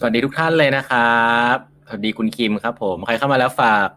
[0.00, 1.22] สวัสดีทุกท่านเลยนะครั
[1.54, 3.88] บ สวัสดีคุณคิมครับผม ใครเข้ามาแล้วฝาก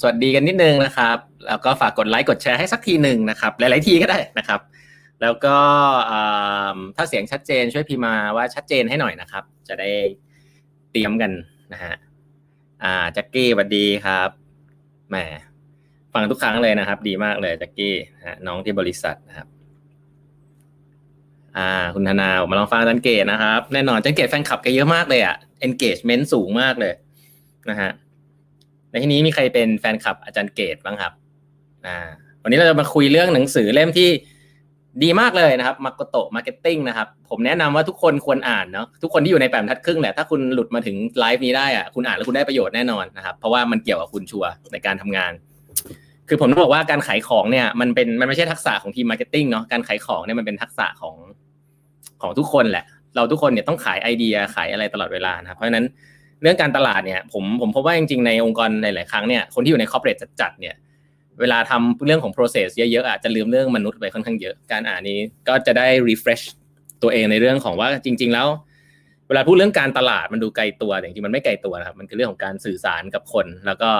[0.00, 4.60] สวัสดีกันนิดนึงนะครับ แล้วก็ฝากกดไลค์กดแชร์ให้สักทีหนึ่งนะครับ หลาย ๆ ทีก็ได้นะครับ
[5.22, 5.56] แล้วก็
[6.96, 9.90] ถ้าเสียงชัดเจนช่วยพิมมาว่าชัดเจนให้หน่อยนะครับ จะได้
[10.92, 11.30] เตรียมกัน
[11.72, 11.94] นะฮะ
[12.82, 14.28] อ่าแจ็คกี้สวัสดีครับ
[15.10, 15.16] แหม
[16.14, 17.94] ฟังทุกครั้งเลยนะครับ ดีมากเลยแจ็คกี้
[18.46, 19.48] น้องที่บริษัทนะครับ
[21.58, 26.92] อ่า คุณธนามาลองฟังอาจารย์เกดนะครับ แน่นอนอาจารย์เกดแฟนคลับแกเยอะมากเลยอะ engagement สูงมากเลย
[27.70, 27.90] นะฮะ
[28.90, 31.12] ในที่นี้มีใครเป็นแฟนคลับอาจารย์เกดบ้างครับ
[31.86, 31.96] อ่า
[32.42, 34.08] วันนี้เราจะมาคุยเรื่องหนังสือเล่มที่
[35.02, 45.32] ดีมากเลยนะครับมาโกโตะ Marketing นะครับ ผมแนะนำว่าทุกคนควรอ่านเนาะทุกคนที่อยู่ในแปดบรรทัดครึ่งแหละถ้าคุณหลุดมาถึงไลฟ์นี้ได้อะคุณอ่านแล้วคุณได้ประโยชน์แน่นอนนะครับ เพราะว่ามันเกี่ยวกับคุณชัวในการทำงาน
[46.28, 51.16] คือผมต้องบอกว่าการขายของเนี่ยมันเป็นมันไม่ใช่ทักษะของทีม marketing เนาะการขายของเนี่ยมันเป็นทักษะของ
[52.22, 52.84] ของทุกคนแหละ
[53.16, 55.84] เราทุกคนเนี่ยต้องขายไอเดียขายอะไรตลอดเวลานะครับเพราะฉะนั้น
[56.42, 60.74] เรื่องการตลาดเนี่ยผมผมพบว่าจริงๆในองค์กรหลายๆครั้งเนี่ยคนที่อยู่ในคอร์เปอเรทจัดๆเนี่ย
[61.40, 66.44] เวลาทำเรื่องของ process เยอะๆอะจะลืมเรื่องมนุษย์ไปค่อนข้างเยอะ การอ่านนี้ก็จะได้ refresh
[67.02, 68.48] ตัวเองในเรื่องของว่าจริง ๆ แล้ว
[69.28, 73.90] เวลาพูดเรื่องการตลาดมันดูไกลตัวแต่จริงๆมันไม่ไกลตัวนะครับมันคือเรื่องของการสื่อสารกับคน แล้วก็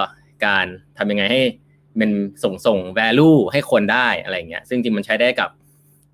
[0.45, 0.65] การ
[0.97, 1.41] ทำยังไงให้
[1.99, 2.11] มัน
[2.43, 5.49] ส่งส่ง value ให้คนได้อะไรเงี้ยซึ่งจริงมันใช้ได้กับ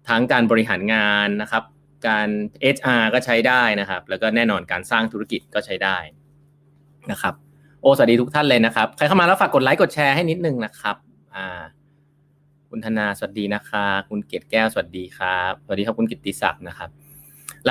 [0.10, 1.64] ทั้งการบริหารงานนะครับ
[2.08, 2.28] การ
[2.76, 5.98] HR ก็ใช้ได้นะครับ แล้วก็แน่นอนการสร้างธุรกิจก็ใช้ได้
[7.12, 7.34] นะครับ
[7.82, 10.96] โอ้สวัสดีทุกท่านเลยนะครับ ใครเข้ามาแล้วฝากกดไลค์กดแชร์ให้นิดนึงนะครับ
[11.36, 11.62] อ่า
[12.70, 16.90] คุณธนาสวัสดีนะคะคุณเกตแก้วสวัสดีครับสวัสดีครับคุณกิติศักดิ์นะครับ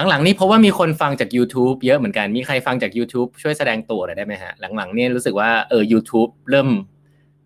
[0.08, 6.68] หลังๆ นี้เพราะว่ามีคนฟังจาก YouTube เยอะเหมือนกันมีใครฟังจาก YouTube ช่วยแสดงตัวหน่อยได้ไหมฮะหลังๆเนี่ยรู้สึกว่าเออ YouTube เริ่ม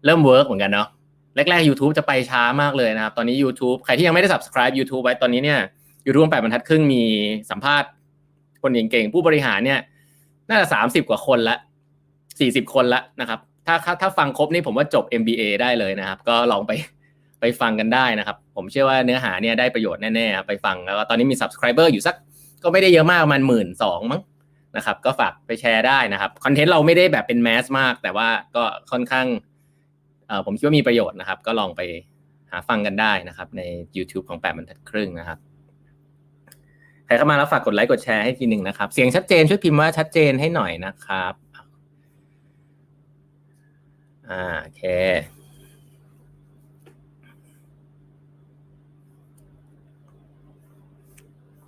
[0.04, 0.88] เริ่ม work เหมือนกันเนาะ
[1.36, 5.60] แรกๆ YouTube จะไปช้ามากเลยนะครับ ตอนนี้ YouTube ใครที่ยังไม่ได้ subscribe YouTube ไว้ตอนนี้เนี่ย
[6.06, 7.02] YouTube แปดบรรทัดครึ่งมี
[7.50, 7.88] สัมภาษณ์
[8.62, 9.80] คนเก่งๆผู้บริหารเนี่ย
[10.48, 11.56] น่าจะสามสิบกว่าคนละ
[12.40, 16.72] สี่สิบคนละนะครับ ถ้าถ้าฟังครบนี่ผมว่าจบ MBA ได้เลยนะครับ ก็ลองไป
[17.40, 22.14] ไปฟังกันได้นะครับ ผมเชื่อว่าเนื้อหาเนี่ยได้ประโยชน์แน่ๆ ไปฟังแล้วตอนนี้มี subscriber อยู่สัก
[22.62, 24.20] ก็ไม่ได้เยอะมากประมาณหมื่นสองมั้ง
[24.76, 29.26] นะครับ ก็ฝากไปแชร์ได้นะครับ content เราไม่ได้แบบเป็น mass มาก แต่ว่าก็ค่อนข้าง
[30.26, 31.80] เออผมคิดว่ามีประโยชน์นะครับ ก็ลองไป
[32.50, 33.62] หาฟังกันได้นะครับ ใน
[33.96, 35.38] YouTube ของแปดบรรทัดครึ่งนะครับ
[37.08, 41.34] ใครเข้ามาแล้วฝากกดไลค์กดแชร์ให้ทีหนึ่งนะครับ เสียงชัดเจนช่วยพิมพ์ว่าชัดเจนให้หน่อยนะครับ
[44.28, 44.82] อ่าโอเค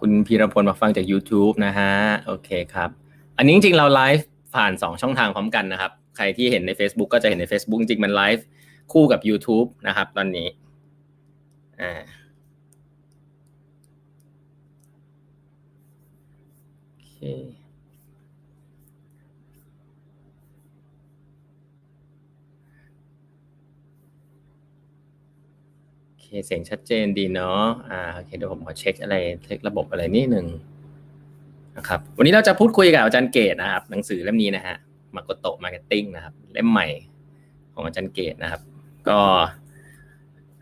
[0.00, 1.92] คุณพีรพลมาฟังจาก YouTube นะฮะ
[2.26, 2.90] โอเคครับ
[3.36, 8.44] อันนี้จริงๆ เราไลฟ์ผ่าน 2 ช่องทางพร้อมกันนะครับ ใครที่เห็นใน Facebook ก็จะเห็นใน Facebook จริงๆ มันไลฟ์
[8.92, 10.48] คู่กับ YouTube นะครับ ตอนนี้
[11.80, 11.92] อ่า
[16.96, 17.24] โอเค
[26.06, 30.46] โอเคเสียงชัดเจนดีเนาะ อ่า โอเค เดี๋ยวผมขอเช็คอะไร เช็คระบบอะไรนิดหนึ่ง
[31.76, 34.76] นะครับ วันนี้เราจะพูดคุยกับอาจารย์เกดนะครับ หนังสือเล่มนี้นะฮะ
[35.14, 36.86] มาโกโตะ Marketing นะครับ เล่มใหม่
[37.74, 38.60] ของอาจารย์เกดนะครับ
[39.08, 39.18] ก็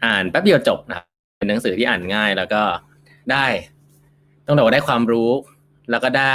[0.04, 1.06] อ่านแป๊บเดียวจบนะครับ
[1.38, 2.62] เป็นหนังสือที่อ่านง่ายแล้วก็
[3.32, 3.46] ได้
[4.46, 5.30] ต้องบอกว่าได้ความรู้
[5.90, 6.34] แล้วก็ได้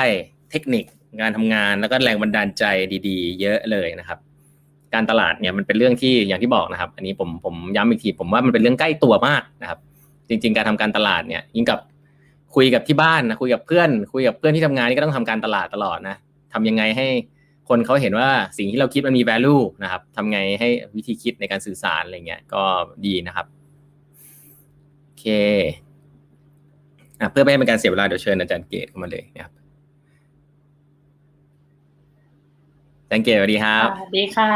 [0.51, 0.85] เทคนิค
[1.21, 2.63] การทำงานแล้วก็แรงบันดาลใจ
[3.07, 4.19] ดี ๆ เยอะเลยนะครับ
[4.93, 9.79] การตลาดเนี่ยมันเป็นเรื่องที่อย่างที่บอกนะครับ อันนี้ผมผมย้ำอีกทีผมว่ามันเป็นเรื่องใกล้ตัวมากนะครับ
[10.29, 11.79] จริง ๆ การทำการตลาดเนี่ยยิ่งกับ
[12.55, 16.15] คุยกับที่บ้านนะคุยกับเพื่อน คุยกับเพื่อนที่ทำงานนี่ก็ต้องทำการตลาดตลอดนะ
[16.53, 17.07] ทำยังไงให้
[17.69, 22.63] คนเขาเห็นว่าสิ่งที่เราคิดมันมี value นะครับทำไงให้วิธีคิดในการสื่อสารอะไรเงี้ยก็
[23.05, 23.45] ดีนะครับ
[25.03, 25.25] โอเค
[27.31, 29.53] เพื่อไม่ให้เป็นการเสียเวลาเดี๋ยวเชิญอาจารย์เกตเข้ามาเลยนะครับ
[33.03, 34.51] อาจารย์เกตสวัสดีครับสวัสดีค่ะ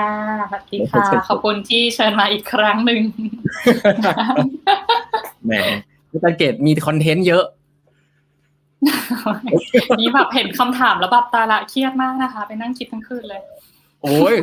[0.49, 3.01] สวัสดีค่ะ ขอบคุณที่เชิญมาอีกครั้งหนึ่ง
[5.45, 5.53] แหม
[6.11, 7.45] อาจารย์เกตมีคอนเทนต์เยอะ
[9.99, 13.41] นี่แบบเห็นคำถามแล้วแบบตาละเครียดมากนะคะ ไปนั่งคิดทั้งคืนเลย
[14.01, 14.35] โอ้ย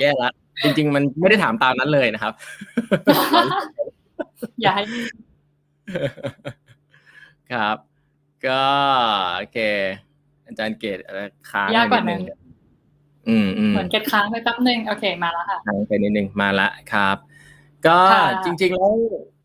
[0.00, 0.30] แย่ละ
[0.62, 2.32] จริง ๆ มันไม่ได้ถามตามนั้นเลยนะครับ
[4.62, 4.82] อย่าให้
[7.52, 7.76] ครับ
[8.46, 8.62] ก็
[9.36, 9.58] โอเค
[10.46, 11.20] อาจารย์เกตอะไร
[11.50, 12.38] ค้างยากกว่าไปนั้ดนง
[13.28, 17.16] อืมอืมเหมือนเก็ตค้างไปแป๊บหนึ่งโอเคมาแล้วค่ะค้างไปนิดนึงมาละครับ
[17.86, 18.92] ก็ค่ะจริง ๆ แล้ว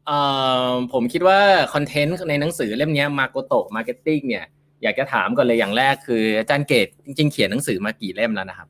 [0.07, 0.19] เอ่
[0.65, 1.39] อผมคิดว่า
[1.73, 4.45] คอนเทนต์ในหนังสือเล่มเนี้มาโกโตะมาร์เก็ตติ้งเนี่ย
[4.83, 8.67] อยากจะถามก่อนเลยอย่างแรกคืออาจารย์เกตจริง ๆ เขียนหนังสือมากี่เล่มแล้วนะครับ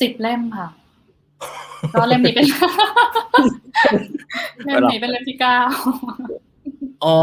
[0.00, 0.68] สิบเล่มค่ะ
[1.98, 2.46] ก็เล่มนี้เป็น
[4.64, 5.58] เล่มนี้เป็นเล่มที่เก้า
[7.04, 7.16] อ๋อ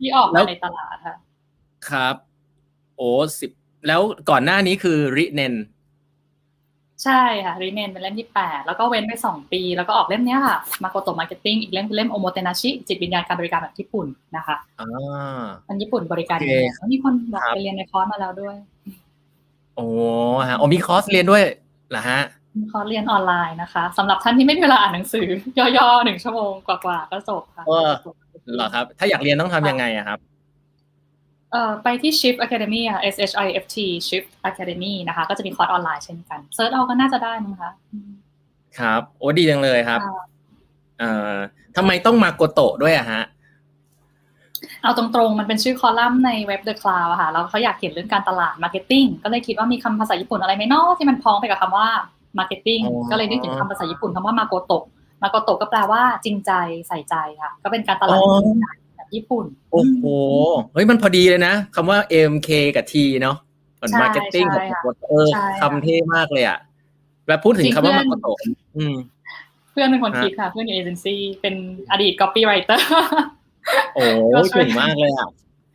[0.00, 1.14] ที่ออกมาแล้วในตลาดค่ะ
[1.88, 2.16] ครับ
[2.96, 3.08] โอ้
[3.40, 3.50] สิบ
[3.86, 4.00] แล้ว
[4.30, 5.54] ก่อนหน้านี้คือริเนน
[7.04, 14.06] ใช่ค่ะริเนนเป็นเล่มที่แปดแล้วก็เว้นไปสองปี แล้วก็ออกเล่มเนี้ยค่ะมาโกโตะ Marketing อีกเล่มคือเล่มโอโมเตนาชิจิตวิญญาณการบริการแบบญี่ปุ่น
[14.36, 18.56] นะคะอ่ามันญี่ปุ่นบริการโอเคยังไงแล้วมีคนบอกครับไปเรียนในคอร์สมาแล้วด้วย
[19.76, 19.86] โอ้
[20.48, 21.42] ฮะโอมีคอร์สเรียนด้วย
[21.90, 22.20] เหรอฮะ
[22.58, 25.26] มีคอร์สเรียนออนไลน์นะคะสำหรับท่านที่ไม่มีเวลาอ่านหนังสือ
[25.58, 27.64] ย่อๆหนึ่งชั่วโมงกว่าๆก็จบค่ะ
[28.44, 30.18] เออเหรอครับ ถ้าอยากเรียนต้องทำยังไงอะครับ
[31.52, 33.76] เอ่อไปที่ Shift Academy ค่ะ S H I F T
[34.08, 38.10] Shift Academy นะคะ ก็จะมีคอร์สออนไลน์เช่นกัน search เอาก็น่าจะได้มั้งคะอืม
[38.78, 40.22] ครับ โอ้ดีจังเลยครับค่ะ
[40.98, 41.34] เอ่อ
[41.76, 43.22] ทำไมต้องมาโกโตะด้วยอะฮะ
[44.82, 51.88] เอาตรงๆ มันเป็นชื่อคอลัมน์ในเว็บ The Cloud อะค่ะ แล้วเขาอยากเขียนเรื่องการตลาด Marketing ก็เลยคิดว่ามีคำภาษาญี่ปุ่นอะไรไหมเนาะที่มันพ้องไปกับคำว่า
[52.38, 54.84] Marketing อ๋อก็เลยนึกถึงคำภาษาญี่ปุ่นคำว่ามาโกโตะ
[55.24, 56.52] มาโกโตะก็แปลว่าจริงใจ
[56.88, 58.66] ใส่ใจค่ะ ก็เป็นการตลาดที่จริงใจ
[58.96, 60.04] แบบญี่ปุ่น โอ้โห
[60.72, 61.98] เฮ้ยมันพอดีเลยนะคำว่า
[62.30, 63.36] MK กับ T เนาะ
[63.76, 66.58] เหมือนใช่มาร์เก็ตติ้งใช่กับค่ะโกโตะเออใช่ค่ะคำเท่มากเลยอะ
[67.28, 68.38] แล้วพูดถึงจริงคำว่าเพื่มาอนโกโตะ
[68.76, 68.94] อืม
[69.72, 71.54] เพื่อนเป็นคนฮะคิดค่ะ เพื่อนในเอเจนซี่เป็น
[71.90, 72.80] อดีต copywriter
[73.94, 74.02] โอ้
[74.34, 75.28] ก็ช่วยเก่งมากเลยอะ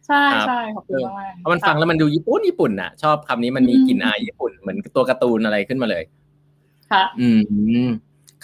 [0.08, 6.04] ใช่ครับใช่ขอบคุณมากๆเพราะมันฟังแล้วมันดูญี่ปุ่นญี่ปุ่นอะชอบคำนี้มันมีอืมกลิ่นอายญี่ปุ่นเหมือนตัวการ์ตูนอะไรขึ้นมาเลย
[6.92, 7.28] ค่ะ อื
[7.86, 7.88] ม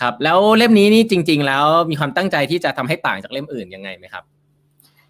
[0.01, 4.23] ครับแล้วเล่มนี้นี่จริง ๆ แล้วมีความตั้งใจที่จะทำให้ต่างจากเล่มอื่นยังไงไหมครับ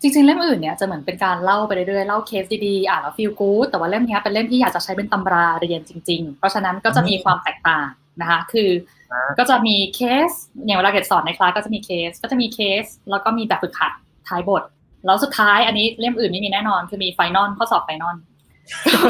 [0.01, 7.87] จริง ๆ เล่มอื่นเนี่ยจะเหมือนเป็นการเล่าไปเรื่อยๆเล่าเคสดีๆอ่านแล้ว feel good แต่ว่าเล่มเนี้ยเป็นเล่มที่อยากจะใช้เป็นตำราเรียนจริง ๆ เพราะฉะนั้นก็จะมีความแตกต่าง
[8.21, 8.69] นะคะคือ
[9.13, 10.29] ฮะก็จะมีเคส
[10.65, 13.91] อย่างเวลาเกดสอนในคลาสก็จะมีเคสก็จะมีเคส แล้วก็มีแบบฝึกหัด
[14.27, 14.63] ท้ายบท
[15.05, 18.15] แล้วสุดท้ายอันนี้เล่มอื่นไม่มีแน่นอน คือมี final ข้อสอบ final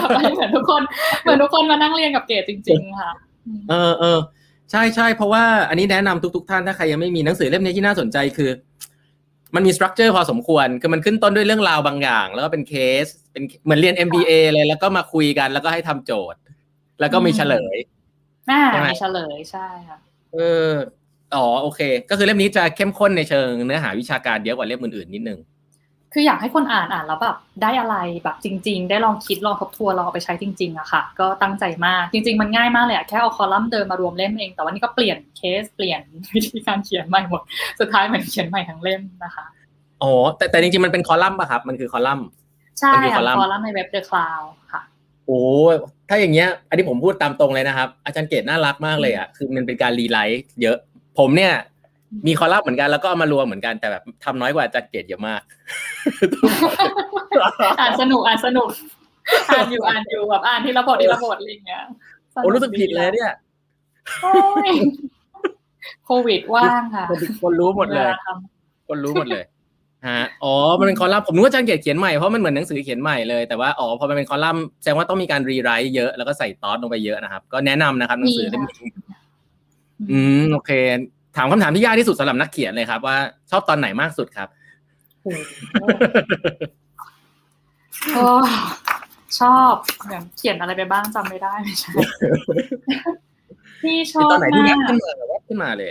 [0.10, 0.82] เหมือนทุกคน
[1.22, 3.12] เหมือนทุกคนมานั่งเรียนกับเกดจริง ๆ ค่ะ
[3.46, 4.20] อืมเออเออ
[4.72, 8.50] ใช่ใช่เพราะว่าอันนี้แนะนำทุก ๆ ท่านถ้าใครยังไม่มีหนังสือเล่มนี้ที่น่าสนใจคือ
[9.56, 12.74] มันมี structure พอสมควร คือมันขึ้นต้นด้วยเรื่องราวบางอย่าง แล้วก็เป็นเค
[13.04, 16.40] ส เป็นเหมือนเรียน MBA เลยแล้วก็มาคุยกัน แล้วก็ให้ทำโจทย์
[17.00, 17.78] แล้วก็มีเฉลย
[18.50, 19.98] น่าใช่ไหมมีเฉลยใช่ค่ะ
[20.34, 20.70] เออ
[21.36, 25.40] อ๋อโอเค ก็คือเล่มนี้จะเข้มข้นในเชิงเนื้อหาวิชาการเยอะกว่าเล่มอื่นๆนิดนึง
[26.18, 36.02] คืออยากให้คนอ่านอ่านแล้วแบบได้อะไรแบบจริง ๆ ได้ลองคิดลองทบทวนลองเอาไปใช้จริงๆอะค่ะ ก็ตั้งใจมากจริง ๆ มันง่ายมากเลยอะแค่เอาคอลัมน์เดิมมารวมเล่มเอง แต่ว่านี่ก็เปลี่ยนเคสเปลี่ยน
[36.36, 37.42] วิธีการเขียนใหม่หมด
[37.80, 39.46] สุดท้ายเหมือนเขียนใหม่ทั้งเล่มนะคะ
[40.04, 42.28] อ๋อแต่แต่จริงๆมันเป็นคอลัมน์ป่ะครับ มันคือคอลัมน์
[42.80, 44.82] ใช่มันคือค่ะคอลัมน์คอลัมน์ในเว็บ The Cloud ค่ะ
[45.28, 45.40] โอ้
[46.10, 50.78] ถ้าอย่างเงี้ย อันนี้ผมพูดตามตรงเลยนะครับ อาจารย์เกตน่ารักมากเลยอะคือมันเป็นการ rewrite เยอะ
[51.20, 51.54] ผมเนี่ย
[52.28, 55.42] มีคอลัมน์เหมือนกันแล้วก็เอามารวมเหมือนกันแต่แบบทำน้อยกว่าอาจารย์เกตเยอะมาก
[57.80, 58.70] อ่านสนุกอ่านสนุก
[59.50, 63.34] อ่านอยู่อ่านอยู่แบบอ่านที่ระบทที่ระบทอะไรอย่างเงี้ยนุโอ้รู้สึกผิดเลยเนี่ย
[64.22, 64.34] ใช่
[66.06, 68.28] โควิดว่างค่ะคนคนรู้หมดเลยวาท
[68.88, 69.44] คนรู้หมดเลย
[70.08, 80.72] ฮะอ๋อมันเป็นคอลัมน์ผมนึกว่าอาจารย์เกตเขียนใหม่เพราะมันเหมือนหนังสือเขียนใหม่เลยแต่ว่าอ๋อพอมันเป็นคอลัมน์แสดงว่าต้องมีการ rewrite เยอะแล้วก็ใส่ตอสลงไปเยอะนะครับ ก็แนะนำนะครับหนังสือเล่มนี้ำอืมโอเค
[81.36, 83.18] ถามคำถามที่ยากที่สุดสำหรับนักเขียนเลยครับ ว่า
[83.52, 84.48] ชอบตอนไหนมากสุดครับ
[85.24, 85.40] โอ้โห
[88.14, 88.28] โอ้
[89.40, 89.74] ชอบ
[90.10, 91.92] แบบเขียนอะไรไปบ้างจำไม่ได้ไม่ใช่
[93.84, 95.90] ที่ชอบตอนไหนที่มาแวบกขึ้นมาแวบขึ้นมาเลย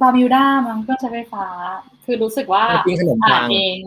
[0.00, 1.46] บามิวด้ามันก็ใช้ไฟฟ้า
[2.04, 3.78] คือรู้สึกว่ากินขนมอ่าปันงเอง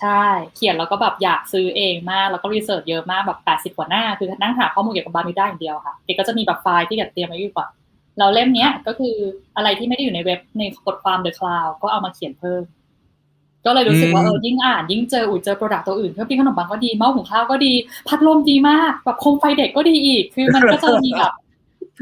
[0.00, 0.22] ใช่
[0.56, 7.70] เขียนแล้วก็แบบอยากซื้อเองมาก แล้วก็รีเสิร์ชเยอะมากแบบแปดสิบกว่าหน้า คือนั่งหาข้อมูลเกี่ยวกับบามิวด้าอย่างเดียวค่ะเด็กก็จะมีแบบไฟล์ที่อยากเตรียมไว้อยู่ก่อน
[8.18, 9.14] เราเล่มเนี้ยก็คือ
[9.56, 12.62] อะไรที่ไม่ได้อยู่ในเว็บในบทความ The Cloud ก็เอามาเขียนเพิ่ม
[13.66, 17.72] ก็เลยรู้สึกว่าอืมเออยิ่งอ่าน ยิ่งเจออุ่ยเจอ product ตัวอื่นเครื่องปิ้งขนมปังก็ดีหม้อหุงข้าวก็ดี
[18.08, 21.32] พัดลมดีมากแบบโคมไฟเด็กก็ดีอีก คือมันก็จะมีแบบ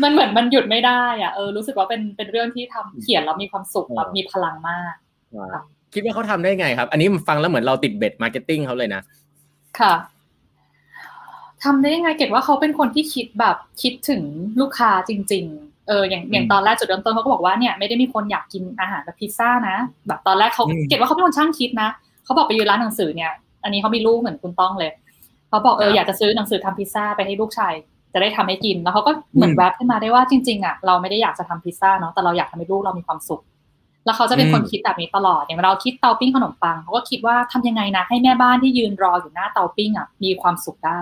[0.03, 4.95] มันเหมือนมันหยุดไม่ได้อะเออรู้สึกว่าเป็นเป็นเรื่องที่ทำเขียนแล้วมีความสุขแบบมีพลังมาก
[5.93, 9.03] คิดว่าเขาทำได้ไงครับ อันนี้มันฟังแล้วเหมือนเราติดเบ็ด marketing เขาเลยนะ
[9.81, 9.95] ค่ะ
[11.65, 14.23] ทำได้ยังไงเกดว่าเขาเป็นคนที่คิดแบบคิดถึง
[14.61, 21.89] ลูกค้าจริง ๆ เอออย่างอย่างอืมตอนแรกจุดเริ่มต้นเขาก็บอกว่าเนี่ยไม่ได้มีคนอยากกินอาหารแบบพิซซ่านะแบบตอนแรกเขาอืมเกดว่าเขาเป็นคนช่างคิดนะ
[22.25, 23.33] เขาบอกไปยืนร้านหนังสือเนี่ย
[23.65, 24.91] อันนี้เขามีลูกเหมือนคุณต้องเลย
[25.49, 27.75] เขาบอกเออครับอยากจะซื้อหนังสือทำพิซซ่าไปให้ลูกชาย
[28.13, 33.43] จะได้ทำให้กินแล้วเขาก็เหมือนอืมแวบขึ้นมาได้ว่าจริงๆอะเราไม่ได้อยากจะทำพิซซ่าเนาะแต่เราอยากทำให้ลูกเรามีความสุข
[34.05, 41.01] แล้วเขาจะเป็นคนอืมคิดแบบนี้ตลอดอย่างเวลาเราคิดเตาปิ้งขนมปังเขาก็คิดว่าทำยังไงนะให้แม่บ้านที่ยืนรออยู่หน้าเตาปิ้งอะมีความสุขได้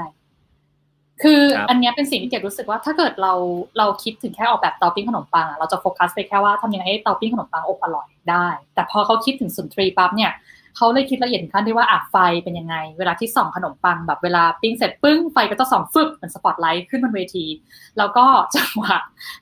[1.22, 3.32] คือครับอันเนี้ยเป็นสิ่งที่เกดรู้สึกว่าถ้าเกิดเรา
[3.78, 10.30] เราคิดถึงแค่ออกแบบเตาปิ้งขนมปังอะเราจะโฟกัสไปแค่ว่าทำยังไงให้เตาปิ้งขนมปังอบอร่อยได้ แต่พอเขาคิดถึงสุนทรีปั๊บเนี่ย
[10.76, 17.46] เขาเลยคิดละเอียดขั้นที่ว่าอะไฟเป็นยังไง เวลาที่ส่องขนมปังแบบเวลาปิ้งเสร็จปึ้งไฟก็จะส่องฟึบเหมือนสปอตไลท์ขึ้นบนเวที
[17.98, 18.24] แล้วก็
[18.56, 18.96] จังหวะ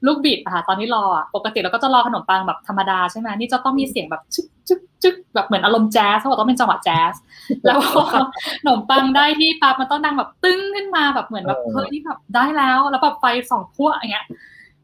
[0.06, 7.14] ลูกบิดอะค่ะตอนที่รออะปกติเราก็จะรอขนมปังแบบธรรมดาใช่ไหมนี่จะต้องมีเสียงแบบชึกชึกชึกแบบเหมือนอารมณ์แจ๊สเขาบอกต้องเป็นจังหวะแจ๊ส
[7.64, 8.16] แล้วพอข
[8.68, 14.26] นมปังได้ที่ปั๊บมันต้องดังแบบตึ้งขึ้นมาแบบเหมือนแบบเฮ้ยแบบได้แล้ว แล้วแบบไฟส่องพั่วอย่างเงี้ย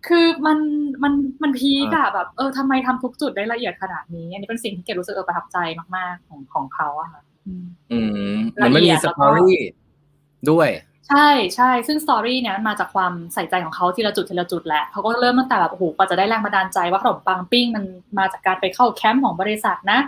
[0.06, 0.58] คือมัน
[1.02, 5.58] มันมันพีกอะแบบเออทำไมทำทุกจุดได้ละเอียดขนาดนี้ อันนี้เป็นสิ่งที่เกดรู้สึกเออประทับใจ
[5.96, 9.54] มากๆของของเขาอะค่ะอืมมันไม่มีสตอรี่
[10.50, 10.68] ด้วย
[11.08, 17.84] ใช่ใช่ซึ่งสตอรี่เนี่ยมันมาจากความใส่ใจของเขาทีละจุดทีละจุดแหละเขาก็เริ่มตั้งแต่แบบโอ้โหกว่าจะได้แรงบันดาลใจว่าขนมปังปิ้งมัน
[18.18, 20.00] มาจากการไปเข้าแคมป์ของบริษัทนะ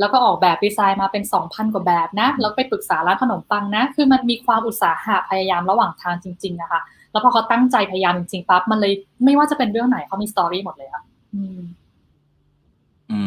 [0.00, 6.80] แล้วก็ออกแบบดีไซน์มาเป็นสองพันกว่าแบบนะ แล้วไปปรึกษาร้านขนมปังนะ คือมันมีความอุตสาหะพยายามระหว่างทางจริงๆนะคะ
[7.12, 8.92] แล้วพอเขาตั้งใจพยายามจริงๆปั๊บมันเลย
[9.24, 11.02] ไม่ว่าจะเป็นเรื่องไหนเขามี story หมดเลยอะ
[11.34, 11.60] อืม
[13.10, 13.18] อื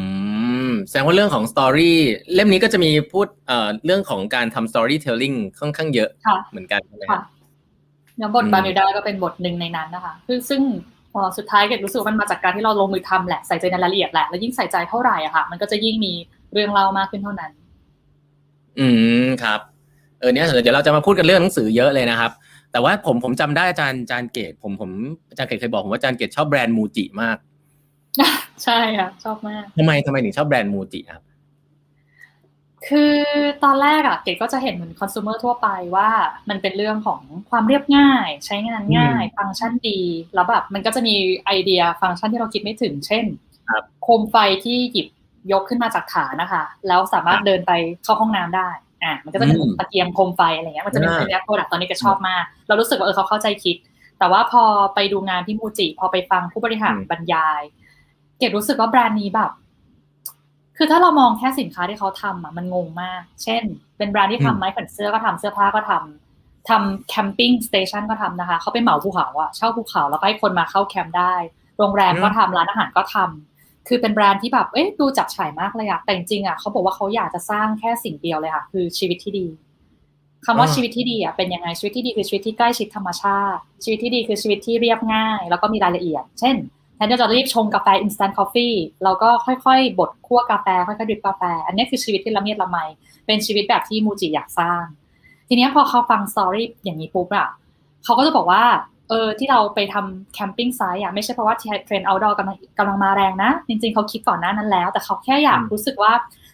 [0.68, 1.98] มแสดงว่าเรื่องของ story
[2.34, 7.24] เล่มนี้ก็จะมีพูดเอ่อเรื่องของการทำ storytelling ค่อนข้างเยอะค่ะเหมือนกันใช่ไหมครับค่ะ
[8.20, 10.62] แล้วบทอืมบามิวดาก็เป็นบทหนึ่งในนั้นนะคะคือซึ่ง
[11.14, 16.14] พอสุดท้ายเกดรู้สึกว่ามันมาจากการที่เราลงมือทำแหละใส่ใจในรายละเอียดแหละแล้วยิ่งใส่ใจเท่าไหร่อะค่ะ มันก็จะยิ่งมี
[16.54, 17.52] เรื่องเล่ามากขึ้นเท่านั้น
[18.80, 18.88] อื
[19.24, 19.60] มครับ
[20.20, 22.32] เออเนี่ยเดี๋ยวเราจะมาพูดกันเรื่องหนังสือเยอะเลยนะครับ
[22.74, 24.92] แต่ว่าผมผมจำได้อาจารย์อาจารย์เกตผมผม
[25.30, 27.38] อาจารย์เกตเคยบอกผมว่าอาจารย์เกตชอบแบรนด์มูจิมาก
[28.64, 31.24] ใช่ค่ะ ชอบมากทำไมทำไมถึงชอบแบรนด์มูจิครับ
[32.88, 33.18] คือ
[33.64, 36.10] ตอนแรกอะเกดก็จะเห็นเหมือนคอน sumer ทั่วไปว่า
[36.50, 40.00] มันเป็นเรื่องของความเรียบง่าย ใช้งานง่าย ฟังก์ชันดี
[40.34, 41.16] แล้วแบบมันก็จะมี
[41.46, 43.26] ไอเดียฟังก์ชันที่เราคิดไม่ถึง เช่น
[43.72, 45.08] ครับโคมไฟที่หยิบ
[45.52, 47.72] ยกขึ้นมาจากฐานนะคะ แล้วสามารถเดินไป
[48.04, 48.70] เข้าห้องน้ำได้
[49.06, 53.78] อะมันก็จะเป็นอืมตะเกียงโคมไฟอะไรเงี้ยมันจะเป็นอ่าเป็นแอปโปรดักตอนนี้ก็ชอบมาก เรารู้สึกว่าเออเขาเข้าใจคิด
[54.20, 54.64] แต่ว่าพอ
[54.96, 57.62] ไปดูงานที่มูจิพอไปฟังผู้บริหารบรรยาย
[58.38, 59.52] เกดรู้สึกว่าแบรนด์นี้แบบ
[60.78, 63.64] คือถ้าเรามองแค่สินค้าที่เขาทำอะมันงงมาก เช่น
[63.98, 71.36] เป็นแบรนด์ที่อืมทำไม้แขวนเสื้อก็ทำเสื้อผ้าก็ทำทำ camping station ก็ทำนะคะเขาไปเหมาภูเขาอะเช่าภูเขาแล้วก็ให้คนมาเข้าแคมป์ได้
[71.80, 73.53] โรงแรมก็ทำร้านอาหารก็ทำ
[73.88, 79.48] คือเป็นแบรนด์ที่แบบเอ๊ะดูจับฉ่ายมากเลยอะแต่จริงๆอะเขาบอกว่าเขาอยากจะสร้างแค่สิ่งเดียวเลยค่ะคือชีวิตที่ดี
[80.46, 86.56] คำว่าอ่าชีวิตที่ดีอะเป็นยังไงชีวิตที่ดีคือชีวิตที่ใกล้ชิดธรรมชาติ ชีวิตที่ดีคือชีวิตที่เรียบง่าย แล้วก็มีรายละเอียด เช่น
[86.96, 92.78] แทนที่จะรีบชงกาแฟ instant coffee เราก็ค่อยๆ บดคั่วกาแฟ ค่อยๆดริบกาแฟ อันนี้คือชีวิตที่ละเมียดละไม
[93.26, 94.84] เป็นชีวิตแบบที่มูจิอยากสร้าง
[95.48, 97.48] ทีเนี้ยพอเขาฟังสตอรี่อย่างนี้ปุ๊บอะ
[98.04, 101.56] เขาก็จะบอกว่าเออที่เราไปทำแคมปิ้งไซต์อะไม่ใช่เพราะว่า
[101.86, 106.14] เทรนด์ outdoor กำลังกำลังมาแรงนะ จริงๆเขาคิดก่อนหน้านั้นแล้ว แต่เขาแค่อยากอืมรู้สึกว่า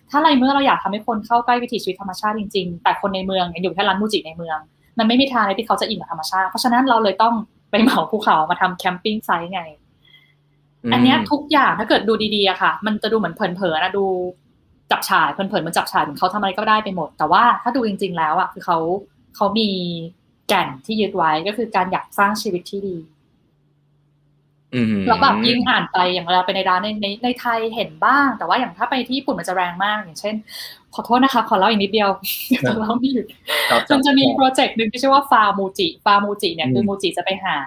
[0.09, 4.57] ถ้าอะไรเมื่อเราอยากทำให้คนเข้าใกล้วิถีชีวิตธรรมชาติจริงๆ แต่คนในเมืองอยู่แค่ร้านมูจิในเมือง
[4.99, 7.33] มันไม่มีทางเลยที่เขาจะอินกับธรรมชาติ เพราะฉะนั้นเราเลยต้อง
[7.71, 9.61] ไปเหมาภูเขามาทำแคมปิ้งไซต์ไง
[10.93, 14.05] อันเนี้ยทุกอย่างถ้าเกิดดูดีๆอะค่ะ มันจะดูเหมือนเผินๆนะดู
[14.91, 18.77] จับฉ่ายเผินๆเหมันจับฉ่ายเหมือนเขาทำอะไรก็ได้ไปหมด แต่ว่าถ้าดูจริง ๆ แล้วอะคือเขา
[19.35, 19.69] เขามี
[20.49, 22.97] แก่นที่ยึดไว้ก็คือการอยากสร้างชีวิตที่ดี
[24.75, 30.35] อืมแล้วแบบยิ่งอ่านไปอย่างเวลาไปในร้านในในในไทยเห็นบ้าง แต่ว่าอย่างถ้าไปที่ญี่ปุ่นมันจะแรงมาก อย่างเช่น
[30.95, 32.09] ขอโทษนะคะขอเล่าอีกนิดเดียว
[32.67, 33.25] จะเล่าไม่หยุด
[33.69, 37.57] ครับมันจะมีโปรเจกต์หนึ่งที่ชื่อว่าฟามูจิฟามูจิเนี่ยอืมคือมูจิจะไปหา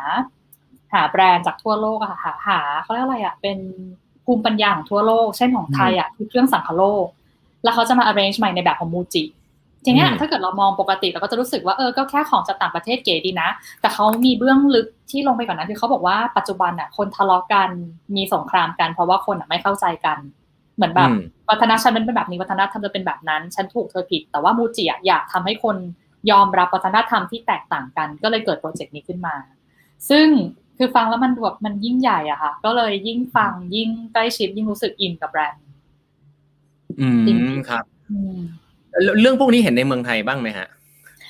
[0.92, 3.58] หาแบรนด์จากทั่วโลกอะค่ะหาหาเขาเรียกอะไรอะเป็น
[4.24, 7.06] ภูมิปัญญาของทั่วโลก เช่นของไทยอะคือเครื่องสังคโลก
[7.62, 9.24] แล้วเขาจะมา arrange ใหม่ในแบบของมูจิ
[9.84, 13.48] ทีเนี้ยอืมถ้าเกิดเรามองปกติเราก็จะรู้สึกว่าเออก็แค่ของจากต่างประเทศเก๋ดีนะ
[13.80, 17.70] แต่เขามีเบื้องลึกที่ลงไปกว่านนั้นคือเขาบอกว่าปัจจุบันอะคนทะเลาะกัน
[18.16, 20.18] มีสงครามกัน เพราะว่าคนอะไม่เข้าใจกัน
[20.76, 21.18] เหมือนแบบอืม
[21.50, 25.76] วัฒนธรรมฉันเป็นแบบนี้วัฒนธรรมเธอเป็นแบบนั้นฉันถูกเธอผิด แต่ว่ามูจิอะอยากทำให้คน
[26.30, 29.36] ยอมรับวัฒนธรรมที่แตกต่างกัน ก็เลยเกิด project นี้ขึ้นมา
[30.10, 30.26] ซึ่ง
[30.78, 35.64] คือฟังแล้วมันแบบมันยิ่งใหญ่อะค่ะ ก็เลยยิ่งฟังยิ่งใกล้ชิดยิ่งรู้สึกอินกับแบรนด์
[37.00, 38.61] อืจริงครับอืมแล้ว
[39.20, 40.68] เรื่องพวกนี้เห็นในเมืองไทยบ้างไหมฮะ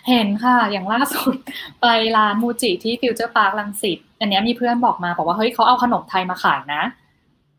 [0.08, 1.34] เห็นค่ะ อย่างล่าสุด
[1.82, 6.82] ไปร้านมูจิที่ฟิวเจอร์พาร์ครังสิตอันนี้มีเพื่อนบอกมาบอกว่าเฮ้ยเขาเอาขนมไทยมาขายนะ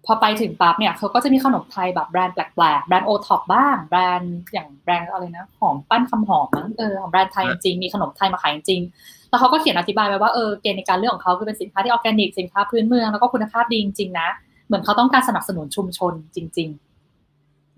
[0.05, 8.81] พอไปถึงปั๊บเนี่ยเขาก็จะมีขนมไทยแบบแบรนด์แปลกๆ แบรนด์โอท็อปบ้าง แบรนด์อย่างแบรนด์อะไรนะ หอมปั้นคำหอมมั้งเออของแบรนด์ไทยจริงมีขนมไทยมาขายจริง
[9.29, 14.29] แล้วเขาก็เขียนอธิบายไว้ว่าเออเกณฑ์ในการเลือกของเขาคือเป็นสินค้าที่ออร์แกนิกสินค้าพื้นเมืองแล้วก็คุณภาพดีจริงๆนะ
[14.67, 16.92] เหมือนเขาต้องการสนับสนุนชุมชนจริง ๆ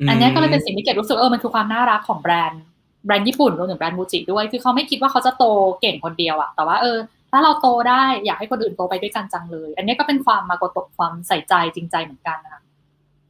[0.09, 2.63] อันเนี้ยก็เลยเป็นสิ่งที่เกดรู้สึกว่าเออมันคือความน่ารักของแบรนด์
[3.05, 5.45] แบรนด์ญี่ปุ่นรวมถึงแบรนด์มูจิด้วย คือเขาไม่คิดว่าเขาจะโต
[5.81, 6.97] เก่งคนเดียวอะแต่ว่าเออ
[7.31, 12.61] ถ้าเราโตได้อยากให้คนอื่นโตไปด้วยกันจังเลย อันเนี้ยก็เป็นความมากตกความใส่ใจจริงใจเหมือนกันนะคะ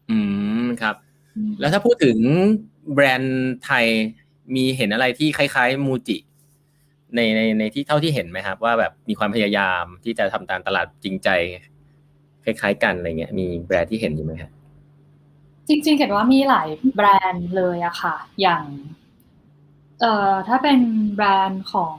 [0.10, 0.18] อื
[0.64, 0.96] มครับ
[1.60, 2.18] แล้วถ้าพูดถึง
[2.94, 3.86] แบรนด์ไทย
[4.56, 6.18] มีเห็นอะไรที่คล้าย ๆ มูจิ
[7.16, 11.30] ในในในที่เท่าที่เห็นไหมครับ ว่าแบบมีความพยายามที่จะทำตามตลาดจริงใจ
[12.46, 14.52] คล้าย ๆ กันอะไรเงี้ยมีแบรนด์ที่เห็นอยู่ไหมครับ
[15.68, 18.64] จริงๆเห็นว่ามีหลายแบรนด์เลยอะค่ะ อย่าง
[20.02, 20.80] เอ่อถ้าเป็น
[21.16, 21.96] แบรนด์ของ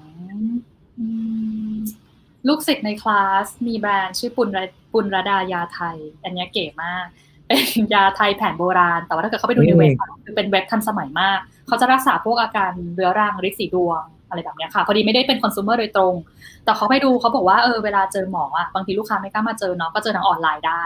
[2.49, 4.59] ลูกศิษย์ในคลาส มีแบรนด์ชื่อปุณร
[4.93, 7.07] ปุณรดายาไทย อันนี้เก๋มาก
[7.47, 7.63] เป็น
[7.95, 9.93] ยาไทยแผนโบราณ แต่ว่าถ้าเกิดเขาไปดูในเว็บ
[10.25, 16.15] คือเป็นเว็บทันสมัยมาก เขาจะรักษาพวกอาการเรื้อรังริดสีดวงอะไรแบบนี้ค่ะ พอดีไม่ได้เป็นคอน sumer โดยตรง
[16.65, 20.83] แต่เขาไปดูเขาบอกว่าเออเวลาเจอหมออะบางทีลูกค้าไม่กล้ามาเจอเนาะก็เจอทางออนไลน์ได้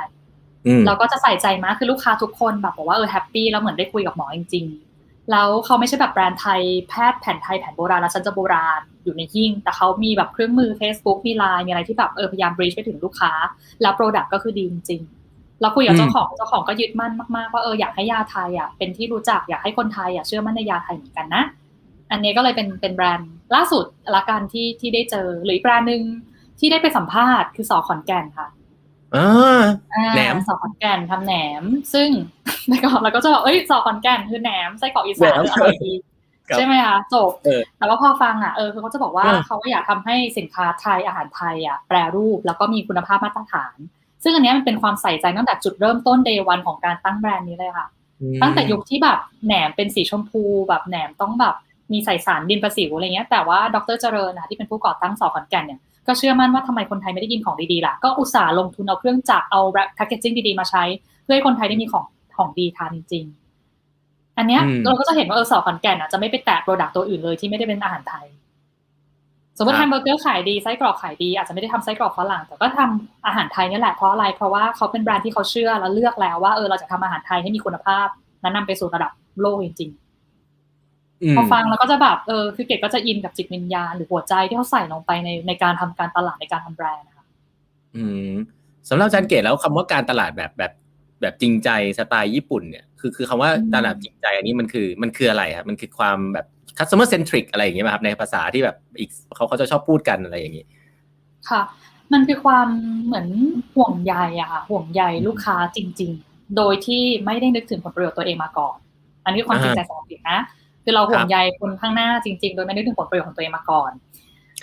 [0.87, 13.33] เราก็จะใส่ใจมากคือลูกค้าทุกคนแบบบอกว่าเออ happy แล้วเหมือนได้คุยกับหมอจริง ๆ แล้วเขาไม่ใช่แบบแบรนด์ไทยแพทย์แผนไทยแผนโบราณแล้วฉันจะโบราณอยู่ในหิ้งแต่เขามีแบบเครื่องมือ Facebook มีไลน์มีอะไรที่แบบเออพยายาม bridge ไปถึงลูกค้า
[13.83, 21.45] แล้ว product ก็คือดีจริงๆเราคุยกับเจ้าของเจ้าของก็ยึดมั่นมากๆว่าเอออยากให้ยาไทยอะเป็นที่รู้จักอยากให้คนไทยอะเชื่อมั่นในยาไทยเหมือนกันนะ
[22.11, 23.85] อันนี้ก็เลยเป็นเป็นแบรนด์ล่าสุด
[24.17, 26.03] ละกันที่ที่ได้เจอหรืออีกแบรนด์หนึ่ง
[26.59, 28.47] ที่ได้ไปสัมภาษณ์คือส.ขอนแก่นค่ะ
[29.17, 29.63] อ่า
[30.15, 31.63] แหนมสอขอนแก่นทำแหนม
[31.95, 32.09] ซึ่ง
[32.69, 35.93] ในก่อนเราก็จะบอกเอ้ยสอขอนแก่นคือแหนมไส้กรอกอีสานอร่อยดี
[36.57, 37.31] ใช่ไหมคะจบ
[37.79, 43.75] แต่ว่าพอฟังอะเออคือเขาจะบอกว่าเขาอยากทำให้สินค้าไทยอาหารไทยอะแปรรูปแล้วก็มีคุณภาพมาตรฐาน
[44.23, 47.87] ซึ่งอันนี้มันเป็นความใส่ใจตั้งแต่จุดเริ่มต้นเดย์วันของการตั้งแบรนด์นี้เลยค่ะ
[48.43, 51.55] ตั้งแต่ยุคที่แบบแหนมเป็นสีชมพูแบบแหนมต้องแบบ
[51.93, 59.61] มีใส่สารดินประสิวอะไรเงี้ยแต่ว่าดรเจริญนะที่เป็นผู้ก่อตั้งสอขอนแก่นเนี่ย ก็เชื่อมั่นว่าทำไมคนไทยไม่ได้กินของดีๆล่ะ ก็อุตส่าห์ลงทุนเอาเครื่องจักรเอา
[59.95, 60.83] packaging ดีๆมาใช้
[61.23, 62.05] เพื่อให้คนไทยได้มีของ
[62.37, 68.27] ของดีทานจริงๆอันเนี้ยเราก็จะเห็นว่าเออส.ขอนแก่นอะจะไม่ไปแตะ product ตัวอื่นเลยที่ไม่ได้เป็นอาหารไทย
[69.59, 78.07] สมมติแฮมเบอร์เกอร์ขายดีไส้กรอกขายดีอาจจะไม่ได้ทำไส้กรอกฝรั่งแต่ก็ทำอาหารไทยนี่แหละเพราะอะไรเพราะว่าเขาเป็นแบรนด์ที่เขาเชื่อแล้วเลือกแล้วว่าเออเราจะทำอาหารไทยให้มีคุณภาพ
[78.43, 80.00] และนำไปสู่ระดับโลกจริงๆ
[81.37, 87.27] พอฟังแล้วก็จะแบบเออคือเกดก็จะอินกับจิตวิญญาณหรือหัวใจที่เขาใส่ลงไปในในการทำการตลาดในการทำแบรนด์นะคะ
[87.97, 88.31] อืม
[88.89, 90.73] สำหรับอาจารย์เกดแล้วคำว่าการตลาดแบบแบบ
[91.21, 96.47] แบบจริงใจสไตล์ญี่ปุ่นเนี่ยคือคือคำว่าตลาดจริงใจอันนี้มันคือมันคืออะไรครับมันคือความแบบ
[96.79, 100.65] customer centric อะไรอย่างเงี้ยครับในภาษาที่แบบอีกเขาเขาจะชอบพูดกันอะไรอย่างงี้
[101.51, 101.63] ค่ะ
[102.13, 102.69] มันคือความ
[103.07, 103.27] เหมือน
[103.75, 108.77] ห่วงใยอะค่ะห่วงใยลูกค้าจริง ๆ โดยที่ไม่ได้นึกถึงผลประโยชน์ตัวเองมาก่อน
[109.25, 110.39] อันนี้ความจริงใจสองผิดนะ
[110.85, 113.93] คือเราห่วงใยคนข้างหน้าจริง ๆ โดยไม่ได้ถึงผลประโยชน์ของตัวเองมาก่อน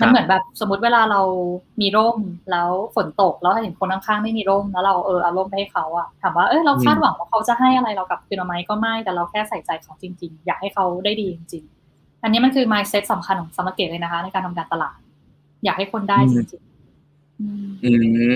[0.01, 1.21] มันเหมือนแบบสมมติเวลาเรา
[1.81, 2.17] มีร่ม
[2.51, 14.97] แล้วฝนตกแล้วเห็นคนข้างๆไม่มีร่มแล้วเราเออเอาร่มไปให้เขาอะถามว่าเออเราคาดหวังว่าเขาจะให้อะไรเรากับคืนไหมก็ไม่แต่เราแค่ใส่ใจเขาจริง ๆ อยากให้เขาได้ดีจริงๆอันนี้มันคือ mindset สำคัญของสมรเกตเลยนะคะ ในการทำการตลาด
[15.65, 17.41] อยากให้คนได้จริงๆ
[17.83, 17.91] อื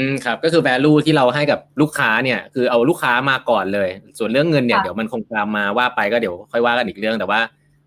[0.07, 7.39] มครับ ก็คือ value ที่เราให้กับลูกค้าเนี่ย คือเอาลูกค้ามาก่อนเลย ส่วนเรื่องเงินเนี่ยเดี๋ยวมันคงตามมาว่าไปก็เดี๋ยวค่อยว่ากันอีกเรื่องแต่ว่า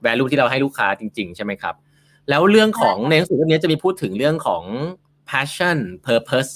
[0.06, 1.74] value ที่เราให้ลูกค้าจริง ๆ ใช่ไหมครับ
[2.30, 4.62] แล้วเรื่องของในหนังสือเล่มนี้จะมีพูดถึงเรื่องของ
[5.30, 6.50] passion purpose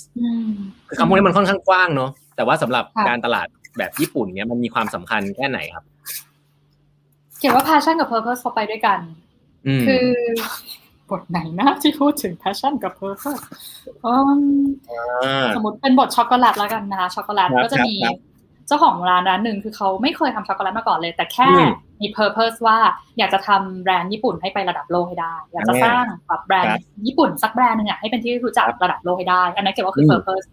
[0.88, 3.46] คือคำพวกนี้มันค่อนข้างกว้างเนาะแต่ว่าสำหรับการตลาด
[3.78, 5.84] แบบญี่ปุ่นเนี้ยมันมีความสำคัญแค่ไหนครับ
[7.38, 8.98] เขียนว่า passion กับ purpose เขาไปด้วยกัน
[9.86, 10.06] คือ
[11.10, 13.42] บทไหนนะที่พูดถึง passion กับ purpose
[15.56, 17.94] สมมติเป็นบทช็อกโกแลตแล้วกันนะคะช็อกโกแลตก็จะมี
[18.68, 21.50] เจ้าของร้านร้านหนึ่งคือเขาไม่เคยทำช็อกโกแลตมาก่อนเลย แต่แค่
[22.00, 22.78] มี purpose ว่า
[23.18, 26.72] อยากจะทำแบรนด์ญี่ปุ่นให้ไประดับโลกให้ได้ อยากจะสร้างแบบแบรนด์
[27.06, 30.46] ญี่ปุ่นสักแบรนด์หนึ่งอะให้เป็นที่รู้จักระดับโลกให้ได้ อันนั้นเกี่ยวกับคือ purpose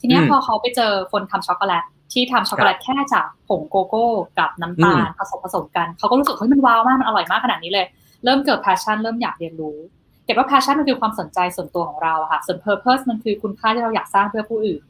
[0.00, 4.06] ทีนี้พอเขาไปเจอคนทำช็อกโกแลตที่ทำช็อกโกแลตแค่จากผงโกโก้
[4.38, 7.86] กับน้ำตาลผสมผสมกัน เขาก็รู้สึกเฮ้ยมัน wow มากมันอร่อยมากขนาดนี้เลย
[8.24, 9.76] เริ่มเกิด passion เริ่มอยากเรียนรู้
[10.24, 14.80] เกดว่า passion มันคือความสนใจส่วนตัวของเราค่ะส่วน purpose มันคือคุณค่าที่เราอยากสร้างเพื่อผู้อื่น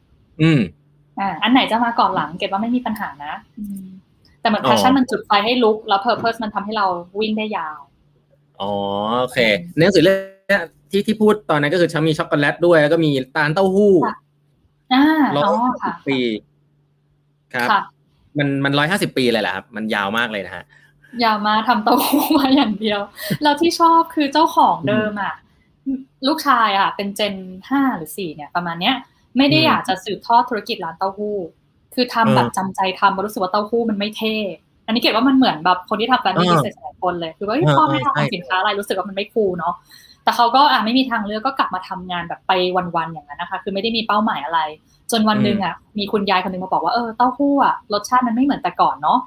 [0.43, 0.61] อืม
[1.21, 3.35] อ่าอันไหนจะมาก่อนหลังเกดว่าไม่มีปัญหานะ
[4.41, 6.87] แต่เหมือน passion มันจุดไฟให้ลุก แล้ว purpose มันทำให้เรา
[7.21, 7.79] วิ่งได้ยาว
[8.61, 8.73] อ๋อ
[9.21, 9.39] โอเค
[9.77, 13.95] หนังสือเรื่องที่ที่พูดตอนนั้นก็คือชมีช็อกโกแลตด้วยแล้วก็มีร้านเต้าหู้
[14.95, 15.05] อ่า
[15.37, 16.19] ร้อยห้าสิบปี
[17.55, 17.69] ครับ
[18.39, 20.65] มันมันร้อยห้าสิบปีเลยแหละครับ มันยาวมากเลยนะฮะ
[21.25, 23.01] ยาวมาทำเต้าหู้มาอย่างเดียว
[23.43, 25.35] แล้วที่ชอบคือเจ้าของเดิมอะ
[26.27, 27.35] ลูกชายอะ เป็นเจน
[27.69, 28.95] ห้าหรือสี่เนี่ย ประมาณเนี้ย
[29.39, 31.37] ไม่ได้อยากจะสืบทอดธุรกิจร้านเต้าหู้
[31.95, 34.35] คือทำแบบจำใจทำมารู้สึกว่าเต้าหู้มันไม่เท่
[34.87, 39.75] อันนี้เก็บว่ามันเหมือนแบบคนที่ทำแบรนด์บิสเนสหลายคนเลย คือว่าพ่อไม่ทำสินค้าอะไรรู้สึกว่ามันไม่คูลเนาะ
[40.25, 42.53] แต่เขาก็อะไม่มีทางเลือกก็กลับมาทำงานแบบไป
[42.97, 44.61] วันๆอย่างนั้นนะคะ คือไม่ได้มีเป้าหมายอะไร
[45.11, 49.19] จนวันหนึ่งอะ มีคุณยายคนหนึ่งมาบอกว่าเออเต้าหู้อะรสชาติมันไม่เหมือนแต่ก่อนเนาะ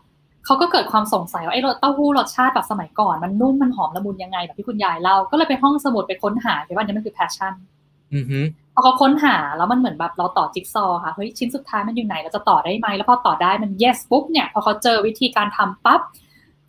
[0.46, 7.54] เขาก็เกิดความสงสัยว่าไอ้รสเต้าหู้รสชาติแบบสมัยก่อน มันนุ่มมันหอมละมุนยังไงแบบที่คุณยายเล่าก็เลยไปห้องสมุดไปค้นหาเกดว่านี่มันคือ passion
[8.74, 16.02] พอเขาค้นหาแล้วมันเหมือนแบบเราต่อจิ๊กซอว์ค่ะเฮ้ยชิ้นสุดท้ายมันอยู่ไหนเราจะต่อได้ไหมแล้วพอต่อได้มัน yes ปุ๊บเนี่ยพอเขาเจอวิธีการทำปั๊บ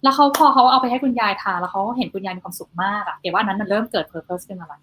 [0.02, 4.80] แล้วเขาพอเขาเอาไปให้คุณยายทานแล้วเขาเห็นคุณยายมีความสุขมากอะเดี๋ยวว่านั้นมันเริ่มเกิด purpose ขึ้นมาแล้ว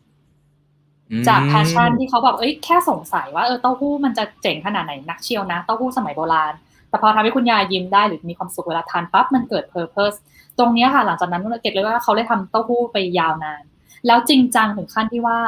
[1.28, 6.54] จาก passion ที่เขาแบบเอ้ยแค่สงสัยว่าเออเต้าหู้มันจะเจ๋งขนาดไหนนักเชียวนะเต้าหู้สมัยโบราณ
[6.90, 10.18] แต่พอทำให้คุณยายยิ้มได้หรือมีความสุขเวลาทานปั๊บมันเกิด purpose
[10.58, 13.64] ตรงเนี้ยค่ะ หลังจากนั้น get เลยว่าเขาเลยทำเต้าหู้ไปยาวนาน
[14.08, 15.40] แล้วจริงจังถึงขั้นที่ว่า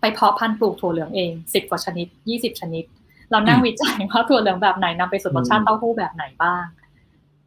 [0.00, 2.84] ไปเพาะพันธุ์ปลูกถั่วเหลืองเองสิบกว่าชนิดยี่สิบชนิด
[3.30, 6.64] เรานั่งวิจัยว่าถั่วเหลืองแบบไหนนำไปสู่รสชาติเต้าหู้แบบไหนบ้าง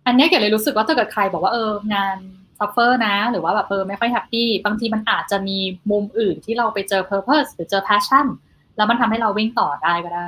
[0.06, 2.18] อันนี้เกดเลยรู้สึกว่าถ้าเกิดใครบอกว่าเอองาน
[2.60, 5.58] suffer นะ หรือว่าแบบเออไม่ค่อย happy บางทีมันอาจจะมี
[5.92, 8.26] มุมอื่นที่เราไปเจอ purpose หรือเจอ passion
[8.78, 10.28] แล้วมันทำให้เราวิ่งต่อได้ก็ได้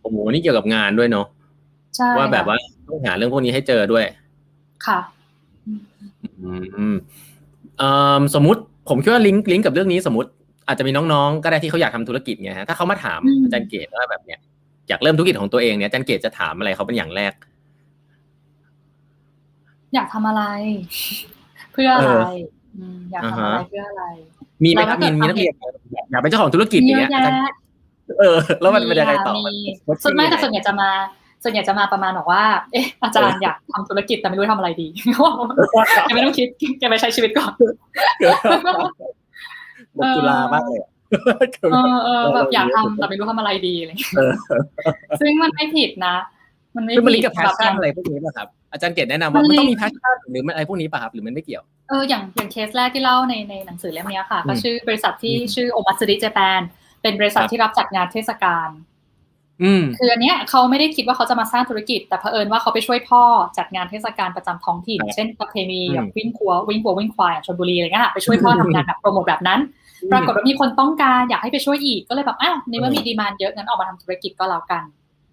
[0.00, 1.26] โอ้โหนี่เกี่ยวกับงานด้วยเนาะ
[1.96, 2.56] ใช่ว่าแบบว่า
[2.88, 4.04] ต้องหาเรื่องพวกนี้ให้เจอด้วย
[4.86, 4.98] ค่ะ
[6.42, 6.52] อื
[6.92, 6.96] ม
[7.78, 10.30] เอ่อสมมติผมคิดว่าลิงก์ลิงก์กับเรื่องนี้สมมติ
[10.68, 14.40] อาจจะมีน้องๆ ก็ได้ที่เขาอยากทำธุรกิจไงฮะถ้าเขามาถามอาจารย์เกตว่าแบบเนี้ย
[14.88, 17.32] อยากเริ่มธุรกิจของตัวเองเนี่ยอาจารย์เกตจะถามอะไรเขาเป็นอย่างแรก
[19.94, 20.42] อยากทำอะไร
[21.72, 22.28] เพื่ออะไร
[23.12, 24.04] อยากทำอะไรเพื่ออะไร
[24.64, 25.54] มีไหมครับมีมีนักเรียน
[26.10, 27.10] อยากเป็นเจ้าของธุรกิจอย่างเงี้ย
[28.18, 29.34] เออ แล้วมันเป็นยังไงต่อ
[30.02, 30.90] ส่วนมากแต่ส่วนใหญ่จะมา
[31.42, 34.88] ส่วนใหญ่จะมาประมาณบอกว่า เอ๊ะ อาจารย์อยากทำธุรกิจแต่ไม่รู้ทำอะไรดี
[36.04, 37.52] แกไม่ต้องคิดแกไปใช้ชีวิตก่อน
[39.98, 40.80] หมดจุฬามากเลย
[41.72, 43.90] เออเออแบบอยากทำแต่ไม่รู้ทำอะไรดีอะไร
[45.20, 46.16] ซึ่งมันไม่ผิดนะ
[46.76, 56.60] มันไม่คือมันลิผิงดกับแพชชั่นอะไรพวกนี้ป่ะครับ อาจารย์เกตแนะนำว่ามันต้องมีแพชชั่นหรือมันอะไรพวกนี้ป่ะครับหรือมันไม่เกี่ยวเอออย่างอย่างเคสแรกที่เล่าในในหนังสือเล่มนี้ค่ะ ก็ชื่อบริษัทที่ชื่อ Omatsuri Japan
[57.02, 58.68] เป็นบริษัทที่รับจัดงานเทศกาล
[59.62, 63.22] อืมคืออันเนี้ยเขาไม่ได้คิดว่าเขาจะมาสร้างธุรกิจ แต่เผอิญว่าเขาไปช่วยพ่อ
[63.58, 69.60] จัดงานเทศกาลประจำท้องถิ่น เช่นประเพณีแบบวิ่งครัววิ่งวัววิ่งควายชลบุรีอะไรเงี้ยค่ะไปช่วยพ่อทำงานแบบโปรโมทแบบนั้น
[70.12, 74.82] ปรากฏว่ามีคนต้องการอยากให้ไปช่วยอีกก็เลยแบบอ้าวในเมื่อมี demand เยอะงั้นออกมาทำธุรกิจก็แล้วกัน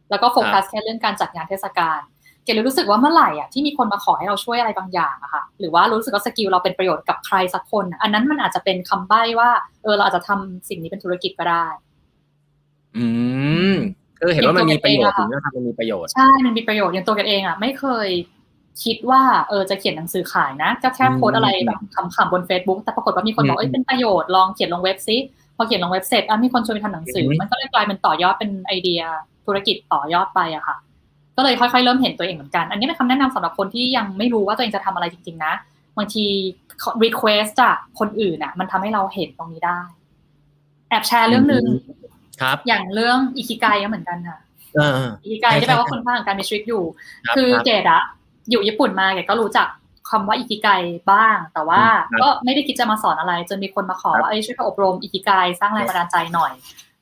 [0.10, 2.00] แล้วก็โฟกัสแค่เรื่องการจัดงานเทศกาล
[2.46, 9.50] เกเลยรู้สึกว่าเมื่อไหร่อะที่มีคนมาขอให้เราช่วยอะไรบางอย่างอะค่ะหรือว่ารู้สึกว่าสกิลเราเป็นประโยชน์กับใครสักคน อันนั้นมันอาจจะเป็นคำใบ้ว่า
[9.84, 11.66] เออเราอาจจะทำสิ่งนี้เป็นธุรกิจก็ได้
[12.98, 13.06] อื
[13.72, 13.74] ม
[14.20, 18.08] คือเห็นว่ามันมีประโยชน์ถึงจะทำมันมีประโยชน์ใช่มันมีประโยชน์อย่างตัวกันเองอะไม่เคย
[18.84, 21.80] คิดว่าเออจะเขียนหนังสือขายนะก็แค่โพสอะไรแบบ
[22.16, 25.18] ขำๆบน Facebook แต่ปรากฏว่ามีคนบอกเอ้ยเป็นประโยชน์ลองเขียนลงเว็บซิ
[25.58, 29.02] พอเขียนลงเว็บเสร็จอะมีคนชวนไปทำหนังสือ มันก็เลยกลายเป็นต่อยอดเป็นไอเดีย
[29.46, 30.76] ธุรกิจต่อยอดไปอะค่ะ
[31.38, 35.54] ก็เลยค่อยๆเริ่มเห็นตัวเองเหมือนกัน อันนี้เป็นคำแนะนำสำหรับคนที่ยังไม่รู้ว่าตัวเองจะทำอะไรจริงๆนะ
[35.98, 36.26] บางที
[37.04, 39.80] request จากคนอื่นอะมันทำให้เราเห็นตรงนี้ได้
[40.90, 41.66] แอบแชร์เรื่องหนึ่ง
[42.42, 44.40] ครับ อย่างเรื่องอิคิไกก็เหมือนกันค่ะ
[44.76, 44.92] เออ
[45.24, 46.84] อิคิไกที่แปลว่าคนภาคของการมีชีวิตอยู่
[47.36, 48.04] คือเกดอะ
[48.50, 49.68] อยู่ญี่ปุ่นมาเกดก็รู้จัก
[50.10, 50.70] คำว่าอิคิไก
[51.12, 51.82] บ้าง แต่ว่า
[52.22, 56.52] ก็ไม่ได้คิดจะมาสอนอะไร จนมีคนมาขอว่าเอ้ยช่วยอบรมอิคิไกสร้างแรงบันดาลใจหน่อย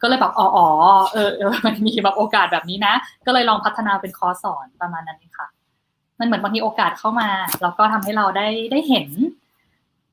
[0.01, 0.67] ก็เลยแบบอ๋ออ๋อ
[1.13, 2.93] เออเออมันมีแบบโอกาสแบบนี้นะ
[3.25, 5.47] ก็เลยลองพัฒนาเป็นคอร์สสอนประมาณนั้นเองค่ะ
[6.19, 7.29] มันเหมือนบางทีโอกาสเข้ามา
[7.61, 9.07] แล้วก็ทำให้เราได้ได้เห็น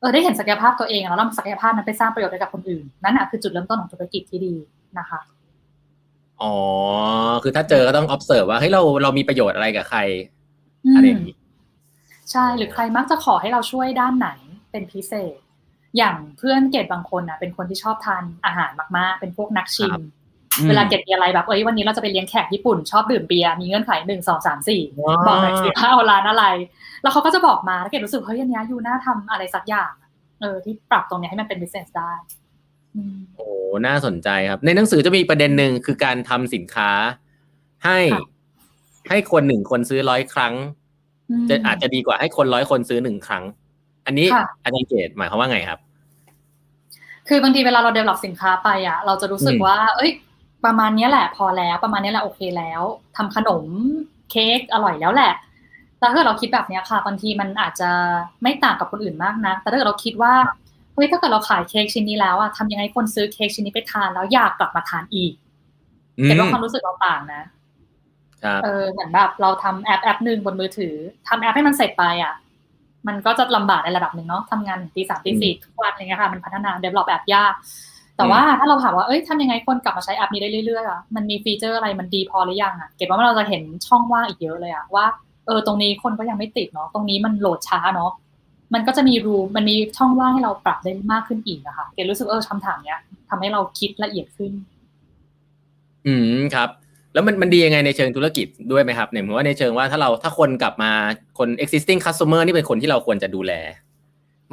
[0.00, 4.54] เออได้เห็นศักยภาพตัวเองแล้วเราศักยภาพนั้นไปสร้างประโยชน์ให้กับคนอื่น นั่นแหะคือจุดเริ่มต้นของธุรกิจที่ดี
[4.98, 5.20] นะคะ
[6.42, 6.54] อ๋อ
[7.42, 10.00] คือถ้าเจอก็ต้อง observe ว่าเฮ้ยเราเรามีประโยชน์อะไรกับใคร
[10.94, 11.36] อะไรอย่างนี้
[12.30, 14.28] ใช่หรือใครมักจะขอให้เราช่วยด้านไหน
[14.70, 15.38] เป็นพิเศษ
[15.96, 19.94] อย่างเพื่อนเกดบางคนนะเป็นคนที่ชอบทานอาหารมากๆ เป็นพวกนักชิม
[20.68, 24.82] เวลาเกดมีอะไรแบบเอ้ยวันนี้เราจะไปเลี้ยงแขกญี่ปุ่น ชอบดื่มเบียร์มีเงื่อนไขหนึ่งสองสามสี่
[25.26, 26.44] บอกหน่อยสิว่าเอาร้านอะไร
[27.02, 29.92] แล้วเขาก็จะบอกมาแล้วเกดรู้สึกเฮ้ยอันนี้ยูน่าทำอะไรสักอย่าง
[30.40, 32.12] เออที่ปรับตรงนี้ให้มันเป็น business ได้
[33.36, 33.48] โอ้
[33.86, 36.90] น่าสนใจครับ ในหนังสือจะมีประเด็นหนึ่งคือการทำสินค้า
[37.84, 37.98] ให้
[39.08, 40.54] ให้คนหนึ่งคนซื้อร้อยครั้ง
[41.48, 43.44] จะอาจจะดีกว่าให้คนร้อยคนซื้อหนึ่งครั้ง
[44.06, 44.26] อันนี้
[44.64, 45.80] อาจารย์เกตหมายความว่าไงครับ
[47.28, 50.10] คือบางทีเวลาเราเดเวลลอปสินค้าไปอะ เราจะรู้สึกว่า เอ้ย
[50.64, 52.82] ประมาณนี้แหละ พอแล้ว ประมาณนี้แหละโอเคแล้ว
[53.16, 53.64] ทำขนม
[54.30, 55.32] เค้กอร่อยแล้วแหละ
[55.98, 57.90] แต่ถ้าเราคิดแบบนี้ค่ะบางทีมันอาจจะ
[58.42, 60.34] ไม่ต่างกับคนอื่นมากนะแต่ถ้าเกิดเราคิดว่า
[60.94, 65.32] เฮ้ยถ้าเกิดเราขายเค้กชิ้นนี้แล้วอะทำยังไงคนซื้อเค้กชิ้นนี้ไปทานแล้วอยากกลับมาทานอีก
[66.24, 67.42] เห็นว่าความรู้สึกเราต่างนะ
[68.64, 70.94] เออเหมือนแบบเราทำแอปแอปหนึ่งบนมือถือ
[71.28, 72.34] ทำแอปให้มันเสร็จไปอะ
[73.08, 77.52] มันก็จะลำบากในระดับหนึ่งเนาะทำงานตีสามตีสี่ทุกวันอะไรเงี้ยค่ะมันพัฒนา develop แอปยาก
[78.16, 85.04] แต่ว่าถ้าเราถามว่าเอ้ยทำยังไงคนกลับมาใช้แอปนี้ได้เรื่อยๆอะมันมี feature อะไรมันดีพอหรือยังอะเกดว่าเราจะเห็นช่องว่างอีกเยอะเลยอะว่า
[85.46, 88.12] เออตรงนี้คนก็ยังไม่ติดเนาะตรงนี้มันโหลดช้าเนาะ
[88.74, 93.00] มันก็จะมีรูมันมีช่องว่างให้เราปรับได้มากขึ้นอีกนะคะเกดรู้สึกเออคำถามเนี้ย
[93.30, 94.52] ทำให้เราคิดละเอียดขึ้น
[96.06, 96.68] อืมครับ
[97.14, 100.90] แล้วมันมันดียังไงในเชิงธุรกิจด้วยไหมครับเนี่ยผมว่าในเชิงว่าถ้าเราถ้าคนกลับมา
[101.38, 103.52] คน existing customer นี่เป็นคนที่เราควรจะดูแล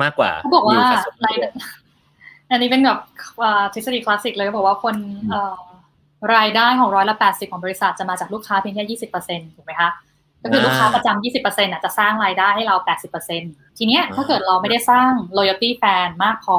[0.02, 0.80] มากกว่าเขาบอกว่า
[1.26, 1.36] ราย
[2.52, 3.00] อันนี้เป็นแบบ
[3.74, 4.96] ทฤษฎีคลาสสิกเลยบอกว่าคน
[6.36, 9.90] รายได้ของร้อยละแปดสิบของบริษัทจะมาจากลูกค้าเพียงแค่ยี่สิบเปอร์เซ็นถูกไหมคะ
[10.42, 13.42] ก็คือลูกค้าประจำยี่สิบเปอร์เซ็นต์จะสร้างรายได้ให้เราแปดสิบเปอร์เซ็น
[13.78, 16.58] ทีเนี้ยถ้าเกิดเราไม่ได้สร้าง loyalty fan มากพอ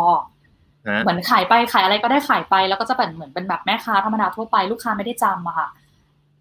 [1.02, 5.68] เหมือนขายไปขายอะไรก็ได้ขายไปแล้วก็จะเป็นเหมือนเป็นแบบแม่ค้าธรรมดาทั่วไปลูกค้าไม่ได้จำอะค่ะ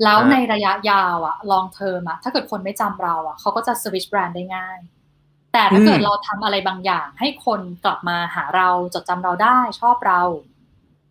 [0.04, 4.78] แล้วในระยะยาวอะ long term อะถ้าเกิดคนไม่จำเราอะเขาก็จะสวิชแบรนด์ได้ง่าย
[5.54, 10.22] แต่ถ้าเกิดเราทำอะไรบางอย่าง ให้คนกลับมาหาเราจดจำเราได้ชอบเรา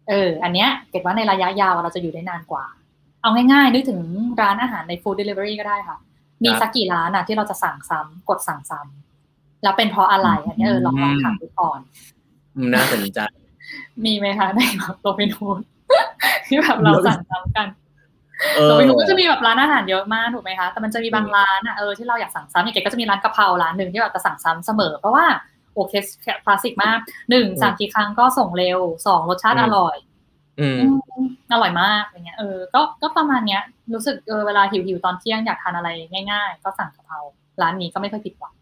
[0.08, 2.64] เออ อันเนี้ยเกดว่าในระยะยาวเราจะอยู่ได้นานกว่า
[3.22, 4.00] เอาง่ายๆนึกถึง
[4.40, 5.98] ร้านอาหารใน food delivery ก็ได้ค่ะ
[6.44, 11.80] มีสักกี่ร้านอะที่เราจะสั่งซ้ำกดสั่งซ้ำแล้วเป็นเพราะอะไรอันนี้เออลองลองถามดูก่อน
[12.74, 13.20] น่าสนใจ
[14.04, 15.60] มีไหมคะในแบบโรบินฮูด
[16.46, 17.68] ที่แบบเราสั่งซ้ำกัน
[18.56, 25.26] เออโรบินฮูดก็จะมีแบบร้านอาหารเยอะมากถูกไหมคะ แต่มันจะมีบางร้านอะเออที่เราอยากสั่งซ้ำอย่างเกดก็จะมีร้านกะเพราร้านหนึ่งที่แบบจะสั่งซ้ำเสมอ เพราะว่า
[25.74, 25.92] โอเค
[26.44, 26.98] คลาสสิกมาก
[27.30, 29.96] หนึ่งสั่งกี่ครั้งก็ส่งเร็วสองรสชาติอร่อย
[30.60, 30.86] อืมอื
[31.24, 33.62] มอร่อยมากอย่างเงี้ยเออก็ก็ประมาณเนี้ย
[33.94, 35.88] รู้สึกเออเวลาหิวหิวๆตอนเที่ยงอยากทานอะไร
[36.30, 37.18] ง่าย ๆ ก็สั่งกะเพรา
[37.62, 38.54] ร้านนี้ก็ไม่ค่อยผิดหวัง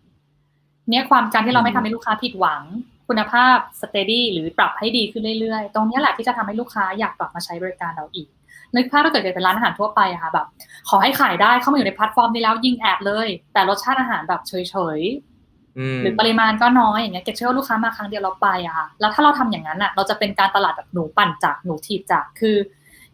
[0.91, 2.63] เนี่ยความการที่เราไม่ทำให้ลูกค้าผิดหวัง
[3.09, 8.29] คุณภาพ steady หรือปรับให้ดีขึ้นเรื่อยๆ ตรงเนี้ยแหละที่จะทำให้ลูกค้าอยากกลับมาใช้บริการเราอีก
[8.77, 10.46] นึกภาพถ้าเกิดเป็นร้านอาหารทั่วไปอะค่ะแบบ
[10.88, 14.53] ขอให้ขายได้เข้ามาอยู่ในแพลตฟอร์มนี้แล้วยิง ad เลย แต่รสชาติอาหารแบบเฉ
[14.96, 22.57] ยๆอืมหรือปริมาณก็น้อยอย่างเงี้ยเกดเชื่อว่าลูกค้ามาครั้งเดียวเราไปอะค่ะแล้วถ้าเราทำอย่างนั้นอะเราจะเป็นการตลาดแบบหนูปั่นจักรหนูถีบจักรคือ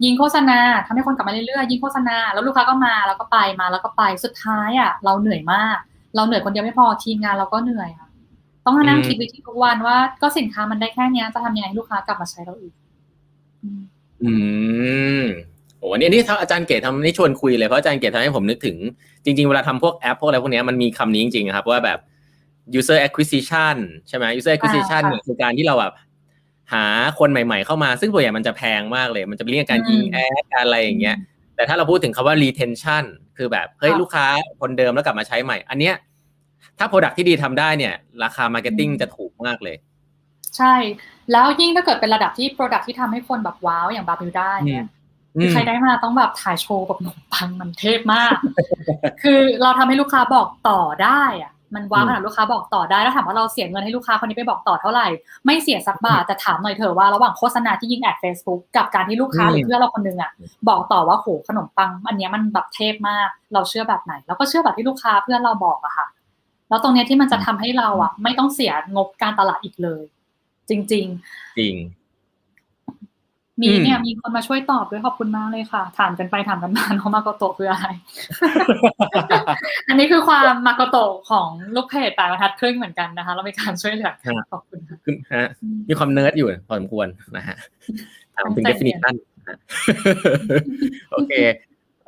[0.05, 5.79] ยิงโฆษณาทำให้คนกลับมาเรื่อยๆยิงโฆษณาแล้วลูกค้าก็มาแล้วก็ไปมาแล้วก็ไปสุดท้ายอะเราเหนื่อยมาก
[6.17, 8.09] เราเหนื่อยคนเดียวไม่พอทีมงานเราก็เหนื่อยค่ะ
[8.65, 12.75] ต้องมานั่งคิดวิธีทุกวันว่า ก็สินค้ามันได้แค่เนี้ยจะทำยังไงให้ลูกค้ากลับมาใช้เราอีก
[14.25, 15.25] อืมอืม
[15.79, 18.77] โอ้อันนี้อันนี่อาจารย์เกตทำนี่ชวนคุยเลยเพราะอาจารย์เกตทำให้ผมนึกถึง
[19.25, 21.99] จริง ๆ เวลาทำพวกแอป พวกอะไรพวกเนี้ยมันมีคำนี้จริงๆครับว่าแบบ
[22.79, 23.77] user acquisition
[24.09, 25.95] ใช่ไหม user acquisition อ่าเนี่ยคือการที่เราแบบ
[26.73, 26.85] หา
[27.19, 31.17] คนใหม่ ๆ เข้ามา ซึ่งส่วนใหญ่มันจะแพงมากเลย มันจะเป็นเรื่องการยิงแอดการอะไรอย่างเงี้ย
[31.57, 33.05] แต่ถ้าเราพูดถึงคาว่า retention
[33.37, 34.27] คือแบบเฮ้ยค่ะลูกค้า
[34.61, 35.95] คนเดิมแล้วกลับมาใช้ใหม่ อันเนี้ย
[36.79, 39.77] ถ้า product ที่ดีทำได้เนี่ย ราคา marketing จะถูกมากเลย
[40.57, 40.75] ใช่
[41.33, 44.87] แล้วยิ่งถ้าเกิดเป็นระดับที่ Product ที่ทำให้คนแบบว้าวอย่างบาบิวได้เนี่ย
[45.41, 48.37] คือใครได้มาต้องแบบถ่ายโชว์แบบขนมปังมันเทพมาก
[49.23, 55.07] คือเราทำให้ลูกค้าบอกต่อได้อะมันว้าวอืมขนาดลูกค้าบอกต่อได้แล้วถามว่าเราเสียเงินให้ลูกค้าคนนี้ไปบอกต่อเท่าไหร่
[55.47, 60.31] ไม่เสียสักบาทแต่ถามหน่อยเถอะว่าระหว่างโฆษณาที่ยิงแอด Facebook กับการที่ลูกค้าหรือเพื่อนเราคนหนึงอะ
[60.69, 66.07] บอกต่อว่าโหขนมปัง อันเนี้ยมันแบบเทพมาก เราเชื่อแบบไหนแล้วก็เชื่อแบบที่ลูกค้าเพื่อนเราบอกอะค่ะ
[66.69, 70.05] แล้วตรงเนี้ยที่มันจะทำให้เราอะไม่ต้องเสียงบการตลาดอีกเลย
[70.71, 71.77] จริงๆจริง
[73.63, 77.87] มีอืมเนี่ย มีคนมาช่วยตอบด้วยขอบคุณมากเลยค่ะ ถามกันไปถามกันมาเนาะมาโกโตะคืออะไร
[79.89, 85.49] อันนี้คือความมาโกโตะของลูกเพจแปดบรรทัดครึ่งเหมือนกันนะคะ เรามีการช่วยเหลือกันขอบคุณค่ะขึ้นฮะ
[85.89, 87.07] มีความเนิร์ดอยู่พอสมควร
[87.37, 87.57] นะฮะ
[88.37, 89.57] ถามถึงตั้งใจ definition นะฮะ
[91.13, 91.33] โอเค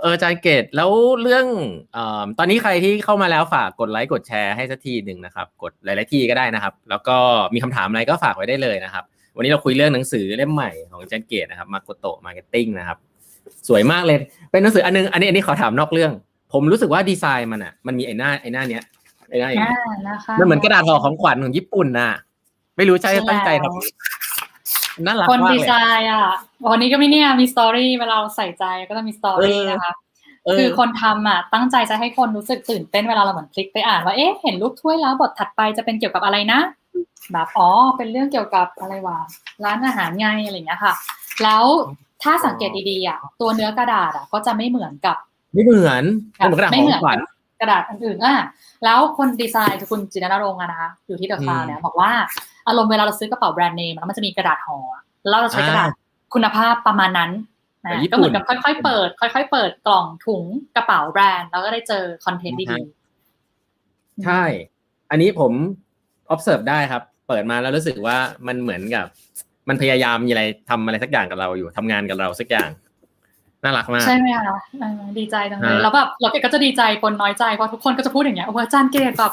[0.02, 0.90] เอออาจารย์เกดแล้ว
[1.22, 1.46] เรื่อง
[1.92, 7.16] เอ่อตอนนี้ใครที่เข้ามาแล้วฝากกดไลค์กดแชร์ให้สักทีหนึ่งนะครับ กดหลาย ๆ ที่ก็ได้นะครับ แล้วก็
[7.54, 9.04] มีคำถามอะไรก็ฝากไว้ได้เลยนะครับ
[9.36, 12.98] วันนี้เราคุยเรื่องหนังสือเล่มใหม่ของอาจารย์เกดนะครับ Makoto Marketing นะครับ
[13.68, 14.18] สวยมากเลย
[14.50, 16.12] เป็นหนังสืออันนึงอันนี้อันนี้ขอถามนอกเรื่อง
[16.52, 18.84] ผมรู้สึกว่าดีไซน์มันอะ มันมีไอ้หน้าไอ้หน้าเนี้ย
[19.28, 22.10] ไอ้หน้าอย่างอ่าเงี้ยนะคะมันเหมือนกระดาษห่อของขวัญของญี่ปุ่นน่ะ
[22.76, 24.11] ไม่รู้ใช่ใช่ตั้งใจแล้วทำ
[25.06, 26.26] น่ารักคนมากดีเลยไซน์อะ
[26.70, 29.94] วันนี้ก็ไม่เนี่ยมีสตอรี่เวลาเราใส่ใจก็ต้องมีสตอรี่เออนะคะ
[30.44, 36.60] เออคือคนทำอะตั้งใจจะให้คนรู้สึกตื่นเต้นเวลาเราเหมือนคลิกไปอ่านว่าเอ๊ะเห็นรูปถ้วยแล้วบทถัดไปจะเป็นเกี่ยวกับอะไรนะ
[37.32, 39.18] แบบอ๋อเป็นเรื่องเกี่ยวกับอะไรวะ
[39.64, 40.94] ร้านอาหารไงอะไรอย่างเงี้ยค่ะ
[41.42, 41.64] แล้ว
[42.22, 45.16] ถ้าสังเกตดีๆอะตัวเนื้อกระดาษอะก็จะไม่เหมือนกับ
[45.52, 46.04] ไม่เหมือน
[46.40, 47.18] มันเหมือนกระดาษไม่ห่เหมืออนขวัญ
[47.60, 48.34] กระดาษอื่นๆอะ
[48.84, 52.10] แล้วคนดีไซน์คือคุณจินนรงค์อะนะคะอยู่ที่เดอะคลาวเนี่ยบอกว่า
[52.68, 54.78] อารมณ์เวลาเราซื้อกระเป๋าแบรนด์เนมแล้วมันจะมีกระดาษห่อ
[55.28, 55.88] แล้วเราใช้กระดาษ
[56.34, 57.30] คุณภาพประมาณนั้น
[57.80, 60.44] แบบนะญี่ก็ปุ่เหมือนนกับค่อยๆเปิด ค่อย ๆ เปิดกล่องถุง
[60.76, 64.42] กระเป๋าแบรนด์แล้วก็ได้เจอคอนเทนต์ดีๆใช่
[65.10, 65.52] อันนี้ผม
[66.32, 69.06] observe ได้ครับ เปิดมาแล้วรู้สึกว่ามันเหมือนกับ
[69.68, 72.70] มันพยายามมีอะไรทำอะไรสักอย่างกับเราอยู่ทำงานกับเราสักอย่าง
[73.64, 79.32] น่ารักมากใช่ไหมคะเออดีใจจังเลยฮะแล้วแบบเราเกดก็จะดีใจปนน้อยใจเพราะทุกคนก็จะพูดอย่างเงี้ยว่าอาจารย์เกดแบบ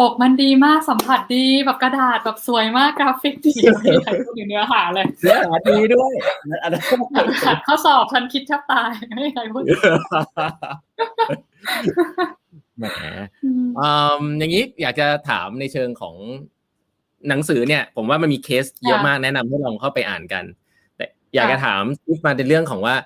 [0.00, 6.12] ปกมันดีมากสัมผัสดีแบบกระดาษแบบสวยมากกราฟิกดีไม่มีใครพูดถึงเนื้อหาเลยเนื้อหาดีด้วย
[6.62, 6.82] อันนั้น
[7.46, 9.62] ขัดข้อสอบฉันคิดแทบตายไม่มีใครพูด
[12.78, 12.84] แหม
[13.44, 16.14] อืมอืมอย่างนี้อยากจะถามในเชิงของ
[17.28, 20.44] หนังสือเนี่ย ผมว่ามันมีเคสเยอะมากแนะนำให้ลองเข้าไปอ่านกัน
[20.96, 21.82] แต่อยากจะถาม
[22.24, 22.96] มาในเรื่องของว่า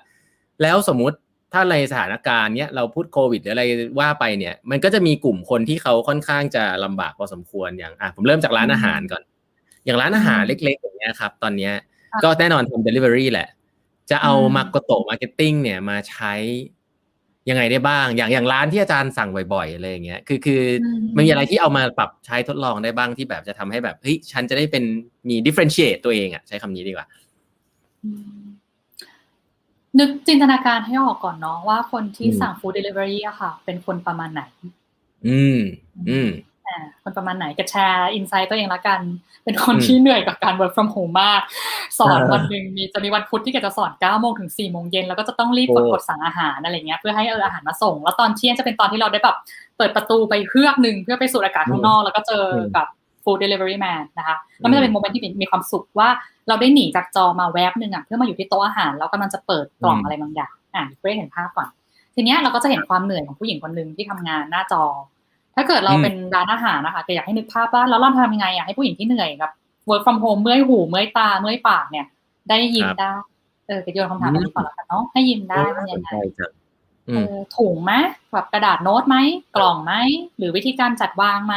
[0.61, 1.17] แล้วสมมุติ
[1.53, 3.63] ถ้าในสถานการณ์เนี้ยเราพูดโควิดหรืออะไร
[3.99, 9.23] ว่าไปเนี่ยมันก็จะมีกลุ่มคนที่เขาค่อนข้างจะลำบากพอสมควรอย่างอะผมเริ่มจากร้านอาหารก่อน
[9.85, 11.73] อย่างร้านอาหารเล็กๆอย่างเงี้ยครับ ตอนเนี้ย
[12.23, 13.49] ก็แน่นอนทำ delivery แหละ
[14.11, 16.33] จะเอา Makoto Marketing เนี่ยมาใช้
[17.49, 24.83] ยังไงได้บ้าง อย่างอย่างร้านที่อาจารย์สั่งบ่อยๆอะไรอย่างเงี้ยคือคืออมมันมีอะไรที่เอามาปรับใช้ทดลองได้บ้างที่แบบจะทำให้แบบเฮ้ยฉันจะได้เป็น
[25.29, 27.07] มี differentiate ตัวเองอะใช้คำนี้ดีกว่า
[28.03, 28.40] อืม
[29.99, 34.43] นึกจินตนาการให้ออกก่อนเนาะว่าคนที่สั่ง food delivery อะค่ะ เป็นคนประมาณไหน
[35.27, 35.59] อืม
[36.09, 36.29] อืม
[36.67, 38.99] อ่าคนประมาณไหนก็ share insight ตัวเองละกัน
[39.43, 41.41] เป็นคนที่เหนื่อยกับการ work from home มาก
[41.99, 49.37] สอนวันหนึ่งมีจะมีวันพุธที่แกจะสอน9โมงถึง4โมงเย็นแล้วก็จะต้องรีบกดโอ้กดสั่งอาหารอะไรเงี้ยเพื่อให้เอออาหารมาส่ง แล้วตอนเที่ยงจะเป็นตอนที่เราได้แบบ
[49.77, 52.87] เปิดประตูไปเฮือกหนึ่งเพื่อไปสูดอากาศข้างนอกแล้วก็เจอกับ
[53.23, 56.09] food delivery man นะคะแล้วมันจะเป็นโมเมนต์ที่มีความสุขว่า
[56.47, 61.69] เราได้หนีจากจอมาแวบหนึ่งอะเพื่อมาอยู่ที่โต๊ะอาหารแล้วกำลังจะเปิดกล่องอะไรบางอย่างอะเพื่อให้เห็นภาพก่อน
[62.15, 64.83] ทีเนี้ยเราก็จะเห็นความเหนื่อยของผู้หญิงคนหนึ่งที่ทำงานหน้าจอ
[65.55, 69.51] ถ้าเกิดเราอืมเป็นร้านอาหารนะคะก็อยากให้นึกภาพว่าแล้วเราทำยังไงอะให้ผู้หญิงที่เหนื่อยแบบ
[69.89, 72.05] work from home เมื่อยหูเมื่อยตาเมื่อยปากเนี่ย
[72.49, 73.11] ได้ยิ้มได้
[73.67, 76.51] เออจะโยนคำถามไปก่อนแล้วกันเนาะให้ยิ้มได้ทำยังไงใช่จัง
[77.09, 77.93] อืเอมอถุงไหม
[78.33, 79.17] แบบกระดาษโน้ตไหม
[79.55, 79.93] กล่องไหม
[80.37, 81.55] หรือวิธีการจัดวางไหม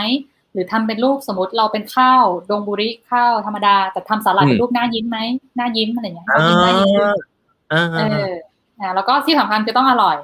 [0.55, 5.19] หรือทำเป็นรูปสมมติเราเป็นข้าวดงบุริข้าวธรรมดา แต่ทำสลัดเป็นรูปหน้ายิ้มไหม
[5.57, 6.99] หน้ายิ้มอะไรอย่างเงี้ยอ่าเรายิ้มหน้ายิ้ม
[7.73, 8.33] อ่าเออ
[8.81, 10.17] อ่าแล้วก็ที่สำคัญคือต้องอร่อย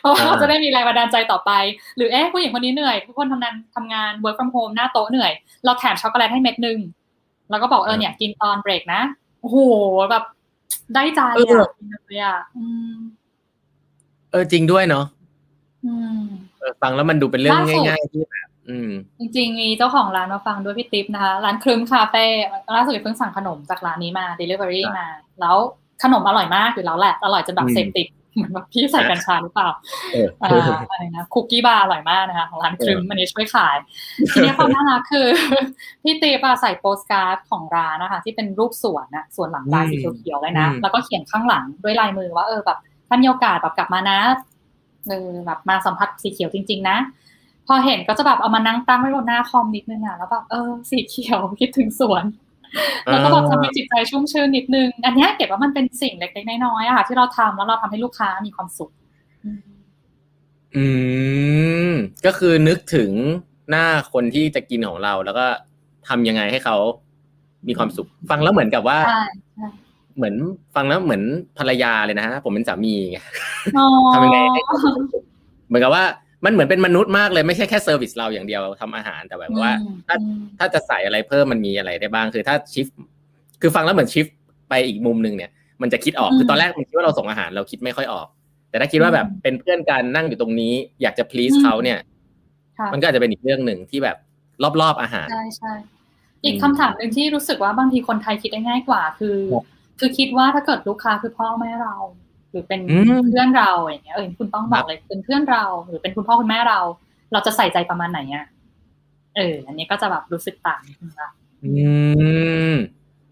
[0.00, 1.50] เพราะว่าอ่าเราจะได้มีแรงบันดาลใจต่อไป
[1.96, 5.32] หรือเอ๊ะผู้หญิงคนนี้เหนื่อยทุกคนทำงานทำงาน work from home หน้าโต๊ะเหนื่อย
[5.64, 6.78] เราแถมช็อกโกแลตให้เม็ดหนึง
[7.50, 9.00] แล้วก็บอกเออเนี่ยกินตอนเบรกนะ
[9.40, 9.58] โอ้โห
[10.10, 10.24] แบบ
[10.94, 12.94] ได้ใจอะกินเลยอะอืม
[14.30, 15.04] เออจริงด้วยเนาะ
[15.84, 16.20] อืม
[16.60, 22.24] เออฟังแล้วมันดูเป็นเรื่องล่าสุดง่าย ๆ ที่แบบ อืมจริงๆ มีเจ้าของร้านมาฟังด้วยพี่ติ๊บนะคะ ร้านครึมคาเฟ่
[22.76, 25.08] ล่าสุดเพิ่งสั่งขนมจากร้านนี้มา delivery ครับมา
[25.40, 25.56] แล้ว
[26.02, 29.68] ขนมอร่อยมากอยู่แล้วแหละ อร่อยจนแบบอืมเสพติดเหมือนแบบพี่ใส่กัญชาหรือเปล่า
[30.12, 33.76] เอออ่าอะไรนะคุกกี้บาร์อร่อยมากนะคะของร้านครึมอันนี้ช่วยขาย
[34.32, 35.26] ทีนี้ความน่ารักคือ
[36.02, 44.18] พี่ติ๊บอะใส่โปสการ์ดของร้านนะคะ ที่เป็นรูปสวนนะสวนหลังลายสีเขียวๆเลยนะอืมแล้วก็เขียนข้างหลังด้วยลายมือว่าเออแบบถ้ามีโอกาสแบบกลับมานะ
[45.08, 46.96] เออแบบมาสัมผัสสีเขียวจริง ๆ นะ
[47.66, 52.24] พอเห็นก็จะแบบเอามานั่งตั้งไว้บนหน้าคอมนิดนึงอะแล้วแบบเออสีเขียวคิดถึงสวน
[53.10, 58.90] แล้วก็แบบทำให้จิตใจชุ่มชื่นนิดนึง อันเนี้ยเก็บว่ามันเป็นสิ่งเล็กๆน้อยๆอะค่ะ ที่เราทำแล้วเราทำให้ลูกค้ามีความสุข
[59.44, 59.60] อืม
[60.76, 60.86] อื
[61.90, 61.92] ม
[62.26, 63.10] ก็คือนึกถึง
[63.70, 65.46] หน้าคนที่จะกินของเรา แล้วก็
[66.08, 66.76] ทำยังไงให้เขา
[67.68, 69.24] มีความสุข ฟังแล้วเหมือนกับว่าใช่
[69.54, 69.66] ใช่
[70.16, 70.34] เหมือน
[70.74, 71.22] ฟังแล้วเหมือน
[71.58, 73.18] ภรรยาเลยนะฮะผมเป็นสามีไง
[73.78, 75.24] อ๋อทำยังไงให้เขามีความสุข
[75.68, 76.04] เหมือนกับว่า
[76.46, 80.16] มันเหมือนเป็นมนุษย์มากเลยไม่ใช่แค่ service เราอย่างเดียวทำอาหารแต่แบบว่าอืมถ้า
[80.58, 82.86] ถ้าจะใส่อะไรเพิ่มมันมีอะไรได้บ้างคือถ้า shift
[83.60, 84.26] คือฟังแล้วเหมือน shift
[84.68, 85.50] ไปอีกมุมหนึ่งเนี่ย
[85.82, 88.26] มันจะคิดออกคือตอนแรกมันคิดว่าเราส่งอาหารเราคิดไม่ค่อยออก
[88.70, 91.98] แต่ถ้าคิดว่าแบบเป็นเพื่อนกันนั่งอยู่ตรงนี้ อยากจะ please เขาเนี่ย
[92.78, 94.16] ค่ะมันก็อาจจะเป็นอีกเรื่องหนึ่งที่แบบ
[94.80, 95.72] รอบๆอาหารใช่ใช่
[96.44, 99.64] อีกอืมคำถามหนึ่งที่รู้สึกว่าบางทีคนไทยคิดได้ง่ายกว่า คือครับ
[99.98, 102.25] คือคิดว่าถ้าเกิดลูกค้าคือพ่อแม่เราห
[102.56, 106.80] รือเป็นอืมเพื่อนเราอย่างเงี้ยเออคุณต้องบอครักบเลยเป็นเพื่อนเรา หรือเป็นคุณพ่อคุณแม่เรา
[107.32, 108.46] เราจะใส่ใจประมาณไหนอะ
[109.36, 111.30] เออ อันนี้ก็จะแบบรู้สึกต่างนิดนึงละ
[111.64, 111.70] อื
[112.72, 112.76] ม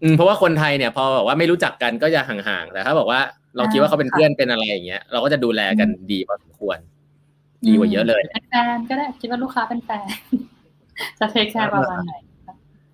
[0.01, 3.19] อืมเพราะว่าคนไทยเนี่ย พอบอกว่าไม่รู้จักกันก็จะห่างๆแต่ถ้าบอกว่า
[3.57, 6.77] เราคิดว่าเขาเป็นเพื่อนเป็นอะไรอย่างเงี้ยเราก็จะดูแลกันดีพอสมควร
[7.67, 10.07] ดีกว่าเยอะเลยเป็นแฟนก็ได้คิดว่าลูกค้าเป็นแฟน
[11.19, 12.13] จะเทคแคร์ประมาณไหน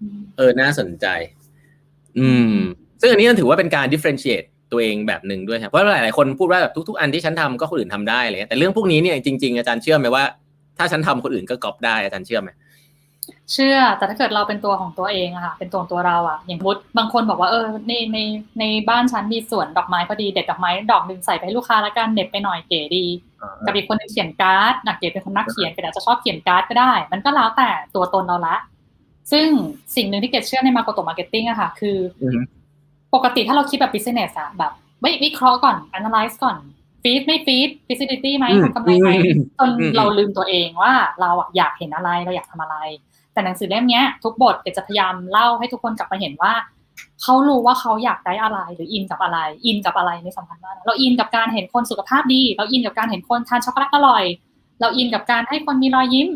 [0.02, 1.08] อืมเออน่าสนใจ
[2.20, 2.56] อืม
[3.02, 10.24] ซึ่งอันนี้ถือว่าเป็นการ differentiate ตัวเองแบบหนึ่งด้วยครับเพราะว่าหลายๆคนพูดว่าแบบทุก ๆ อันที่ฉันทำก็คนอื่นทำได้อะไรเงี้ยแต่เรื่องพวกนี้เนี่ยจริงๆอาจารย์เชื่อไหมว่า
[10.78, 12.50] ถ้าฉันทำคนอื่นก็ก๊อปได้อาจารย์เชื่อไหม
[13.54, 18.20] เชื่อ แต่ถ้าเกิดเราเป็นตัวของตัวเองอะค่ะเป็นตัวของตัวเราอะอย่างมุดบางคนบอกว่าเออในใน
[18.60, 23.06] ในบ้านฉันมีสวนดอกไม้พอดีเด็ดดอกไม้ดอกหนึ่งใส่ไปให้ลูกค้าแล้วกันเหน็บไปหน่อยเก๋ดี
[23.66, 28.56] กับอีกคนหนึงเขียนการ์ดนักเก๋เป็นคนนักเขียนเก๋อาจจะชอบเขียนการ์ดก็ได้ มันก็แล้วแต่ตัวตนเราละ
[29.32, 29.48] ซึ่ง
[29.95, 32.39] สิ่งหนึ่งที่เกดเชื่อใน Makoto Marketing อะค่ะ คือออฮึ
[33.14, 36.57] ปกติถ้าเราคิดแบบ business อะแบบไม่วิเคราะห์ก่อน analyze ก่อน
[37.03, 42.78] ฟีดไม่ฟีด feasibility ไหมอืมทำกำไรไหมอืมจนอืมเราลืมตัวเองว่าเราอะอยากเห็นอะไรเราอยากทำอะไร
[43.34, 46.53] แต่หนังสือเล่มเนี้ยทุกบทเกดจะพยายามเล่าให้ทุกคนกลับมาเห็นว่า
[47.22, 54.24] เขารู้ว่าเขาอยากได้อะไรหรืออินกับอะไร อินกับอะไรในสำคัญมากนะเราอินกับการเห็นคนสุขภาพดี เราอินกับการเห็นคนทานช็อกโกแลตอร่อย
[54.82, 56.30] เราอินกับการให้คนมีรอยยิ้ม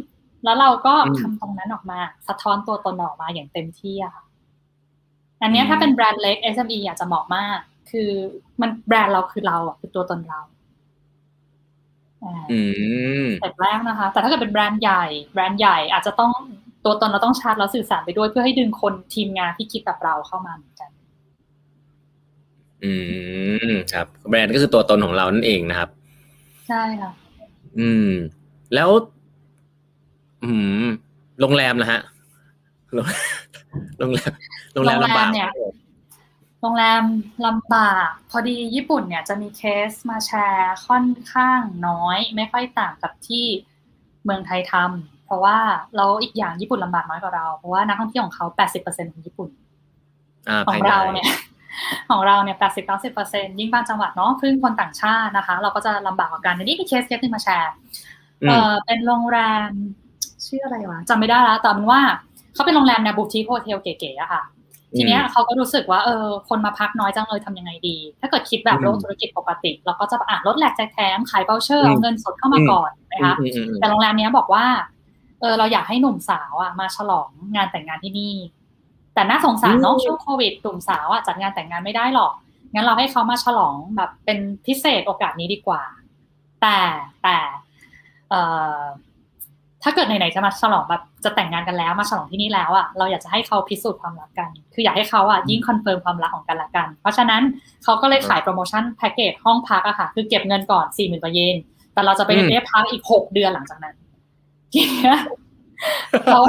[0.44, 4.24] แล้วเราก็อืมทำตรงนั้นออกมา สะท้อนตัวตนออกมาอย่างเต็มที่อะค่ะ
[5.42, 7.60] อันเนี้ยถ้าเป็นแบรนด์เล็ก SME อยากจะเหมาะมาก
[7.92, 8.10] คือ
[8.62, 10.42] มันแบรนด์เราคือเราอะคือตัวตนเรา
[12.24, 12.60] อ่าอื
[13.24, 16.34] มสเต็ปแรกนะคะ แต่ถ้าเกิดเป็นแบรนด์ใหญ่ แบรนด์ใหญ่อาจจะต้อง
[16.86, 20.90] ตัวตนเราต้องชัดแล้วสื่อสารไปด้วยเพื่อให้ดึงคนทีมงานที่คิดแบบเราเข้ามาเหมือนกัน
[22.84, 22.94] อื
[23.70, 25.90] มครับแบรนด์ก็คือตัวตนของเรานั่นเองนะครับ
[26.68, 27.12] ใช่ค่ะ
[27.80, 28.10] อืม
[28.76, 28.90] แล้ว
[30.44, 30.52] อื
[30.84, 30.86] ม
[31.40, 32.00] โรงแรมนะฮะ
[32.96, 33.06] โรง
[34.00, 34.32] โรงแรม
[34.74, 35.52] โรงแรมลำบากโรงแรมเนี่ย
[36.62, 37.04] โรงแรม
[37.46, 43.46] ลำบาก พอดีญี่ปุ่นเนี่ยจะมีเคสมาแชร์ค่อนข้างน้อย ไม่ค่อยต่างกับที่
[44.24, 45.58] เมืองไทยทำเพราะว่า
[45.96, 48.46] เราอีกอย่างญี่ปุ่นลำบากน้อยกว่าเรา เพราะว่านักท่องเที่ยวของเขา
[48.82, 49.50] 80%ของญี่ปุ่น
[50.50, 51.28] อ่าของภายในเราเนี่ย
[52.10, 57.74] ของเราเนี่ยแปดสิบเก้าสิบเปอร์เซ็นยิ่งบางจังหวัดเนาะพึ่งคนต่างชาตินะคะ เราก็จะลำบากกว่ากันนี่มีเคสเคสนึงมาแชร์
[58.48, 59.40] เออเป็นโรงแร
[59.70, 59.72] ม
[60.46, 62.02] ชื่ออะไรวะจำไม่ได้แล้วแต่เป็นว่า
[62.56, 64.44] เขาเป็นโรงแรมแนว boutique hotel เก๋ๆอะค่ะ
[64.98, 73.36] ทีเนี้ยเขาก็รู้สึกว่าเออคนมาพักน้อยจังเลยทำยังไงดี ถ้าเกิดคิดแบบโลกธุรกิจปกติ เราก็จะอ่ะลดแหลกแจกแถมขาย voucher เอาเงินสดเข้ามาก่อนนะคะ
[73.80, 74.66] แต่โรงแรมเนี้ยบอกว่า
[75.42, 78.36] เออเราอยากให้หนุ่มสาวอะมาฉลองงานแต่งงานที่นี่
[79.14, 82.34] แต่น่าสงสารเนาะช่วงโควิดหนุ่มสาวอะจัดงานแต่งงานไม่ได้หรอก
[82.74, 85.84] งั้นเราให้เขามาฉลองแบบเป็นพิเศษโอกาสนี้ดีกว่า
[86.62, 86.80] แต่
[87.24, 87.38] แต่
[88.30, 88.42] เอ่
[88.78, 88.80] อ
[89.86, 97.42] ถ้าเกิดไหนๆจะมาฉลองแบบจะแต่งงานกันแล้วมาฉลองที่นี่แล้วอะเราอยากจะให้เขาพิสูจน์ความรักกัน คืออยากให้เขาอะยิ่ง confirm ความรักของกันและกัน เพราะฉะนั้น
[97.84, 101.56] เขาก็เลยขายโปรโมชั่นแพ็กเกจห้องพักอะค่ะ คือเก็บเงินก่อนสี่หมื่นกว่าเยน
[101.94, 103.96] แต่เราจะไปเรียกพักอีกหกเดือนหลังจากนั้น
[104.74, 105.18] ทีเนี้ย
[106.26, 106.42] เขา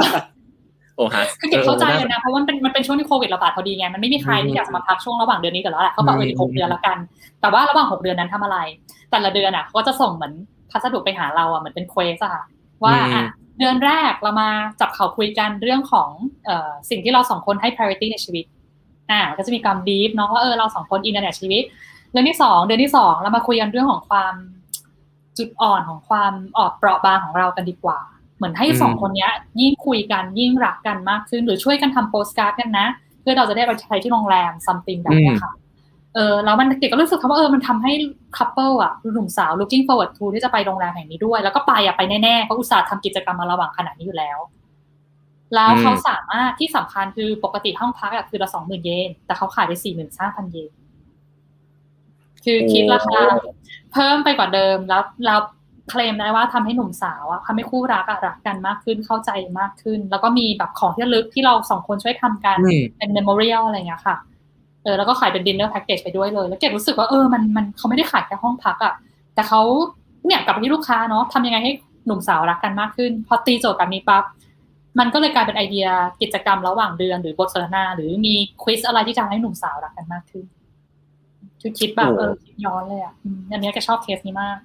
[0.97, 6.97] โอ้ฮะคือเก็บเข้าใจเลยนะเพราะมันเป็นมันเป็นช่วงที่โควิดระบาดพอดีไงมันไม่มีใครที่อยากจะมาพักช่วงระหว่างเดือนนี้กันแล้วแหละเขาบอกเอออีกหกเดือนแล้วกัน
[7.41, 8.57] แต่ว่าระหว่างหกเดือนนั้นทำอะไร
[9.11, 10.33] แต่ละเดือนอะเขาก็จะส่งเหมือน
[10.71, 12.43] พัสดุไปหาเราอะเหมือนเป็น quest อะค่ะ
[12.83, 13.25] ว่าอะ
[13.59, 14.49] เดือนแรกเรามา
[14.79, 16.09] จับเขาคุยกันเรื่องของ
[16.45, 18.45] เอ่อสิ่งที่เราสองคนให้ priority ในชีวิต
[19.11, 21.63] อ่าก็จะมีความ deep เนาะว่าเออเราสองคนอินเทอร์เน็ตชีวิต
[22.11, 24.33] เรื่องที่สองเดือนที่สองเรามาคุยกันเรื่องของความ
[25.37, 27.99] จุดอ่อนของความออกเปราะบางของเรากันดีกว่า
[28.37, 29.29] เหมือนให้สองคนนี้
[29.61, 32.87] ยิ่งคุยกันยิ่งรักกันมากขึ้น หรือช่วยกันทำโปสการ์ดกันนะ
[33.21, 35.53] เพื่อเราจะได้ไปใช้ที่โรงแรม something แบบนี้ค่ะ
[36.17, 37.93] เออแล้วมันเด็กก็รู้สึกว่าเออมันทำให้
[38.37, 44.37] couple อะหนุ่มสาว looking forward to ที่จะไปโรงแรมแห่งนี้ด้วย แล้วก็ไปอะไปแน่ๆเพราะอุตส่าห์ทำกิจกรรมมาระหว่างขนาดนี้อยู่แล้ว
[45.55, 50.71] แล้วเขาสามารถที่สำคัญคือปกติห้องพักอะคือละสองหมื่นเยน แต่เขาขายไปสี่หมื่นห้าพันเยน
[52.45, 53.19] คือคิดราคา
[53.93, 55.39] เพิ่มไปกว่าเดิมแล้วแล้ว
[55.89, 62.57] เคลมได้ว่าทำให้หนุ่มสาวอะทำให้คู่รักอะรักกันมากขึ้นเข้าใจมากขึ้น แล้วก็มีแบบของที่ระลึกที่เราสองคนช่วยทำกัน
[62.97, 68.93] เป็น memorial อะไรเงี้ยค่ะเออแล้วก็ขายเป็น dinner package ไปด้วยเลย แล้วเกดรู้สึกว่าเออมันมันเขาไม่ได้ขายแค่ห้องพักอะ
[69.35, 69.61] แต่เขา
[70.25, 71.71] เนี่ยกลับไปที่ลูกค้าเนาะทำยังไงให้
[72.05, 74.23] หนุ่มสาวรักกันมากขึ้น พอตีโจทย์แบบนี้ปั๊บ
[74.99, 75.87] มันก็เลยกลายเป็นไอเดีย
[76.21, 78.33] กิจกรรมระหว่างเดือน หรือบทสนทนา หรือมี
[78.63, 80.45] quest อะไรที่จะให้หนุ่มสาวรักกันมากขึ้น
[81.61, 83.13] คือคิดแบบเออคิดย้อนเลยอะ
[83.51, 84.57] อันนี้ก็ชอบเคสนี้มาก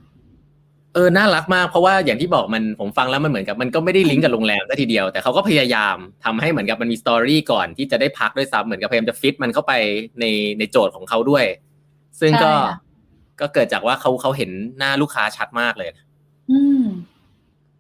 [0.95, 9.73] เออน่ารักมากเพราะว่าอย่างที่บอกมันผมฟังแล้วมันเหมือนกับมันก็ไม่ได้ลิงก์กับโรงแรมซะทีเดียวแต่เขาก็พยายามทำให้เหมือนกับมันมี story ก่อนที่จะได้พักด้วยซ้ำเหมือนกับพยายามจะฟิตมันเข้าไป
[10.21, 10.25] ใน
[10.59, 11.45] ในโจทย์ของเขาด้วย
[12.21, 12.53] ซึ่งก็
[13.41, 15.89] ก็เกิดจากว่าเขาเขาเห็นหน้าลูกค้าชัดมากเลย
[16.51, 16.83] อืม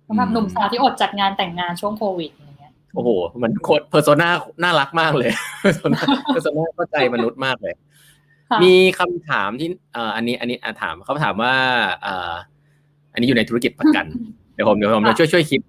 [0.09, 3.11] สำหรับหนุ่มสาวที่อดจัดงานแต่งงานช่วงโควิดอย่างเงี้ยโอ้โห
[3.43, 4.31] มันโคตร persona
[4.63, 7.75] น่ารักมากเลย persona persona เข้าใจมนุษย์มากเลย
[8.65, 11.55] มีคำถามที่เอ่ออันนี้ อันนี้ถามเขาถามว่า
[12.03, 12.33] เอ่อ
[13.13, 14.05] อันนี้อยู่ในธุรกิจประกัน
[14.55, 15.61] เดี๋ยวผมเดี๋ยวผมจะช่วยช่วยคิด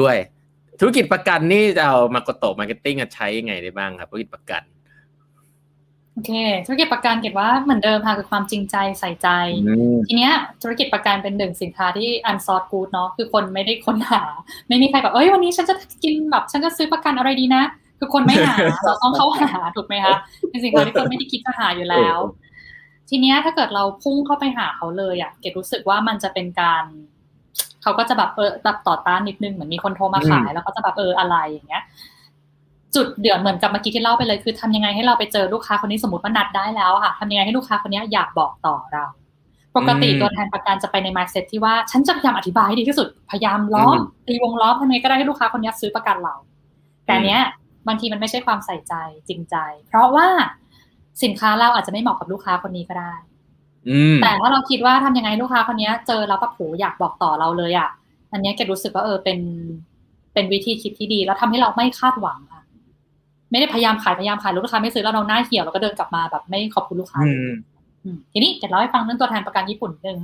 [0.00, 0.16] ด้วย
[0.80, 4.62] ธุรกิจประกันนี่จะเอา Makoto Marketing ใช้ยังไงได้บ้างครับธุรกิจประกัน
[6.12, 6.32] โอเค
[6.66, 9.28] ธุรกิจประกันเกดว่าเหมือนเดิมค่ะคือความจริงใจใส่ใจ
[10.06, 10.32] ทีเนี้ย
[10.62, 14.22] ธุรกิจประกันเป็นหนึ่งสินค้าที่อันซอร์กูดเนาะคือคนไม่ได้ค้นหา
[14.68, 15.74] ไม่มีใครแบบเอ้ยวันนี้ฉันจะ
[16.04, 17.62] กินแบบฉันจะซื้อประกันอะไรดีนะ
[17.98, 20.16] คือคนไม่หาเราต้องเข้าหาถูกไหมคะ
[20.50, 22.18] เป็นสิ่งที่คนไม่ได้คิดจะหาอยู่แล้ว
[23.08, 26.84] ทีเนี้ยถ้าเกิดเราพุ่งเข้าไปหาเขาเลยอะเกดรู้สึกว่ามันจะเป็นการ
[27.82, 31.82] เขาก็จะแบบเออแบบต่อต้านนิดนึงเหมือนมีคนโทรมาขายแล้วก็จะแบบเอออะไรอย่างเงี้ย
[32.94, 39.04] จุดเดือดเหมือนกับเมื่อกี้ที่เล่าไปเลยคือทำยังไงให้เราไปเจอลูกค้าคนนี้สมมติว่านัดได้แล้วค่ะทำยังไงให้ลูกค้าคนนี้อยากบอกต่อเรา
[39.76, 46.34] ปกติตัวแทนประกันจะไปใน mindset ที่ว่าฉันจะพยายามอธิบายให้ดีที่สุดพยายามล้อมตีวงล้อมทำยังไงก็ได้ให้ลูกค้าคนนี้ซื้อประกันเรา
[47.06, 47.40] แต่เนี้ย
[47.88, 48.94] บางทีมันไม่ใช่ความใส่ใจ
[49.28, 49.56] จริงใจ
[49.88, 50.28] เพราะว่า
[51.22, 53.12] สินค้าเราอาจจะไม่เหมาะกับลูกค้าคนนี้ก็ได้
[54.22, 57.88] แต่ถ้าเราคิดว่าทำยังไงลูกค้าคนนี้เจอแล้วปะโผอยากบอกต่อเราเลยอะ
[58.32, 59.38] อันนี้แกรู้สึกว่าเออเป็น
[60.34, 62.62] เป็นวิธีคิดที่ดี แล้วทำให้เราไม่คาดหวังค่ะ
[63.50, 67.20] ไม่ได้พยายามขายพยายามขายลูกค้าไม่ซื้อแล้วเราหน้าเหี่ยวเราก็เดินกลับมาแบบไม่ขอบคุณลูกค้า
[68.32, 70.18] ทีนี้เดี๋ยวเล่าให้ฟังเรื่องตัวแทนประกันญี่ปุ่นหนึ่ง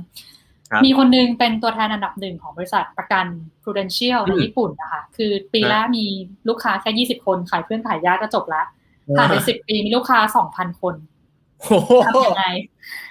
[0.85, 3.25] มีคนนึงเป็นตัวแทนอันดับหนึ่งของบริษัทประกัน
[3.63, 6.05] prudential ในญี่ปุ่นนะคะ คือปีแรกมี
[6.47, 8.63] ลูกค้าแค่ยี่สิบคนขายเพื่อนขายญาติก็จบละ
[9.17, 10.95] ผ่านไปสิบปีมีลูกค้าสองพันคน
[12.05, 12.45] ทำยังไง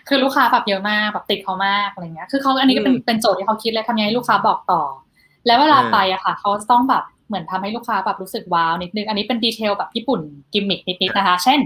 [0.08, 4.82] คือลูกค้าแบบเยอะมากแบบติดเขามากอะไรเงี้ย คือเขาอันนี้ก็เป็นเป็นโจทย์ที่เขาคิดเลยทำยังไงให้ลูกค้าบอกต่อ
[5.46, 10.20] แล้วเวลาไปอะค่ะเขาต้องแบบเหมือนทำให้ลูกค้าแบบรู้สึกว้าวนิดนึง อันนี้เป็นดีเทลแบบญี่ปุ่น
[10.52, 11.60] กิมมิคนิดๆนะคะ เช่น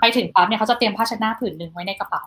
[0.00, 2.22] ไปถึงปั๊บเนี่ยเขาจะเตรียมผ้าเช็ดหน้าผืนหนึ่งไว้ในกระเป๋า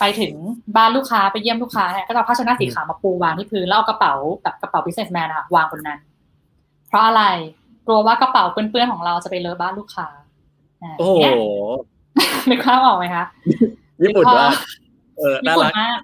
[0.00, 0.32] ไปถึง
[0.76, 6.00] บ้านลูกค้าไปเยี่ยมลูกค้าเนี่ยก็จะผ้าเช็ดหน้าสีขาวมาปูวางที่พื้นแล้วเอากระเป๋าแบบกระเป๋า businessman อะวางบนนั้น
[6.88, 7.22] เพราะอะไร
[7.86, 10.08] กลัวว่ากระเป๋าเปื้อนๆของเราจะไปเลอะบ้านลูกค้า
[10.98, 11.20] โอ้โห
[12.50, 13.24] นึกภาพออกไหมคะ
[14.02, 14.48] ญี่ปุ่นว่า
[15.18, 15.98] เออญี่ปุ่นมาก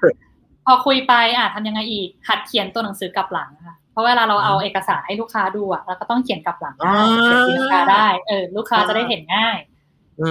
[0.66, 9.56] พอคุยไปอะทำยังไงอีก หัดเขียนตัวหนังสือกลับหลังค่ะเพราะเวลาเราเอาเอกสารให้ลูกค้าดูอะเราก็ต้องเขียนกลับหลังได้เขียนตีลังกาได้เออลูกค้าจะได้เห็นง่าย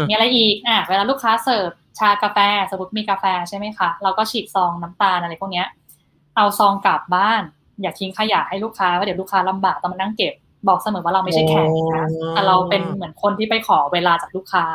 [0.09, 2.37] มีอะไรอีกอะเวลาลูกค้าเสิร์ฟชากาแฟ
[2.71, 5.67] สมมติมีกาแฟใช่ไหมคะเราก็ฉีกซองน้ำตาลอะไรพวกเนี้ย
[6.35, 7.41] เอาซองกลับบ้าน
[7.81, 10.33] อย่าทิ้งขยะให้ลูกค้าว่าเดี๋ยวลูกค้าลำบากต้องมานั่งเก็บ
[10.67, 14.65] บอกเสมอว่าเราไม่ใช่แขกนะแต่เราเป็นเหมือนคนที่ไปขอเวลาจากลูกค้า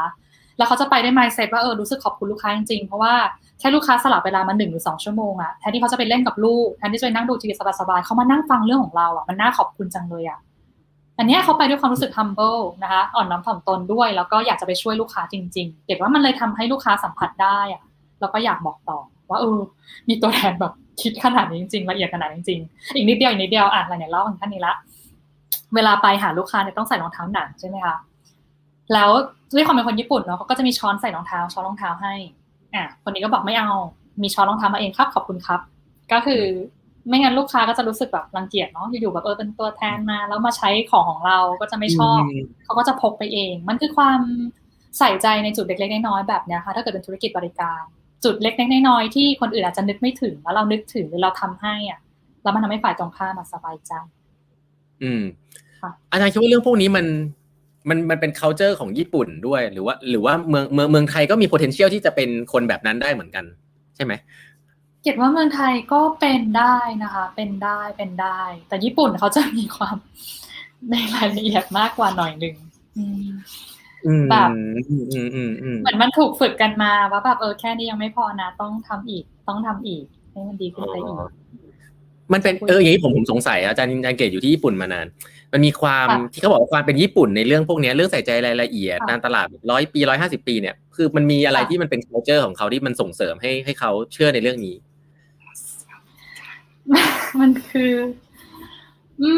[0.59, 3.15] แล้วเขาจะไปได้ไมเซ็ตว่าเออรู้สึกขอบคุณลูกค้าจริงๆ เพราะว่า
[3.59, 10.39] แค่ลูกค้าสลับเวลามาหนึ่งหรือสองชั่วโมงอะแทนที่เขาจะไปเล่นกับลูกแทนที่จะไปนั่งดูทีวีสบายๆเขามานั่งฟังเรื่องของเราอะมันน่าขอบคุณจังเลยอะ
[11.19, 17.83] อันนี้เขาไปด้วยความรู้สึก humble นะคะอ่อนน้อมถ่อมตนด้วย แล้วก็อยากจะไปช่วยลูกค้าจริง ๆ เก็บว่ามันเลยทำให้ลูกค้าสัมผัสได้อะ
[18.21, 18.99] แล้วก็อยากบอกต่อ
[19.31, 19.59] ว่าเออ
[20.09, 20.73] มีตัวแทนแบบ
[21.03, 24.75] คิดขนาดนี้จริงๆละเอียดขนาดนี้จริงๆอีกนิดเดียวอีกนิดเดียวอะอะไรเนี่ยเล่าถึงท่านนี้ละ
[25.75, 27.97] เวลาไปหาลูกค้าเนี่ยต้องใส่รองเท้าหนังใช่ไหมคะ
[28.93, 29.11] แล้ว
[29.55, 32.15] ด้วยความเป็นคนญี่ปุ่นเนาะเขาก็จะมีช้อนใส่รองเท้า ช้อนรองเท้าให้
[32.75, 33.71] อะคนนี้ก็บอกไม่เอา
[34.23, 35.61] มีช้อนรองเท้ามาเองครับขอบคุณครับ
[36.13, 36.43] ก็คือ
[37.09, 42.21] ไม่งั้นลูกค้าก็จะรู้สึกแบบรังเกียจเนาะอยู่ๆแบบเออเป็นตัวแทนมา แล้วมาใช้ของของเราก็จะไม่ชอบ
[42.65, 44.21] เขาก็จะพกไปเอง มันคือความ
[44.99, 47.83] ใส่ใจในจุดเล็กๆน้อยๆแบบเนี้ยค่ะถ้าเกิดเป็นธุรกิจบริการ
[48.25, 52.01] จุดเล็กๆน้อยๆที่คนอื่นอาจจะนึกไม่ถึงแล้วเรานึกถึงหรือเราทำให้อะ
[52.43, 53.93] แล้วมันทำให้ฝ่ายตรงข้ามมาสบายใจ
[55.03, 55.23] อืม
[56.11, 57.07] อาจารย์คิดว่าเรื่องพวกนี้มัน
[57.89, 63.45] มันมันเป็น culture ของญี่ปุ่นด้วย หรือว่า หรือว่าเมืองเมืองเมืองไทยก็มี potential ที่จะเป็นคนแบบนั้นได้เหมือนกัน
[63.97, 64.13] ใช่ไหม
[65.03, 69.97] เกตว่าเมืองไทยก็เป็นได้นะคะ เป็นได้เป็นได้ แต่ญี่ปุ่นเขาจะมีความ
[70.91, 72.57] ในรายละเอียดมากกว่าหน่อยหนึ่ง
[74.31, 74.49] แบบ
[75.81, 81.17] เหมือนมันถูกฝึกกันมาว่าแบบเออแค่นี้ยังไม่พอนะ ต้องทำอีก ต้องทำอีก ให้มันดีขึ้นไปอีก
[82.33, 85.07] มันเป็นเอออย่างนี้ผมผมสงสัยอาจารย์อาจารย์เกตอยู่ที่ญี่ปุ่นมานาน
[85.53, 94.75] มันมีความที่เขาบอกว่าความเป็นญี่ปุ่นในเรื่องพวกนี้เรื่องใส่ใจรายละเอียดการตลาดร้อยปีร้อยห้าสิบปีเนี่ยคือมันมีอะไรที่มันเป็น culture ของเขาที่มันส่งเสริมให้ให้เขาเชื่อในเรื่องนี้
[97.41, 97.93] มันคือ
[99.23, 99.31] อื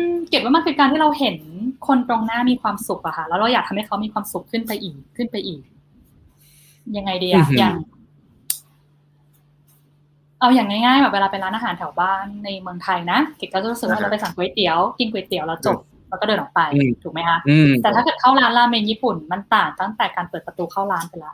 [0.00, 1.36] ม เก็บว่ามันคือการที่เราเห็น
[1.86, 5.60] คนตรงหน้ามีความสุขอะค่ะแล้วเราอยากทำให้เขามีความสุขขึ้นไปอีกขึ้นไปอีก
[6.96, 7.76] ยังไงดีอะอย่าง
[10.40, 15.78] เอาอย่างง่ายๆแบบเวลาไปร้านอาหารแถวบ้านในเมืองไทยนะเก๋ก็จะรู้สึกว่าเราไปสั่งก๋วยเตี๋ยวกินก๋วยเตี๋ยวแล้วจบ
[16.08, 16.60] แล้วก็เดินออกไป
[17.02, 17.38] ถูกไหมคะ
[17.82, 21.32] แต่ถ้าเกิดเข้าร้านราเมงญี่ปุ่นมันต่างตั้งแต่การเปิดประตูเข้าร้านไปละ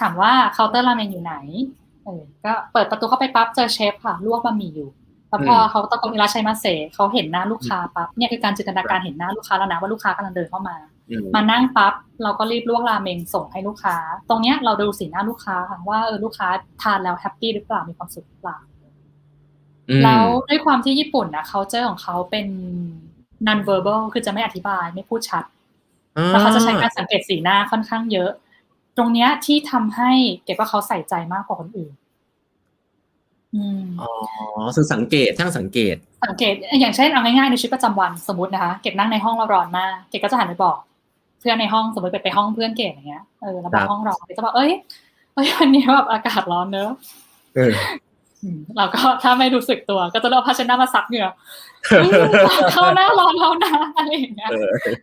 [0.00, 1.34] ถามว่าเคาน์เตอร์ราเมงอยู่ไหน
[2.04, 4.88] เออก็เปิดประตูเข้าไปปั๊บเจอเชฟค่ะลวกบะหมี่อยู่
[5.28, 10.76] แล้วพอเขาตะโกนいらっしゃいませ เขาเห็นหน้าลูกค้าปั๊บเนี่ยคือการจินตนาการเห็นหน้าลูกค้าแล้วนะว่าลูกค้ากำลังเดินเข้ามา
[11.34, 11.92] มานั่งปั๊บ
[12.22, 13.96] เราก็รีบลวกราเมงส่งให้ลูกค้า
[14.28, 16.48] ตรงเนี้ยเราดูสีหน้าลูกค้าค่ะว่าเออลูกค้า
[16.82, 18.58] ทานแล้ว happy หรือเปล่ามีความสุขหรือเปล่า
[20.04, 22.46] แล้วด้วยความที่ญี่ปุ่นนะเขาเจอของเขาเป็น
[23.46, 25.44] non verbal คือจะไม่อธิบายไม่พูดชัด
[26.28, 28.30] แล้วเขาจะใช้การสังเกตสีหน้าค่อนข้างเยอะ
[28.96, 30.10] ตรงเนี้ยที่ทำให้
[30.44, 31.92] เก็บว่าเขาใส่ใจมากกว่าคนอื่น
[34.00, 34.10] อ๋อ
[34.76, 35.96] คือสังเกตช่างสังเกต
[36.26, 40.78] สังเกต อย่างเช่นเอาง่ายๆในชีวิตประจำวันสมมตินะคะ เก็บนั่งในห้องเราร้อนมาก เก็บก็จะหันไปบอก
[41.40, 44.72] เพื่อนในห้องสมมติไปไปห้องเพื่อนเก๋อย่างเงี้ยเออแล้วบอกห้องร้อนจะบอกเอ้ย
[45.34, 46.90] เอ้ยวันนี้แบบอากาศร้อนเนอะ
[48.76, 51.28] เราก็ถ้าไม่รู้สึกตัว ก็จะเอาผ้าเช็ดหน้ามาซับเหงื่อ
[52.72, 54.50] เข้าหน้าร้อนแล้วนะอะไรอย่างเงี้ย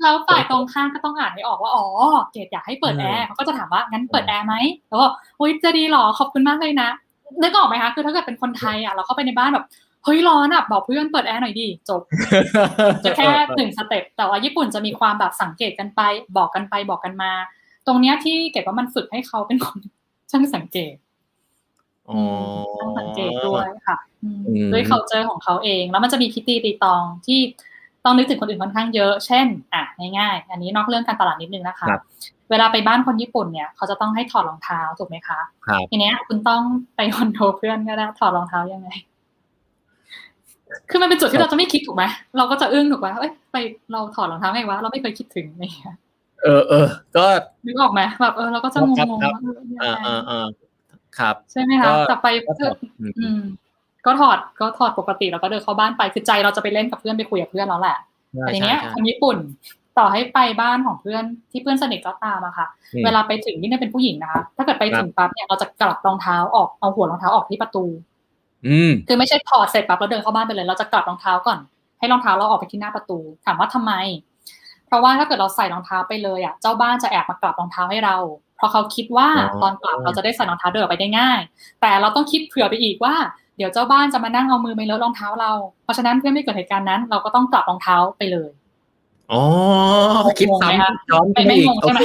[0.02, 1.86] แล้วฝ่ายตรงข้ามก็ต้องอ่านให้ออกว่าอ๋อ
[2.32, 4.56] เกดอยากให้เปิดแอร์เขาก็จะถามว่างั้นเปิดแอร์ไหม
[4.90, 5.08] แล้วก็
[5.40, 6.90] อุ้ยจะดีหรอขอบคุณมากเลยนะ
[7.42, 9.66] นึกออกไหมคะคือถ้าเกิดเป็นคนไทยอะเราเข้าไปในบ้านแบบ
[10.08, 12.02] เฮ้ยร้อนอะบอกเพื่อนเปิดแอร์หน่อยดิจบ
[13.04, 16.02] จะแค่หนึ่งสเต็ปแต่ว่าญี่ปุ่นจะมีความแบบสังเกตกันไป
[16.38, 17.32] บอกกันไปบอกกันมา
[17.88, 19.80] ตรงเนี้ยที่เกดว่ามันฝึกให้เขาเป็นคน
[20.32, 20.96] ช่างสังเกต
[22.80, 23.98] ช่างสังเกตด้วยค่ะ
[24.74, 27.40] ด้วยเขาเจอของเขาเอง แล้วมันจะมีพิธีตีตองที่
[28.04, 29.84] ต้องนึกถึงคนอื่นค่อนข้างเยอะ เช่น อะ
[30.18, 31.88] ง่ายๆ อันนี้นอกเรื่องการตลาดนิดนึงนะคะ
[32.50, 35.40] เวลาไปบ้านคนญี่ปุ่นเนี่ย เขาจะต้องให้ถอดรองเท้าถูกไหมคะ
[35.90, 36.62] ทีเนี้ยคุณต้อง
[36.96, 38.90] ไปคอนโดเพื่อนก็ได้ถอดรองเท้ายังไง
[40.90, 42.04] คือมันเป็นจุดที่เราจะไม่คิดถูกไหม
[42.38, 43.56] เราก็จะอึ้งถูกไหมเอ้ยไป
[43.92, 45.96] เราถอดรองเท้าไงวะเราไม่เคยคิดถึงเนี่ย
[46.44, 46.88] เออเออ
[47.18, 47.26] ก็
[47.66, 49.20] นึกออกไหมแบบเออเราก็จะงงง
[49.82, 50.48] อ่าอ่าอ่า
[51.18, 52.72] ครับ ใช่ไหมคะแต่ไปเพื่อ
[53.20, 53.42] อืม
[54.06, 57.98] ก็ถอดก็ถอดปกติแล้วก็เดินเข้าบ้านไปคือใจเราจะไปเล่นกับเพื่อนไปคุยกับเพื่อนแล้วแหละ
[58.40, 59.38] แต่ทีเนี้ยคนญี่ปุ่น
[59.98, 62.68] ต่อให้ไปบ้านของเพื่อนที่เพื่อนสนิทก็ตามอะค่ะ
[63.06, 67.98] เวลาไปถึงนี่เนี่ยเป็นผู้หญิงนะคะ ถ้าเกิดไปถึงปั๊บเนี่ยเราจะกลับรองเท้าออกเอาหัวรองเท้าออกที่ประตูอืม
[69.08, 71.60] คือไม่ใช่ถอดเสร็จปั๊บแล้วเดินเข้าบ้านไปเลย เราจะกลับรองเท้าก่อน
[72.00, 73.94] ให้รองเท้าเราออกไปที่หน้าประตู ถามว่าทำไม
[74.88, 78.18] เพราะว่าถ้าเกิดเราใส่รองเท้าไปเลยอะ เจ้าบ้านจะแอบมากลับรองเท้าให้เรา
[78.58, 79.30] เพราะเขาคิดว่า
[79.62, 81.40] ตอนกลับเราจะได้ใส่รองเท้าเดินไปได้ง่าย
[81.82, 83.16] แต่เราต้องคิดเผื่อไปอีกว่า
[83.58, 85.52] เดี๋ยวเจ้าบ้านจะมานั่งเอามือไปเลอะรองเท้าเรา
[85.84, 88.50] เพราะฉะนั้นเพื่อไม่เกิดเหตุการณ์นั้น เราก็ต้องกลับรองเท้าไปเลย
[89.32, 89.44] อ๋อ
[90.40, 92.00] คิดซ้ำย้อนไปไม่งงใช่ไหม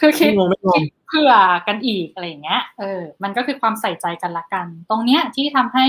[0.00, 0.30] คือคิด
[0.74, 1.32] คิดเผื่อ
[1.66, 5.86] กันอีกอะไรอย่างเงี้ยเออมันก็คือความใส่ใจกันละกัน ตรงเนี้ยที่ทำให้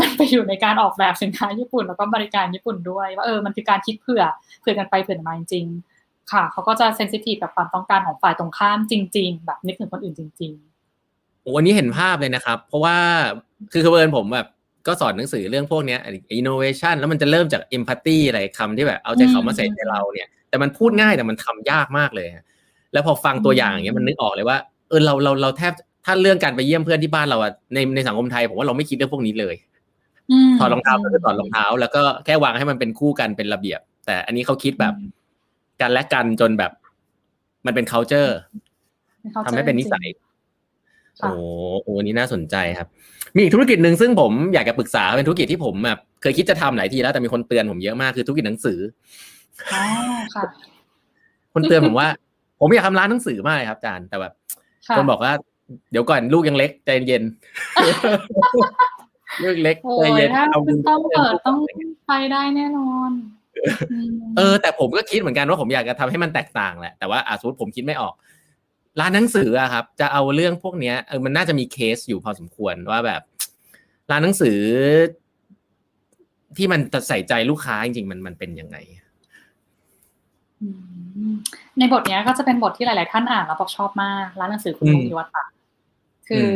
[0.00, 4.22] มันไปอยู่ในการออกแบบสินค้าญี่ปุ่นแล้วก็บริการญี่ปุ่นด้วยว่าเออมันคือการคิดเผื่อ
[4.60, 5.66] เผื่อกันไปเผื่อมาจริง
[6.32, 10.52] ค่ะเขาก็จะเซนซิทีฟกับความต้องการของฝ่ายตรงข้ามจริง ๆ แบบนึกถึงคนอื่นจริง
[11.42, 12.96] โอ้อันนี้เห็นภาพเลยนะครับ เพราะว่า
[13.72, 14.46] คือคือเอิญผมแบบ
[14.86, 16.00] ก็สอนหนังสือเรื่องพวกเนี้ย
[16.38, 22.44] innovation แล้วมันจะเริ่มจาก empathy อะไรคำที่แบบเอาใจเขามาใส่ใจเราเนี่ย แต่มันพูดง่ายแต่มันทำยากมากเลยฮะ
[22.92, 24.58] แล้วพอฟังตัวอย่างอย่างเงี้ยมันนึกออกเลยว่า
[24.88, 25.72] เออเราเราเราแทบ
[26.06, 34.94] ถ้าเรื่องการไปเยี่ยมเพื่อนที่บ้านเราอะในในสังคมไทยผมว่าเราไม่คิดเรื่องพวกนี้เลยๆอืมถอดรองเท้าก็คือถอดรองเท้า แล้วก็แค่วางให้มันเป็นคู่กันเป็นระเบียบ แต่อันนี้เขาคิดแบบ
[35.80, 36.72] กันและกันจนแบบ
[37.66, 38.30] มันเป็น culture
[39.44, 40.29] ทำให้เป็นนิสัยค่ะ
[41.22, 41.32] โอ้
[41.82, 42.88] โหอันนี้น่าสนใจครับ
[43.34, 48.78] มีอีกธุรกิจหนึ่งซึ่งผมอยากจะปรึกษาเป็นธุรกิจที่ผมแบบเคยคิดจะทำหลายทีแล้วแต่มีคนเตือนผมเยอะมากคือธุรกิจหนังสือ
[49.72, 49.82] อ๋อ
[50.34, 50.44] ค่ะ
[51.54, 52.08] คนเตือนผมว่า
[52.60, 54.32] ผมอยากทำร้านหนังสือมากครับอาจารย์แต่แบบ
[54.88, 55.32] ค่ะคนบอกว่า
[55.90, 57.22] เดี๋ยวก่อนลูกยังเล็กใจเย็น
[59.42, 61.58] ลูกเล็กโอ้ใจยเย็นถ้าเอาคุณต้องเปิดต้อง
[62.06, 63.10] ไปได้แน่นอน
[64.36, 68.14] เออแต่ผมก็คิดเหมือนกันว่าผมอยากจะทำให้มันแตกต่างแหละแต่ว่าอาสมมติผมคิดไม่ออก
[69.00, 73.22] ร้านหนังสืออะครับ จะเอาเรื่องพวกเนี้ยเออมันน่าจะมีเคสอยู่พอสมควรว่าแบบ
[74.10, 74.58] ร้านหนังสือ
[76.56, 78.76] ที่มันใส่ใจลูกค้าจริงๆมันมันเป็นยังไง
[80.62, 80.68] อื
[81.30, 81.34] ม
[81.78, 85.44] ในบทเนี้ยก็จะเป็นบทที่หลาย ๆ ท่านอ่านแล้วบอกชอบมาก ร้านหนังสือคุณอืมลุงอิวตะ
[86.28, 86.54] คืออ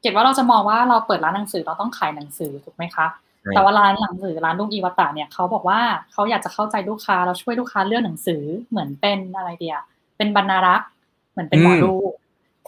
[0.00, 3.06] เก็บว่าเราจะมองว่าเราเปิดร้านหนังสือเราต้องขายหนังสือถูกไหมคะ
[3.54, 5.80] แต่ว่าร้านหนังสือร้านลุงอีวตะเนี่ยเขาบอกว่า
[6.12, 9.76] เขาอยากจะเข้าใจลูกค้าเราช่วยลูกค้าเลือกหนังสือเหมือนเป็นอะไรเดีย
[10.16, 10.88] เป็นบรรณารักษ์
[11.36, 11.92] เหมือนเป็นหมอดู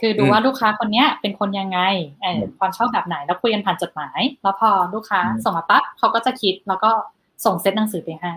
[0.01, 1.79] คือดูอืมว่าลูกค้าคนเนี้ย เป็นคนยังไง
[2.23, 6.91] เออความชอบแบบไหนแล้วคุยกันผ่านจดหมาย แล้วพอลูกค้าอืมส่งมาปั๊บเขาก็จะคิดแล้วก็
[7.45, 8.35] ส่งเซตหนังสือไปให้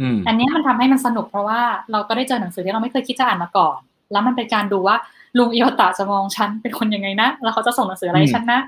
[0.00, 1.60] อืมอันเนี้ยมันทำให้มันสนุกเพราะว่า
[1.92, 3.78] เราก็ได้เจอหนังสือที่เราไม่เคยคิดจะอ่านมาก่อน
[4.12, 4.96] แล้วมันเป็นการดูว่า
[5.38, 8.60] ลุงอิวตะจะมองฉันเป็นคนยังไงนะแล้วเขาจะส่งหนังสืออะไรให้ฉันนะ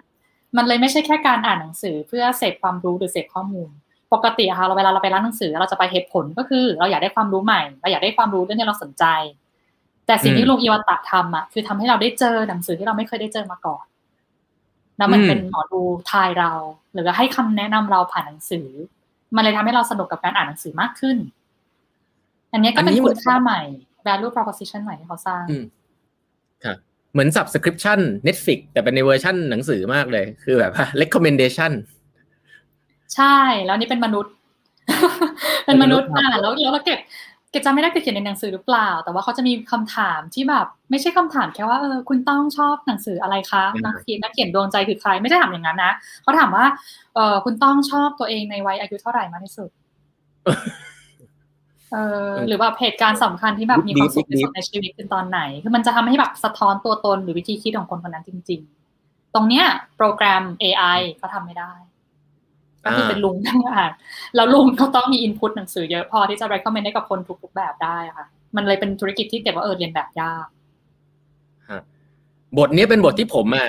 [0.57, 3.71] มันเลยไม่ใช่แค่การอ่านหนังสือเพื่อเสพความรู้หรือเสพข้อมูล
[4.13, 9.05] ปกติอะค่ะเราเวลาเราไปร้านหนังสือเราจะไปเหตุผลก็คือ เราอยากได้ความรู้ใหม่ เราอยากได้ความรู้เรื่องที่เราสนใจ
[10.07, 13.85] แต่สิ่งที่ลุงอิวตะทำอะคือทำให้เราได้เจอหนังสือที่เราไม่เคยได้เจอมาก่อน
[14.99, 15.81] แล้วมันอืมเป็นหมอดู
[16.11, 16.53] ทายเรา
[16.93, 18.69] หรือให้คำแนะนำเราผ่านหนังสือ
[19.37, 21.17] มันเลยทำให้เราสนุกกับการอ่านหนังสือมากขึ้น
[22.53, 23.63] อันเนี้ยก็เป็นคุณค่าใหม่
[24.07, 25.65] value proposition ใหม่ที่เขาสร้างอืม
[26.65, 26.77] ครับ
[27.13, 31.73] เหมือน subscription Netflix แต่เป็นในเวอร์ชั่นหนังสือมากเลย คือแบบว่า recommendation
[33.15, 34.33] ใช่แล้วนี่เป็นมนุษย์
[35.67, 36.99] เป็นมนุษย์อ่านแล้วแล้วเราเก็บ
[37.51, 45.93] เก็บจำไม่ได้เก็บเขียนในหนังสือหรือเปล่า แต่ว่าเขาจะมีคำถามที่แบบ ไม่ใช่คำถามแค่ว่าเออคุณต้องชอบหนังสืออะไรคะอืมนักเขียนนักเขียนดวงใจคือใคร ไม่ได้ถามอย่างนั้นนะ
[46.23, 46.65] เขาถามว่า
[47.15, 49.69] เออคุณต้องชอบตัวเองในวัยอายุเท่าไหร่มากที่สุด
[51.93, 51.97] เอ
[52.29, 58.61] อหรือว่าเหตุการณ์สำคัญที่แบบมีความสุขที่สุดในชีวิตคือตอนไหน คือมันจะทำให้แบบสะท้อนตัวตนหรือวิธีคิดของคนคนนั้นจริง
[58.99, 59.65] ๆ ตรงเนี้ย
[59.97, 61.73] โปรแกรม AI ก็ทำไม่ได้
[62.85, 63.91] ก็คือเป็นลุงทั้งอ่าน
[64.37, 68.27] แล้วลุงก็ต้องมีอินพุตหนังสือเยอะพอที่จะ recommend ให้กับคนทุกๆแบบได้อะค่ะ
[68.57, 70.47] มันเลยเป็นธุรกิจที่เก็บว่าเออเรียนแบบยาก
[72.59, 73.69] บทนี้เป็นบทที่ผมอะ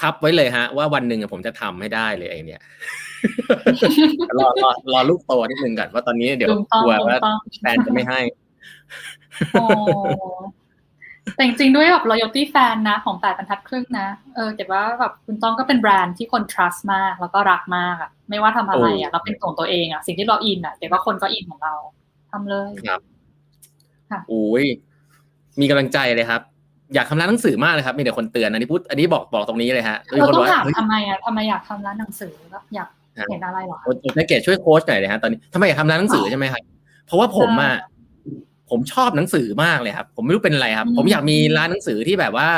[0.00, 2.60] พับไว้เลยฮะ ว่าวันหนึ่งอะผมจะทำให้ได้เลยไอเนี่ย
[4.38, 8.20] รอรอรอลูกโตนิดนึงก่อนว่าตอนนี้เดี๋ยวลุงต้องกลัวลุงว่าต้องแฟนจะไม่ให้
[9.52, 9.64] โอ้
[11.34, 21.74] แต่จริงๆด้วยแบบ loyalty fan นะ ของแปดบรรทัดครึ่งนะ เออเก็บว่าแบบคุณต้องก็เป็นแบรนด์ที่คน trust มาก แล้วก็รักมากอะไม่ว่าทำอะไรอะโอ้เราเป็นของตัวเองอะสิ่งที่เราอินอะเก็บว่าคนก็อินของเรา
[22.32, 23.00] ทำเลยครับ
[24.10, 24.64] ค่ะโอ้ย
[25.60, 26.42] มีกำลังใจเลยครับ
[26.94, 32.88] อยากทำร้านหนังสือมากเลยครับมีแต่คนเตือนอันนี้พูดอันนี้บอกบอกตรงนี้เลยฮะมีเราคนต้องว่าถามเฮ้ยทำไมอะทำไมอยากทำร้านหนังสือแบบอยาก
[33.30, 36.62] เห็นอะไรเหรอโอ้ยแม่เกดช่วยโค้ชหน่อยเลยฮะตอนนี้ทำไมอยากทำร้านหนังสือใช่ไหมครับ
[37.06, 37.74] เพราะว่าผมอะ
[38.70, 42.48] ผมชอบหนังสือมากเลยครับ ผมไม่รู้เป็นอะไรครับอืมผมอยากมีร้านหนังสือที่แบบว่า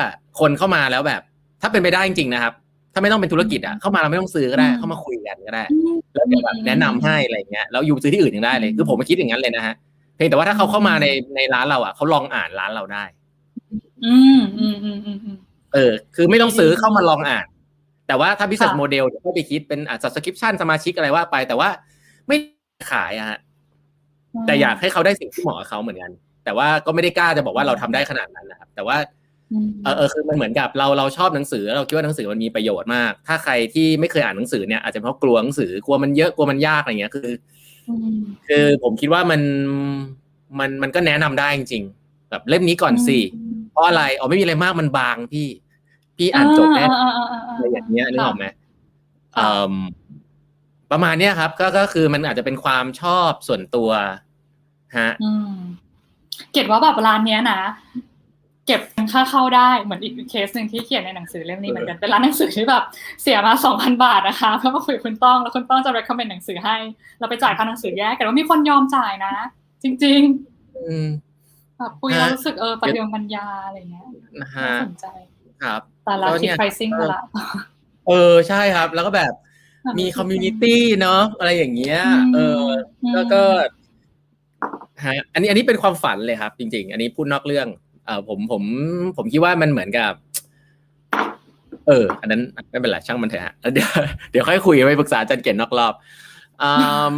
[0.41, 1.23] คนเข้ามาแล้วแบบ
[1.61, 2.53] ถ้าเป็นไปได้จริงๆนะครับ
[2.93, 5.65] ถ้าไม่ต้องเป็นธุรกิจอะเข้ามาเราไม่ต้องซื้อก็ได้ เข้ามาคุยกันก็ได้
[6.15, 9.75] แล้วเดี๋ยวแบบแนะนำให้อะไรเงี้ยแล้วอยู่ซื้อที่อื่นยังได้เลยคือผมมาคิดอย่างนั้นเลยนะฮะ
[10.17, 11.07] เพียงแต่ว่าถ้าเขาเข้ามาใน
[11.37, 13.05] ในร้านเราอะเขาลองอ่านร้านเราได้
[14.05, 15.37] อืมอืมอืมอืมอืม
[15.75, 17.47] เออ คือไม่ต้องซื้อเข้ามาลองอ่าน
[18.09, 21.69] แต่ว่าถ้า business ค่ะ model เดี๋ยวก็ไปคิดเป็นอะ subscription สมาชิกอะไรว่าไป แต่ว่า
[22.29, 22.37] ไม่
[22.93, 23.39] ขายอะฮะ
[24.47, 26.12] แต่อยากให้เขาได้สิ่งที่เหมาะกับเขาเหมือนกัน
[26.45, 28.97] แต่ว่าก็ไม่ได้กล้าจะบอกว่าเราทำได้ขนาดนั้นนะครับ แต่ว่า
[29.66, 37.29] มเออเออคือมันเหมือนกับเราเราชอบหนังสือ เราคิดว่าหนังสือมันมีประโยชน์มาก ถ้าใครที่ไม่เคยอ่านหนังสือเนี่ยอาจจะเพราะกลัวหนังสือกลัวมันเยอะกลัวมันยากอะไรเงี้ยคือ
[38.14, 38.16] ม
[38.49, 39.41] คือผมคิดว่ามัน
[40.59, 43.18] มันมันก็แนะนำได้จริงๆแบบเล่มนี้ก่อนสิ
[43.72, 45.49] เพราะอะไรอ๋อไม่มีอะไรมากมันบางพี่
[46.16, 48.55] พี่อ่านจบแน่อ่าอ่าอ่าอะไรอย่างเงี้ยนึกออกไหมค่ะ
[49.35, 49.74] เอิ่ม
[50.93, 53.91] ประมาณเนี้ยครับ ก็ก็คือมันอาจจะเป็นความชอบส่วนตัว
[54.99, 55.55] ฮะอืม
[56.53, 57.61] เกดว่าแบบร้านเนี้ยนะ
[58.66, 58.80] เก็บ
[59.12, 62.82] ค่าเข้าได้เหมือนอีกเคสหนึ่งที่เขียนในหนังสือเล่มนี้เหมือนกันเป็นร้านหนังสือที่แบบ
[63.22, 66.76] เสียมาสองพันบาทนะคะเพื่อมาคุยกับคุณต้องแล้วคุณต้องจะ recommend หนังสือให้
[67.18, 69.34] เราไปจ่ายค่าหนังสือแยกแต่ว่ามีคนยอมจ่ายนะ
[69.82, 70.20] จริง
[70.86, 71.09] อืม
[71.78, 75.07] แบบคุยแล้วรู้สึกเออปฏิบัติปัญญาอะไรเงี้ยนะน่าฮะสนใจ
[75.62, 77.22] ครับแต่เราก็คิเนี่ดย pricing มาละ
[78.09, 79.32] เออใช่ครับ แล้วก็แบบ
[79.99, 82.01] มี community เนาะอะไรอย่างเงี้ย
[82.34, 82.62] เออ
[83.14, 83.43] ก็ก็
[85.05, 87.66] ฮะอันนี้อันนี้เป็นความฝันเลยครับ จริง ๆ อันนี้พูดนอกเรื่อง
[88.07, 88.62] เออผมผม
[89.16, 90.12] ผมคิดว่ามันเหมือนกับ
[91.86, 93.89] เออ อันนั้นไม่เป็นไรช่างมันเถอะฮะเดี๋ยว
[94.30, 95.95] เดี๋ยวค่อยคุยไปปรึกษาอาจารย์เก่งนอกรอบ
[96.62, 96.70] อื
[97.12, 97.16] ม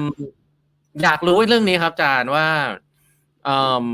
[1.03, 2.47] อยากรู้เรื่องนี้ครับอาจารย์ว่า
[3.47, 3.87] อืม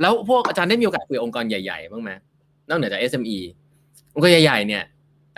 [0.00, 2.10] แล้วพวกอาจารย์ได้มีโอกาสคุยกับองค์กรใหญ่ๆบ้างไหม
[2.68, 3.38] นอกเหนือจาก SME
[4.14, 4.84] องค์กรใหญ่ๆเนี่ย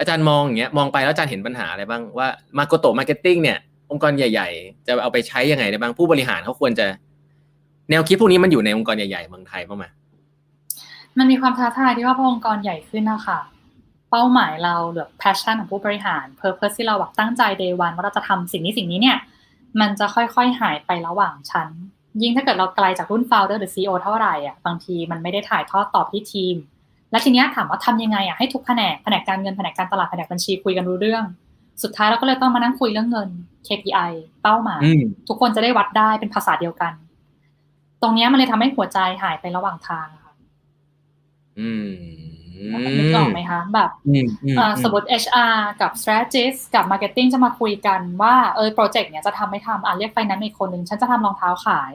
[0.00, 3.58] อาจารย์มองอย่างเงี้ยมองไปแล้วอาจารย์เห็นปัญหาอะไรบ้างว่าMakoto Marketing เนี่ย
[3.90, 6.86] องค์กรใหญ่ ๆ จะเอาไปใช้ยังไงได้บ้างผู้บริหารเขาควรจะ
[7.90, 9.84] แนวคิดพวกนี้มันอยู่ในองค์กรใหญ่ๆเมืองไทยบ้างไหม
[11.18, 13.40] มันมีความท้าทายที่ว่าพอองค์กรใหญ่ขึ้นนะคะ
[14.10, 19.18] เป้าหมายเราหรือ passion ของผู้บริหาร purpose ที่เราแบบตั้งใจ day one ว่าเราจะทำสิ่งนี้สิ่งนี้เนี่ย
[19.80, 21.68] มันจะค่อยๆหายไประหว่างชั้น
[22.22, 26.56] ยิ่งถ้าเกิดเราไกลจากรุ่น founder หรือ CEO เท่าไหร่อะบางทีมันไม่ได้ถ่ายทอดต่อไปที่ทีม
[27.10, 31.24] และทีเนี้ยถามว่าทำยังไงอะให้ทุกแผนกแผนกการเงินแผนกการตลาดแผนกบัญชีคุยกันรู้เรื่อง
[31.82, 33.28] สุดท้ายเราก็เลยต้องมานั่งคุยเรื่องเงิน
[33.66, 36.92] KPI เป้าหมายอืมทุกคนจะได้วัดได้เป็นภาษาเดียวกัน
[38.02, 40.34] ตรงเนี้ยมันเลยทำให้หัวใจหายไประหว่างทางอะค่ะ
[41.60, 41.88] อืม
[42.98, 51.92] นึกออกไหมคะแบบอืมอืมเอ่อสมมติ HR กับ strategist กับ marketing จะมาคุยกันว่าเออโปรเจกต์เนี้ยจะทำไม่ทำอะเรียก finance มาอีกคนนึงฉันจะทำรองเท้าขาย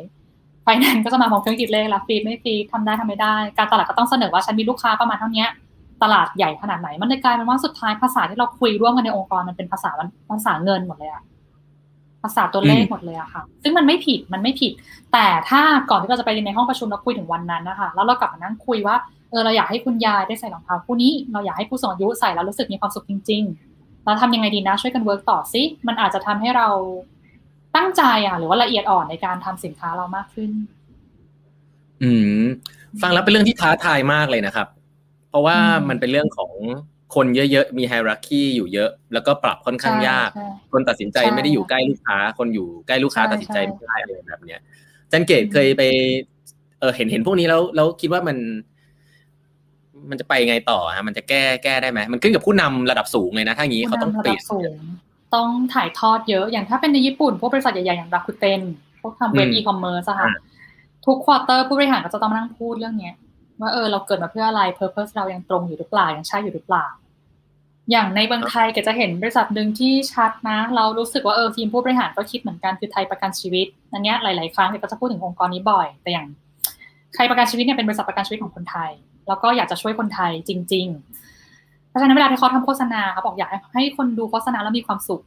[0.65, 5.45] finance ก็จะมามองเครื่องคิดเลขแล้วฟีดไม่ฟีดทำได้ทำไม่ได้ การตลาดก็ต้องเสนอว่าฉันมีลูกค้าประมาณเท่านี้
[6.03, 9.89] ตลาดใหญ่ขนาดไหน มันเลยกลายเป็นว่าสุดท้ายภาษาที่เราคุยร่วมกันในองค์กรมันเป็นภาษา
[10.29, 11.23] ภาษาเงินหมดเลยอะ
[12.23, 14.71] ภาษาตัวเลขหมดเลยอะค่ะ ซึ่งมันไม่ผิดมันไม่ผิด
[15.13, 18.95] แต่ถ้าก่อนที่เราจะไปในห้องประชุมเราคุยถึงวันนั้นนะคะแล้วเรากลับมานั่งคุยว่า
[19.29, 23.43] เออเราอยากให้คุณยายได้ใส่รองเท้าคู่นี้เราอยากให้ผู้สูงอายุใส่แล้วรู้สึกมีความสุขจริง
[23.73, 26.67] ๆ เราทำยังไงดีนะช่วยกัน work ต่อซิมันอาจจะทำให้เรา
[27.75, 30.51] ตั้งใจอะหรือว่าละเอียดอ่อนในการทำสินค้าเรามากขึ้น
[32.03, 32.11] อื
[32.41, 32.43] ม
[33.01, 34.67] ฟังแล้วเป็นเรื่องที่ท้าทายมากเลยนะครับ
[35.29, 36.51] เพราะว่าอืมมันเป็นเรื่องของ
[37.15, 44.59] คนเยอะๆ มีไฮรักีอยู่เยอะ แล้วก็ปรับค่อนข้างยากใช่คนตัดสินใจใช่ไม่ได้อยู่ใกล้ลูกค้า คนอยู่ใกล้ลูกค้าใช่ตัดสินใจใช่ไม่ได้อะไรแบบเนี้ย
[45.11, 45.81] จันเกตอืมเคยไป
[46.79, 48.37] เออเห็นเห็นพวกนี้แล้วแล้วคิดว่ามัน
[50.09, 54.79] มันจะไปไงต่อฮะมันจะแก้แก้ได้ไหมมันขึ้นกับผู้นำระดับสูงเลยนะถ้างี้เขาต้องผู้นำระเปดัลี่ยบนสูง
[55.35, 58.61] ต้องถ่ายทอดเยอะอย่างถ้าเป็นในญี่ปุ่น พวกบริษัทใหญ่ๆอย่างราคุเตน
[59.01, 60.35] พวกทำเว็บอืมอีคอมเมิร์ซอะค่ะอ่า
[61.05, 63.15] ทุก quarter ผู้บริหารก็จะต้องมานั่งพูดเรื่องเนี้ย
[63.61, 66.85] ว่าเออเราเกิดมาเพื่ออะไร purpose เรายังตรงอยู่หรือเปล่ายังใช่อยู่หรือเปล่า
[67.91, 76.27] อย่างในเมืองไทยก็จะเห็นบริษัทหนึ่งที่ชัดนะ เรารู้สึกว่าเออทีมผู้บริหารก็คิดเหมือนกันคือไทยประกันชีวิตอันเนี้ยหลาย ๆ ครั้งเนี่ยก็จะพูดถึงองค์กรนี้บ่อย แต่อย่าง
[77.13, 78.91] ไทยประกันชีวิตเนี่ยเป็นบริษัทประกันชีวิตของคนไทย
[79.27, 81.14] แล้วก็อยากจะช่วยคนไทยจริงๆเพ
[81.95, 85.21] ราะฉะนั้นเวลาที่เขาทำโฆษณาเขาบอกอยากให้ให้คนดูโฆษณาแล้วมีความสุข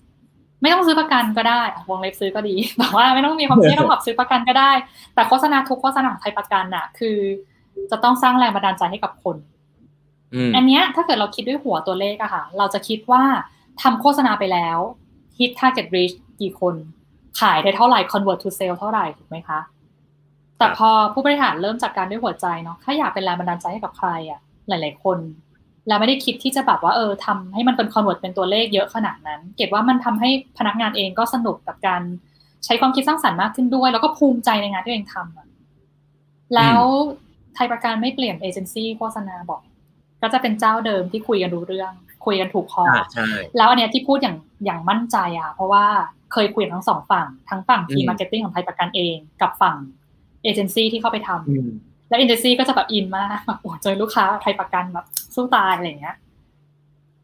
[0.63, 4.73] ไม่ต้องซื้อประกันก็ได้อะวงเล็บซื้อก็ดีแต่ว่าไม่ต้องมีความไม่ต้องแบบซื้อประกันก็ได้
[5.15, 7.19] แต่โฆษณาทุกโฆษณาของไทยประกันน่ะ คือ
[7.91, 9.37] จะต้องสร้างแรงบันดาลใจให้กับคน
[10.35, 13.23] อืมอันเนี้ยถ้าเกิดเราคิดด้วยหัวตัวเลขอะค่ะ เราจะคิดว่า
[13.83, 14.79] ทำโฆษณาไปแล้ว
[15.39, 16.75] hit target reach กี่คน
[17.41, 19.61] ขายได้เท่าไหร่ convert to sale เท่าไหร่ถูกไหมคะ
[20.59, 25.19] แต่พอผู้บริหารเริ่มจากการด้วยหัวใจเนาะถ้าอยากเป็นแรงบันดาลใจให้กับใครอะหลาย ๆ คน
[25.89, 32.03] แล้วไม่ได้คิดที่จะแบบว่าเออทำให้มันเป็น convert เป็นตัวเลขเยอะขนาดนั้น เกดว่ามันทำให้พนักงานเองก็สนุกกับการ
[32.65, 35.47] ใช้ความคิดสร้างสรรค์มากขึ้นด้วย แล้วก็ภูมิใจในงานที่ตัวเองทำอะ
[36.55, 36.83] แล้ว
[37.55, 39.61] ไทยประกันไม่เปลี่ยนเอเจนซี่โฆษณาบ่อย
[40.23, 41.93] ก็จะเป็นเจ้าเดิมที่คุยกันรู้เรื่อง
[42.27, 43.27] คุยกันถูกคออ่าใช่
[43.57, 45.85] แล้วอันเนี้ยที่พูดอย่างอย่างมั่นใจอะเพราะว่า
[46.33, 49.77] เคยคุยกับทั้งสองฝั่ง ทั้งฝั่งทีมอืม marketing ของไทยประกันเอง กับฝั่ง
[50.43, 51.71] เอเจนซี่ที่เข้าไปทำอืม
[52.09, 56.17] แล้วเอเจนซี่ก็จะแบบอินมากแบบโอ้เจอลูกค้าไทยประกันแบบสู้ตายอะไรเงี้ย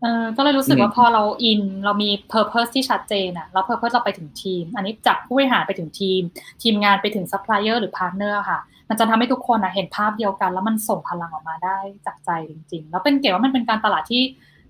[0.03, 6.21] เออก็เลยรู้สึกว่าพอเราอินเรามี purpose ที่ชัดเจนอะแล้ว purpose เราไปถึงทีม อันนี้จากผู้บริหารไปถึงทีม
[6.63, 8.59] ทีมงานไปถึงซัพพลายเออร์หรือ partner ค่ะ
[8.89, 14.23] มันจะทำให้ทุกคนอะเห็นภาพเดียวกัน แล้วมันส่งพลังออกมาได้จากใจจริง ๆ แล้วเป็นเกดว่ามันเป็นการตลาดที่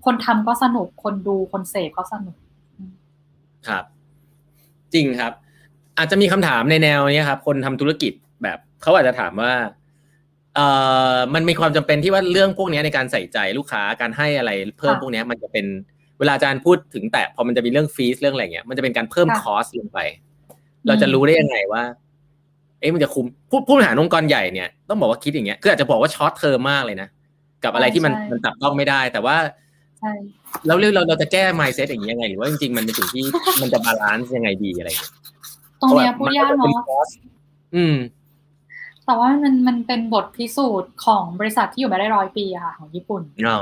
[0.05, 2.37] คนทำก็สนุกคนดูคนเสพก็สนุก
[3.69, 3.85] ครับ
[4.95, 5.33] จริงครับ
[5.99, 8.13] อาจจะมีคำถามในแนวนี้ครับ คนทำธุรกิจ
[8.43, 9.53] แบบเขาอาจจะถามว่า
[10.55, 10.67] เอ่
[11.15, 15.67] อมันมีความจำเป็นที่ว่าเรื่องพวกเนี้ยในการใส่ใจลูกค้าการให้อะไรเพิ่มค่ะพวกเนี้ยมันจะเป็น
[16.19, 19.99] เวลาอาจารย์พูดถึงแต่พอมันจะมีเรื่องฟีสเรื่องอะไรเงี้ยมันจะเป็นการเพิ่มค่ะคอสลงไป
[20.87, 21.83] เราจะรู้ได้ยังไงว่า
[22.81, 27.09] เอ๊ะมันจะคุ้มผู้ผู้บริหารองค์กรใหญ่เนี่ยต้องบอกว่าคิดอย่างเงี้ยคืออาจจะบอกว่าช็อตเทอมมากเลยนะ
[27.65, 29.37] กับอะไรที่มันใช่มันจับต้องไม่ได้ แต่ว่า
[30.01, 30.13] ใช่
[30.67, 33.25] แล้วเรื่องเราเราจะแก้ mindset อย่างนี้ยังไง หรือว่าจริงๆ มันเป็นสิ่งที่
[33.61, 35.13] มันจะ balance ยังไงดีอะไรอย่างเงี้ย
[35.81, 37.13] ตรงเนี้ยพูดยากพระว่มัเนาะก็จะป็ cost
[37.75, 37.97] อืม
[39.07, 43.61] แต่ว่ามันมันเป็นบทพิสูจน์ของบริษัทที่อยู่มาได้ร้อยปีอะค่ะ ของญี่ปุ่น อ๋อ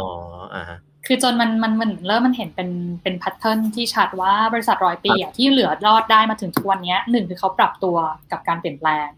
[0.54, 2.70] อ่าฮะคือจนมันมันมันเริ่มมันเห็นเป็น
[3.02, 7.96] เป็น pattern ที่ชัดว่าบริษัทร้อยปีอะที่เหลือรอดได้มาถึงทุกวันเนี้ยหนึ่งคือเขาปรับตัว
[8.32, 9.08] กับการเปลี่ยนแปลง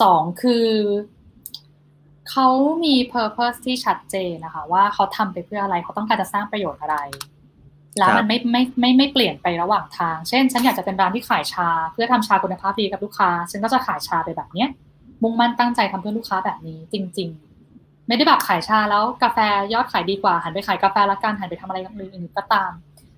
[0.00, 0.66] สองคือ
[2.30, 2.48] เขา
[2.84, 6.96] มี purpose ที่ชัดเจนนะคะ ว่าเขาทำไปเพื่ออะไรเขาต้องการจะสร้างประโยชน์อะไร
[7.98, 14.68] แล้วมันไม่ไม่ไม่ไม่เปลี่ยนไประหว่างทาง เช่น ฉันอยากจะเป็นร้านที่ขายชา เพื่อทำชาคุณภาพดีกับลูกค้าฉันก็จะขายชาไปแบบเนี้ย
[15.22, 17.28] มุ่งมั่นตั้งใจทำเพื่อลูกค้าแบบนี้ จริง
[17.68, 19.38] ๆ ไม่ได้แบบขายชาแล้วกาแฟ
[19.74, 22.72] ยอดขายดีกว่าหันไปขายกาแฟละกันหันไปทำอะไรอื่นก็ตาม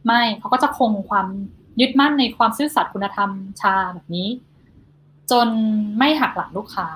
[0.06, 1.26] ไม่เขาก็จะคงความ
[1.80, 3.30] ยึดมั่นในความซื่อสัตย์คุณธรรม
[3.60, 4.28] ชาแบบนี้
[5.30, 5.48] จน
[5.98, 6.88] ไม่หักหลังลูกค้า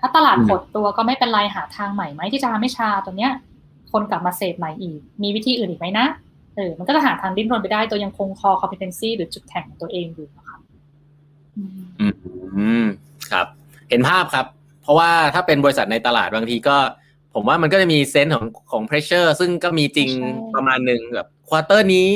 [0.00, 3.32] ถ้าตลาดหดตัวก็ไม่เป็นไรหาทางใหม่ไหมที่จะทำให้ชาตัวเนี้ย
[3.92, 6.06] คนกลับมาเสพใหม่อีก มีวิธีอื่นอีกไหมนะ
[6.56, 10.56] เออมันก็จะหาทางดิ้นรนไปได้ตัวยังคงคอ competency หรือจุดแข็งของตัวเองอยู่นะคะ
[11.56, 11.62] อื
[12.84, 12.86] ม
[13.30, 13.46] ครับ
[13.90, 14.46] เห็นภาพครับ
[14.82, 16.76] เพราะว่าถ้าเป็นบริษัทในตลาดบางทีก็
[17.34, 20.10] ผมว่ามันก็จะมีเซนส์ของของ pressure ซึ่งก็มีจริง
[20.54, 22.08] ประมาณหนึ่งแบบควอเตอร์นี้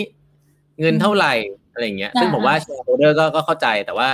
[0.81, 1.35] เงินเท่าไหร่
[1.73, 4.09] อะไรเงี้ย ซึ่งผมว่า shareholder ก็ก็เข้าใจแต่ว่า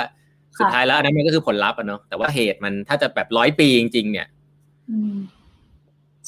[0.59, 4.27] สุดท้ายแล้วอันนั้นมันก็คือผลลัพธ์อะเนาะแต่ว่าเหตุมันถ้าจะแบบร้อยปีจริง ๆ เนี่ย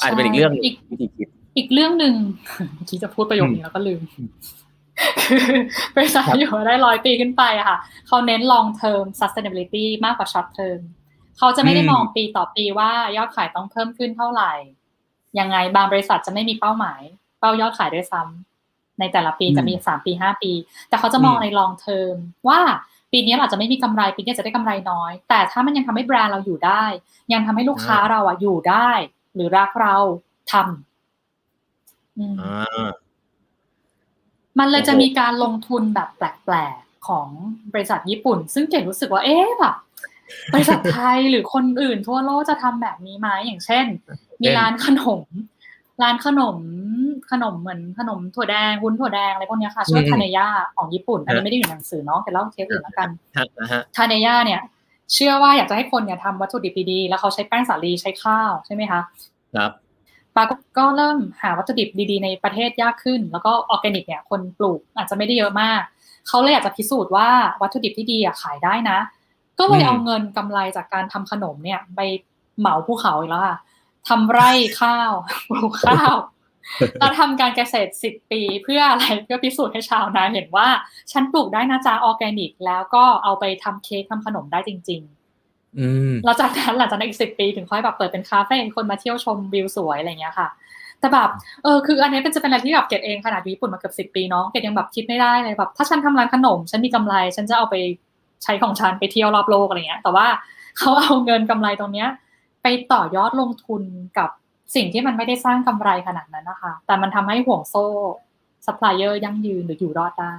[0.01, 0.53] อาจจะเป็นอีกเรื่อง
[0.91, 2.15] วิธีคิดอีกเรื่องหนึ่ง
[2.89, 5.41] ที่จะพูดประโยคนี้แล้วก็ลืมคือ
[5.97, 10.81] บริษัทอยู่ได้ร้อยปีขึ้นไปอะค่ะ เขาเน้น long term sustainability มากกว่า short term
[11.39, 14.53] เขาจะไม่ได้มองปีต่อปีว่ายอดขายต้องเพิ่มขึ้นเท่าไหร่
[15.39, 17.01] ยังไงบางบริษัทจะไม่มีเป้าหมาย
[17.41, 20.53] เป้ายอดขายด้วยซ้ำในแต่ละปีจะมีสามปีห้าปี
[20.89, 22.17] แต่เขาจะมองใน long term
[22.49, 22.61] ว่า
[23.13, 26.85] ปีนี้อาจจะไม่มีกำไรปีนี้จะได้กำไรน้อย แต่ถ้ามันยังทำให้แบรนด์เราอยู่ได้
[27.33, 28.91] ยังทำให้ลูกค้าเราอะอยู่ได้
[29.35, 29.97] หรือรักเรา
[30.53, 30.67] ทำ
[34.59, 37.29] มันเลยจะมีการลงทุนแบบแปลกๆของ
[37.73, 39.75] บริษัทญี่ปุ่น ซึ่งเก่งรู้สึกว่าเอ๊ะแบบ
[40.55, 43.87] บริษัทไทยหรือคนอื่นทั่วโลกจะทำแบบนี้ไหมอย่างเช่น
[44.43, 45.25] มีร้านขนม
[46.03, 46.59] ร้านขนม
[47.31, 53.09] ขนมเหมือนขนมถั่วแดงวุ้นถั่วแดงอะไรพวกนี้ค่ะชื่อทาเนย่าของญี่ปุ่น อันนี้ไม่ได้อยู่ในหนังสือเนาะแต่เล่าเคสอื่นแล้วกัน
[53.97, 54.61] ทาเนย่าเนี่ย
[55.15, 59.01] เชื่อว่าอยากจะให้คนเนี่ยทำวัตถุดิบดีๆแล้วเขาใช้แป้งสาลีใช้ข้าวใช่ไหมคะ
[59.57, 59.73] ครับ
[60.35, 60.43] ปา
[60.79, 65.81] ก็เริ่มหาวัตถุดิบดีๆ ในประเทศยากขึ้น แล้วก็ออร์แกนิกเนี่ยคนปลูกอาจจะไม่ได้เยอะมาก
[66.29, 67.29] เขาเลยอยากจะพิสูจน์ว่า
[67.63, 68.99] วัตถุดิบที่ดีอะขายได้นะ
[69.59, 72.01] ก็เลยเอาเงินกำไรจากการทำขนมเนี่ย ไป
[72.59, 73.57] เหมาภูเขาอีกแล้วค่ะ
[74.09, 74.51] ทำไร่
[74.81, 75.13] ข้าว
[75.51, 76.15] ปลูกข้าว
[77.01, 80.67] เราทำการเกษตรสิบปีเพื่ออะไรเพื่อพิสูจน์ให้ชาวนาเห็นว่า
[81.13, 90.49] ฉันปลูกได้นะจ๊ะออร์แกนิก แล้วก็เอาไปทำเค้กทำขนมได้จริงๆเราจากนั้นหลังจากนั้นอีกสิบปีถึงค่อยแบบเปิดเป็นคาเฟ่คนมาเที่ยวชมวิวสวยอะไรเงี้ยค่ะ
[91.01, 91.31] แต่แบบ
[91.63, 97.77] เออคือ อันนี้เป็นจะเป็นอะไรที่แบบเกดเองขนาดญี่ปุ่นมาเกือบสิบปีเนาะเกดยังแบบคิดไม่ได้เลยแบบถ้าฉันทำร้านขนม ฉันมีกำไร ฉันจะเอาไป
[98.43, 100.27] ใช้ของฉันไปเที่ยวรอบโลกอะไรเงี้ย แต่ว่า
[100.79, 102.09] เขาเอาเงินกำไรตรงเนี้ย
[102.63, 103.83] ไปต่อยอดลงทุน
[104.19, 104.31] กับ
[104.75, 107.85] สิ่งที่มันไม่ได้สร้างกำไรขนาดนั้นนะคะ แต่มันทำให้ห่วงโซ่
[108.67, 110.35] ซัพพลายเออร์ยั่งยืนหรืออยู่รอดได้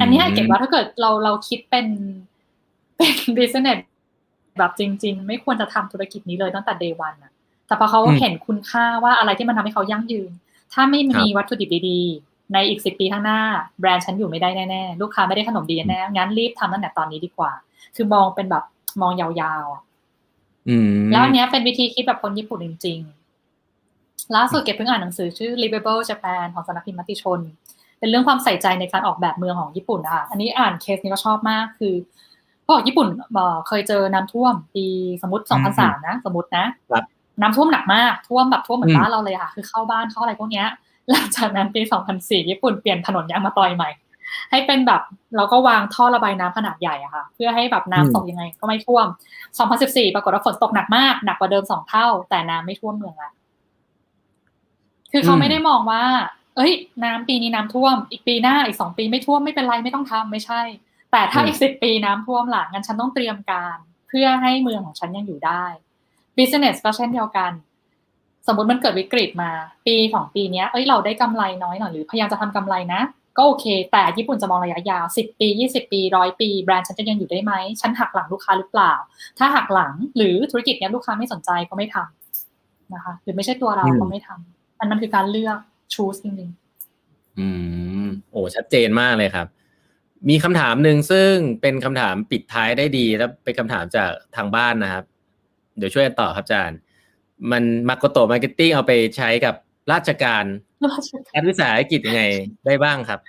[0.00, 1.86] อันนี้เกดว่าถ้าเกิดเราเราคิดเป็น
[2.96, 3.78] เป็น business
[4.58, 7.32] แบบจริง ๆ ไม่ควรจะทำธุรกิจนี้เลยตั้งแต่ day one อะ
[7.66, 10.30] แต่พอเขาเห็นคุณค่าว่าอะไรที่มันทำให้เขายั่งยืน
[10.72, 13.40] ถ้าไม่มีวัตถุดิบดีๆ ในอีกสิบปีข้างหน้า
[13.80, 17.52] แบรนด์ฉันอยู่ไม่ได้แน่ๆลูกค้าไม่ได้ขนมดีแน่งั้นรีบทำตั้งแต่ตอนนี้ดีกว่า
[17.96, 18.64] คือมองเป็นแบบ
[19.02, 19.28] มองยา
[19.62, 22.98] วๆแล้วอันนี้เป็นวิธีคิดแบบคนญี่ปุ่นจริง
[23.66, 27.40] ๆ ล่าสุดเก็บเพิ่งอ่านหนังสือชื่อ Livable Japan ของสำนักพิมพ์มติชน
[27.98, 31.94] เป็นเรื่องความใส่ใจในการออกแบบเมืองของญี่ปุ่นนะคะอันนี้อ่านเคสนี้ก็ชอบมากคือ
[32.64, 33.08] พอกญี่ปุ่น
[33.68, 34.86] เคยเจอน้ำท่วมปี
[35.22, 35.44] สมมติ
[35.74, 36.66] 2003นะ สมมตินะ
[37.42, 40.66] น้ำท่วมหนักมากท่วมแบบท่วมเหมือนบ้านเราเลยค่ะ คือเข้าบ้านเข้าอะไรพวกเนี้ย
[41.10, 41.82] หลังจากนั้นปี
[42.14, 43.90] 2004 ญี่ปุ่นเปลี่ยนถนนยางมาตอยใหม่
[44.50, 45.02] ให้เป็นแบบ
[45.36, 49.06] เราก็วางท่อระบายน้ำขนาดใหญ่อะค่ะ เพื่อให้แบบน้ำตกยังไงก็ไม่ท่วม
[49.60, 53.32] 2014 ปรากฏว่าฝนตกหนักมาก หนักกว่าเดิมสองเท่า แต่น้ำไม่ท่วมเมืองละ
[55.12, 56.04] คือเขาไม่ได้มองว่า
[56.56, 56.72] เอ้ย
[57.04, 60.62] น้ำปีนี้น้ำท่วม อีกปีหน้าอีกสองปีไม่ท่วมไม่เป็นไรไม่ต้องทำไม่ใช่
[61.12, 63.76] แต่ถ้าอีกสิบปีน้ำท่วมหลังงั้นฉันต้องเตรียมการ
[64.08, 65.64] เพื่อให้เมืองของฉันยังอยู่ได้
[66.36, 67.52] business ก็เช่นเดียวกัน
[68.46, 69.50] สมมติมันเกิดวิกฤตมา
[69.86, 73.02] ปีสองปีนี้เอ้ยเราได้กำไรน้อยหน่อยหรือพยายามจะทำกำไรนะ
[73.38, 78.92] ก็โอเค แต่ญี่ปุ่นจะมองระยะยาวสิบปียี่สิบปีร้อยปี แบรนด์ฉันจะยังอยู่ได้ไหมฉันหักหลังลูกค้าหรือเปล่า
[79.38, 85.58] ถ้าหักหลังหรือธุรกิจนี้ลูกค้าไม่สนใจก็ไม่ทำนะคะ หรือไม่ใช่ตัวเราก็ไม่ทำมันมันคือการเลือก
[85.94, 87.48] choose จริงๆอื
[88.04, 89.46] มโอ้ชัดเจนมากเลยครับ
[90.28, 95.04] มีคำถามหนึ่งซึ่งเป็นคำถามปิดท้ายได้ดีแล้วเป็นคำถามจากทางบ้านนะครับ
[95.78, 96.78] เดี๋ยวช่วยตอบครับอาจารย์
[97.50, 99.54] มัน Makoto Marketing เอาไปใช้กับ
[99.92, 100.44] ราชการ
[101.34, 102.22] รัฐวิสาหกิจยังไง
[102.66, 103.20] ได้บ้างครับ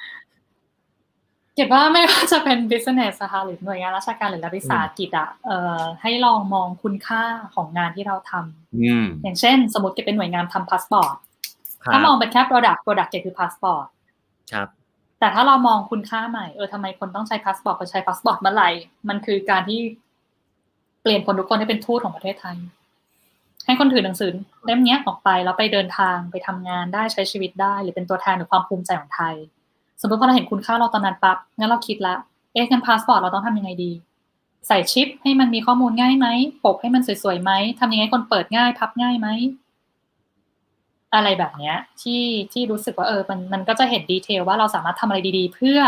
[1.55, 7.23] เก็บว่าไม่ว่าจะเป็น business นะคะหรือหน่วยงานราชการหรือรัฐวิสาหกิจอะเอ่อให้ลองมองคุณค่า
[7.55, 11.15] ของงานที่เราทำอย่างเช่น สมมติจะเป็นหน่วยงานทำพาสปอร์ต
[11.93, 13.83] ถ้ามองเป็นแค่ product product เกคือ passport
[14.53, 14.67] ครับ
[15.19, 18.69] แต่ถ้าเรามองคุณค่าใหม่เออทำไมคนต้องใช้ passport คนใช้ passport เมื่อไหร่
[19.09, 19.79] มันคือการที่
[21.01, 22.57] เปลี่ยนคนทุกคนให้เป็นทูตของประเทศไทย
[23.65, 24.31] ให้คนถือหนังสือ
[24.65, 29.35] เล่มนี้ออกไปแล้วไปเดินทางไปทำงานได้ใช้ชีวิตได้ หรือเป็นตัวแทนหรือความภูมิใจของไทย
[30.01, 32.15] สมมติพอเราเห็นคุณค่าเราตอนนั้นปั๊บงั้นเราคิดละ
[32.53, 33.91] เอ๊ะงั้นพาสปอร์ตเราต้องทำยังไงดี
[34.67, 36.27] ใส่ชิปให้มันมีข้อมูลง่ายไหม
[36.65, 39.27] ปกให้มันสวยๆไหมทำยังไงคนเปิดง่าย พับง่ายไหม
[41.15, 45.79] อะไรแบบเนี้ยที่ที่รู้สึกว่าเออมันมันก็จะเห็น detail ว่าเราสามารถทำอะไรดีๆ เพื่อ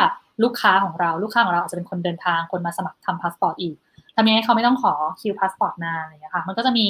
[0.43, 3.75] ลูกค้าของเราลูกค้าของเราอาจจะเป็นคนเดินทางคนมาสมัครทำพาสปอร์ตอีก
[4.15, 6.87] ทำยังไงเขาไม่ต้องขอคิวพาสปอร์ตนานอะไรอย่างเงี้ยค่ะมันก็จะมี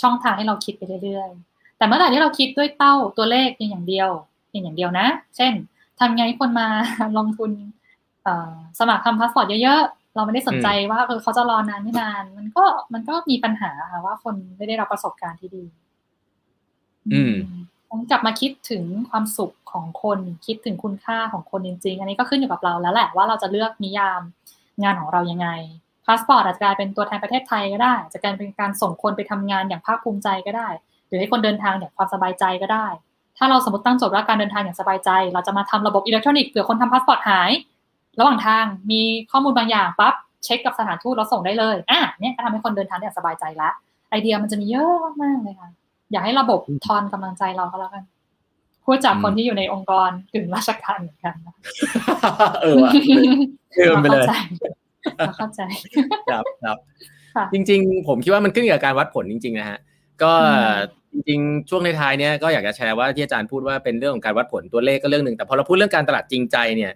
[0.00, 4.10] ช่องทางให้เราคิดไปเรื่อยๆ แต่เมื่อไหร่ที่เราคิดด้วยเป้าตัวเลขเพียงอย่างเดียว
[4.48, 5.52] เพียงอย่างเดียวนะ เช่น
[5.98, 6.68] ทำไงคนมา
[7.18, 7.52] ลงทุน
[8.78, 15.64] สมัครทำพาสปอร์ตเยอะๆ เราไม่ได้สนใจว่าเออเขาจะรอนานไม่นาน มันก็มันก็มีปัญหาค่ะว่าคนไม่ได้รับประสบการณ์ที่ดี
[17.12, 17.34] อืม
[17.90, 24.20] ต้องกลับมาคิดถึงความสุขของคนคิดถึงคุณค่าของคนจริง ๆ อันนี้ก็ขึ้นอยู่กับเราแล้วแหละว่าเราจะเลือกนิยาม
[24.82, 25.48] งานของเรายังไง
[26.08, 30.68] พาสปอร์ตอาจจะกลายเป็นตัวแทนประเทศไทยก็ได้จะกลายเป็นการส่งคนไปทำงานอย่างภาคภูมิใจก็ได้
[31.08, 32.86] หรือให้คนเดินทางอย่างความสบายใจก็ได้
[33.38, 37.50] ถ้าเราสมมติตั้งโจทย์ว่าการเดินทางอย่างสบายใจ เราจะมาทำระบบอิเล็กทรอนิกส์เผื่อคนทำพาสปอร์ตหาย
[38.18, 39.00] ระหว่างทางมี
[39.30, 43.70] ข้อมูลบางอย่างปั๊บเช็คกับสถานทูตเราส่งได้เลยอะเนี่ยก็ทำให้คนเดินทางอย่างสบายใจละ
[44.10, 45.70] ไอเดียมันจะมีเยอะมากเลยค่ะ
[46.12, 48.04] อย่าให้ระบบทอนกำลังใจเราก็แล้วกัน
[48.84, 51.34] พูดจากคนที่อยู่ในองค์กรกึ่งราชการเหมือนกัน
[52.62, 52.92] เออว่ะ
[53.76, 54.26] เออไปเลย
[55.36, 55.60] เข้าใจ
[56.30, 56.78] ครับครับ
[57.52, 59.78] จริง ๆ ผมคิดว่ามันขึ้นกับการวัดผลจริง ๆ นะฮะ
[60.22, 60.32] ก็
[61.12, 66.92] จริงๆช่วงในท้ายเนี้ยก็อยากจะแชร์ว่าที่อาจารย์พูดว่าเป็นเรื่องของการวัดผลตัวเลขก็เรื่องหนึ่งแต่พอเราพูดเรื่องการตลาดจริงใจเนี่ย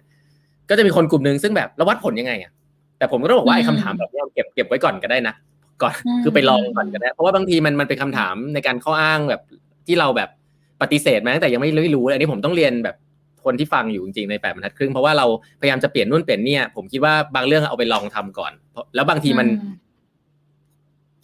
[0.69, 2.51] ก็จะมีคนกลุ่มหนึ่งซึ่งแบบเราวัดผลยังไงอะ
[2.97, 5.35] แต่ผมก็ต้องบอกว่าไอ้คำถามแบบนี้เก็บเก็บไว้ก่อนก็ได้นะ
[5.81, 5.93] ก่อน
[6.23, 9.41] คือไปลองก่อนก็ได้เพราะว่าบางทีมันมันเป็นคำถามในการข้ออ้างแบบ
[9.87, 10.29] ที่เราแบบ
[10.81, 12.95] ปฏิเสธมาตั้งแต่ยังไม่รู้อันนี้ผมต้องเรียนแบบ
[13.45, 15.25] คนที่ฟังอยู่จริงๆในแปดบรรทัดครึ่งเพราะว่าเรา
[15.61, 18.51] พยายามจะเปลี่ยนนู่นเปลี่ยนเนี่ยผมคิดว่าบางเรื่องเอาไปลองทำก่อน
[18.95, 19.47] แล้วบางทีมัน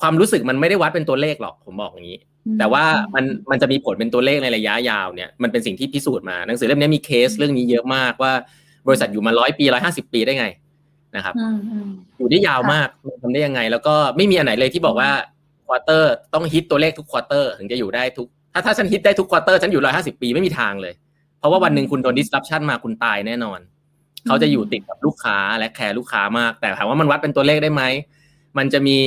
[0.02, 2.20] ความรู้สึกมันไม่ได้วัดเป็นตัวเลขหรอกผมบอกอย่างนี้
[2.60, 2.84] แต่ว่า
[3.16, 8.34] มันมันจะมีผลเป็นตัวเลขในระยะยาวเนี่ยมันเป็นสิ่งที่พิสูจน์มาหนังสือเล่มนี้มีเคสเรื่องนี้เยอะมากว่า
[8.88, 10.46] บริษัทอยู่มาร้อยปีร้อยห้าสิบปีได้ไง
[11.16, 11.36] นะครับ
[12.18, 12.88] อยู่ได้ยาวมาก
[13.22, 15.10] ทำได้ยังไง แล้วก็ไม่มีอันไหนเลยที่บอกว่า
[15.66, 20.94] quarter ต้องฮิตตัวเลขทุก quarter ถึงจะอยู่ได้ทุก ถ้าถ้าฉันฮิตได้ทุก quarter ฉันอยู่ร้อยห้าสิบปีไม่มีทางเลย
[21.40, 23.60] เพราะว่าวันหนึ่งคุณโดน disruption มาคุณตายแน่นอน
[24.28, 27.84] เขาจะอยู่ติดกับลูกค้าและแคร์ลูกค้ามาก แต่ถามว่ามันวัดเป็นตัวเลขได้ไหม
[28.58, 28.98] มันจะมี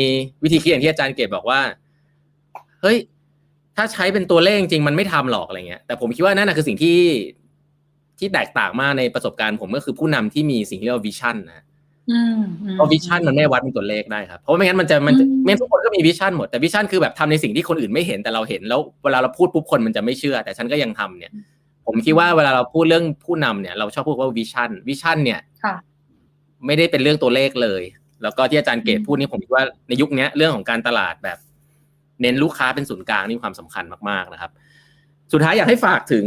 [0.43, 1.61] วิธีคิดอย่างที่อาจารย์เกตบอกว่า
[2.81, 2.97] เฮ้ย
[3.77, 6.99] ถ้าใช้เป็นตัวเลขจริงมันไม่ทำหรอกอะไรเงี้ย แต่ผมคิดว่านั่นคือสิ่งที่
[8.19, 11.65] ที่แตกต่างมากในประสบการณ์ผมก็คือผู้นำที่มีสิ่งที่เรียกว่า vision นะ
[12.75, 15.15] เพราะ vision มันไม่วัดเป็นตัวเลขได้ครับ เพราะไม่งั้นมันจะมัน
[15.45, 21.33] ไม่ทุกคนก็มี vision หมดแต่ vision คือแบบทำในสิ่งที่คนอื่นไม่เห็นแต่เราเห็นแล้วเวลาเราพูดปุ๊บคนมันจะไม่เชื่อ แต่ฉันก็ยังทำเนี่ย
[21.87, 25.41] ผมคิดว่าเวลาเราพูดเรื่องผู้นำเนี่ย เราชอบพูดว่า vision vision เนี่ย
[26.67, 27.83] ไม่ได้เป็นเรื่องตัวเลขเลย
[28.23, 31.39] แล้วก็ที่อาจารย์เกตพูดนี่ผมคิดว่าในยุคนี้เรื่องของการตลาดแบบ
[32.21, 34.51] เน้นลูกค้าเป็นศูนย์กลางนี่ความสำคัญมากๆนะครับ
[35.33, 36.25] สุดท้ายอยากให้ฝากถึง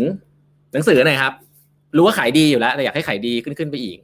[0.74, 1.34] หนังสือหน่อยครับ
[1.96, 3.98] รู้ว่าขายดีอยู่แล้วแต่อยากให้ขายดีขึ้นขึ้นไปอีก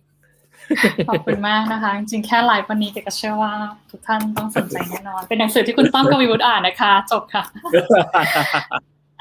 [1.10, 3.54] ขอบคุณมากนะคะ จริงแค่ไลฟ์วันนี้เก็เชื่อว่า
[3.92, 7.44] ทุกท่านต้องสนใจแน่นอน เป็นหนังสือที่คุณต้อมกวีวุฒิอ่านนะคะ จบค่ะ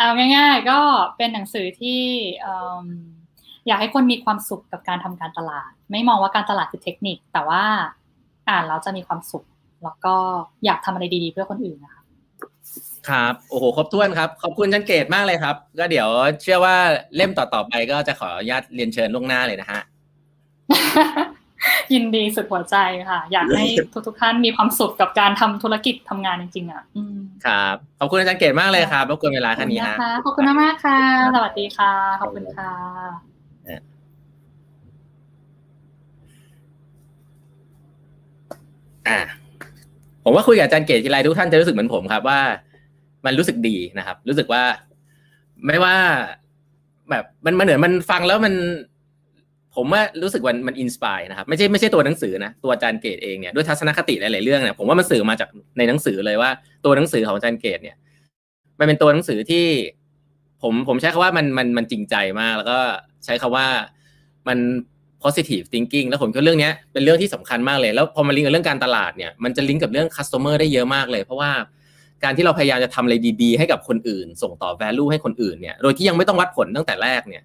[0.01, 0.81] เอาง่าย ๆ ก็
[1.17, 2.03] เป็นหนังสือที่
[3.67, 7.63] อยากให้คนมีความสุขกับการทำการตลาด ไม่มองว่าการตลาดคือเทคนิค แต่ว่า
[8.49, 9.45] อ่านแล้วจะมีความสุข
[9.85, 10.15] แล้วก็
[10.65, 12.03] อยากทำอะไรดีๆ เพื่อคนอื่นนะคะ
[13.09, 16.09] ครับโอ้โหครบถ้วนครับ ขอบคุณจันเกตมากเลยครับ ก็เดี๋ยว
[16.43, 16.77] เชื่อว่า
[17.17, 19.81] เล่มต่อๆไปก็จะขออนุญาตเรียนเชิญล่วงหน้าเลยนะฮะ
[21.95, 22.77] ยินดีสุดหัวใจ
[23.11, 23.65] ค่ะ อยากให้
[24.07, 26.85] ทุกๆท่านมีความสุขกับการทำธุรกิจทำงานจริงๆอะ
[27.47, 30.99] ครับขอบคุณอาจารย์เกตมากเลยครับรบกวนเวลาแค่นี้ฮะขอบคุณมากค่ะ
[31.35, 32.73] สวัสดีค่ะ ขอบคุณค่ะ
[39.09, 39.19] อ่า
[40.25, 42.41] ผมว่าคุยกับอาจารย์เกตทีไรทุกท่านจะรู้สึกเหมือนผมครับว่า
[43.25, 44.63] มันรู้สึกดีนะครับ รู้สึกว่า
[45.67, 45.97] ไม่ว่า
[47.11, 48.55] แบบมันมันเหมือนมันฟังแล้วมัน
[49.83, 56.51] ผมว่ารู้สึกว่ามันอินสปายนะครับไม่ใช่ไม่ใช่ตัวหนังสือนะตัวอาจารย์เกตเองเนี่ยด้วยทัศนคติหลายๆเรื่องเนี่ยผมว่ามันสื่อมาจากในหนังสือเลยว่า
[56.85, 57.97] ตัวหนังสือของอาจารย์เกตเนี่ย
[58.79, 59.65] มันเป็นตัวหนังสือที่
[60.63, 62.79] ผมผมใช้คำว่ามันมันมันจริงใจมาก แล้วก็
[63.25, 63.67] ใช้คำว่า
[64.49, 64.59] มัน
[65.23, 71.51] positive thinking แล้วผมคิดเรื่องนี้เป็นเรื่องที่สำคัญมากเลย แล้วพอมาลิงก์กับเรื่องการตลาดเนี่ยมันจะลิงก์กับเรื่อง customer ได้เยอะมากเลย เพราะว่า
[72.25, 77.43] การที่เราพยายามจะทำอะไรดี ๆ ให้กับคนอื่น ส่งต่อ value ให้คนอื่นเนี่ย โดยที่ยังไม่ต้องวัดผลตั้งแต่แรกเนี่ย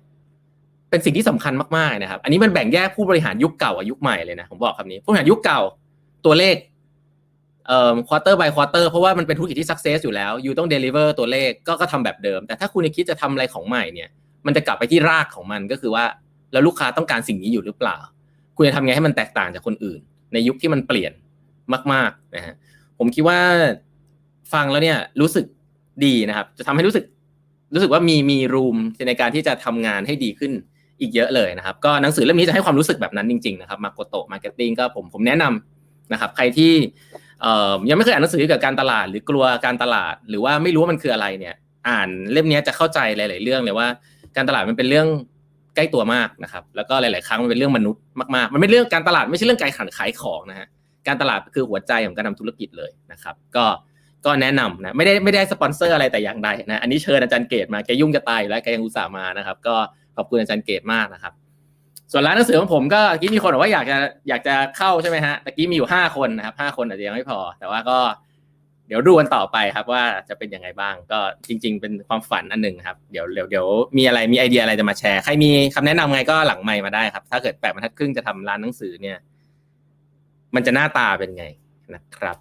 [0.96, 5.62] เป็นสิ่งที่สำคัญมากๆนะครับ อันนี้มันแบ่งแยกผู้บริหารยุคเก่ากับยุคใหม่เลยนะผมบอกคำนี้ผู้บริหารยุคเก่า
[6.26, 6.56] ตัวเลข
[7.68, 14.10] เอ่อควอเตอร์ by ควอเตอร์เพราะว่ามันเป็นธุรกิจที่ success อยู่แล้วอยู่ต้อง deliver ตัวเลขก็ก็ทำแบบเดิม แต่ถ้าคุณคิดจะทำอะไรของใหม่เนี่ย
[14.46, 16.06] มันจะกลับไปที่รากของมันก็คือว่า
[16.54, 17.98] แล้วลูกค้าต้องการสิ่งนี้อยู่หรือเปล่า
[18.56, 20.00] คุณจะทำไงให้มันแตกต่างจากคนอื่น
[20.34, 21.14] ในยุคที่มันเปลี่ยน
[21.94, 22.56] มากๆนะฮะ
[23.00, 23.40] ผมคิดว่า
[24.54, 25.46] ฟังแล้วเนี่ยรู้สึก
[26.06, 27.06] ดีนะครับ จะทำให้รู้สึก
[27.74, 28.78] รู้สึกว่ามีมี room
[29.08, 30.52] ในการที่จะทำงานให้ดีขึ้น
[31.02, 36.74] อีกเยอะเลยนะครับ ก็หนังสือเล่มนี้จะให้ความรู้สึกแบบนั้นจริงๆนะครับ Makoto Marketing ก็ผมผมแนะนำนะครับ ใครที่
[37.90, 41.56] ยังไม่เคยอ่านหนังสือเกี่ยวกับการตลาด หรือกลัวการตลาด หรือว่าไม่รู้ว่ามันคืออะไรเนี่ย
[41.88, 43.88] อ่านเล่มนี้จะเข้าใจหลาย ๆ เรื่องเลยว่า
[44.36, 45.08] การตลาดมันเป็นเรื่อง
[45.76, 48.02] ใกล้ตัวมากนะครับ แล้วก็หลาย ๆ ครั้งมันเป็นเรื่องมนุษย์
[48.36, 50.68] มาก ๆ มันไม่เรื่องการตลาดไม่ใช่เรื่องการขายของนะฮะ
[51.08, 53.66] การตลาดคือหัวใจของการทำธุรกิจเลยนะครับ ก็
[54.26, 59.76] ก็แนะนำนะไม่ได้ไม่ได้สปอนเซอร์อะไรแต่อย่างใดนะอันนี้เชิญอาจารย์เกตมาแกยุ่งจะตายแล้วแกยังอุตส่าห์มานะครับ ก็
[60.18, 61.34] ขอบคุณอาจารย์เกตมากนะครับ
[62.12, 63.98] ส่วนร้านหนังสือของผมก็กี้มีคนบอกว่าอยากจะ
[64.30, 67.98] อยากจะเข้าใช่ไหมฮะตะกี้มีอยู่ห้าคนนะครับห้าคนอาจจะยังไม่พอ แต่ว่าก็
[68.88, 79.18] เดี๋ยวดูกันต่อไปครับว่าจะเป็นยังไงบ้าง ก็จริง ๆ เป็นความฝันอันหนึ่งครับเดี๋ยวเดี๋ยวเดี๋ยวมีอะไรมีไอเดียอะไรจะมาแชร์ใครมีคำแนะนำไงก็หลังไมค์มาได้ครับ ถ้าเกิดแปดบรรทัดครึ่งจะทำร้านหนังสือเนี่ย
[80.56, 81.46] มันจะหน้าตาเป็นไง
[81.96, 82.38] นะครับ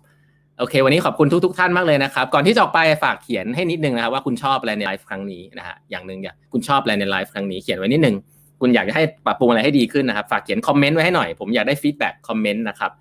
[0.59, 8.17] โอเค วันนี้ขอบคุณทุกทท่านมากเลยนะครับ ก่อนที่จะออกไปฝากเขียนให้นิดนึงนะครับว่าคุณชอบอะไรในไลฟ์ครั้งนี้นะฮะอย่างหนึ่งเนี่ยคุณชอบอะไรในไลฟ์ครั้งนี้เขียนไว้นิดนึง
[8.61, 12.93] คุณอยากจะให้ปรับปรุงอะไรให้ดีขึ้นนะครับ ฝากเขียนคอมเมนต์ไว้ให้หน่อย ผมอยากได้ feedback คอมเมนต์นะครับ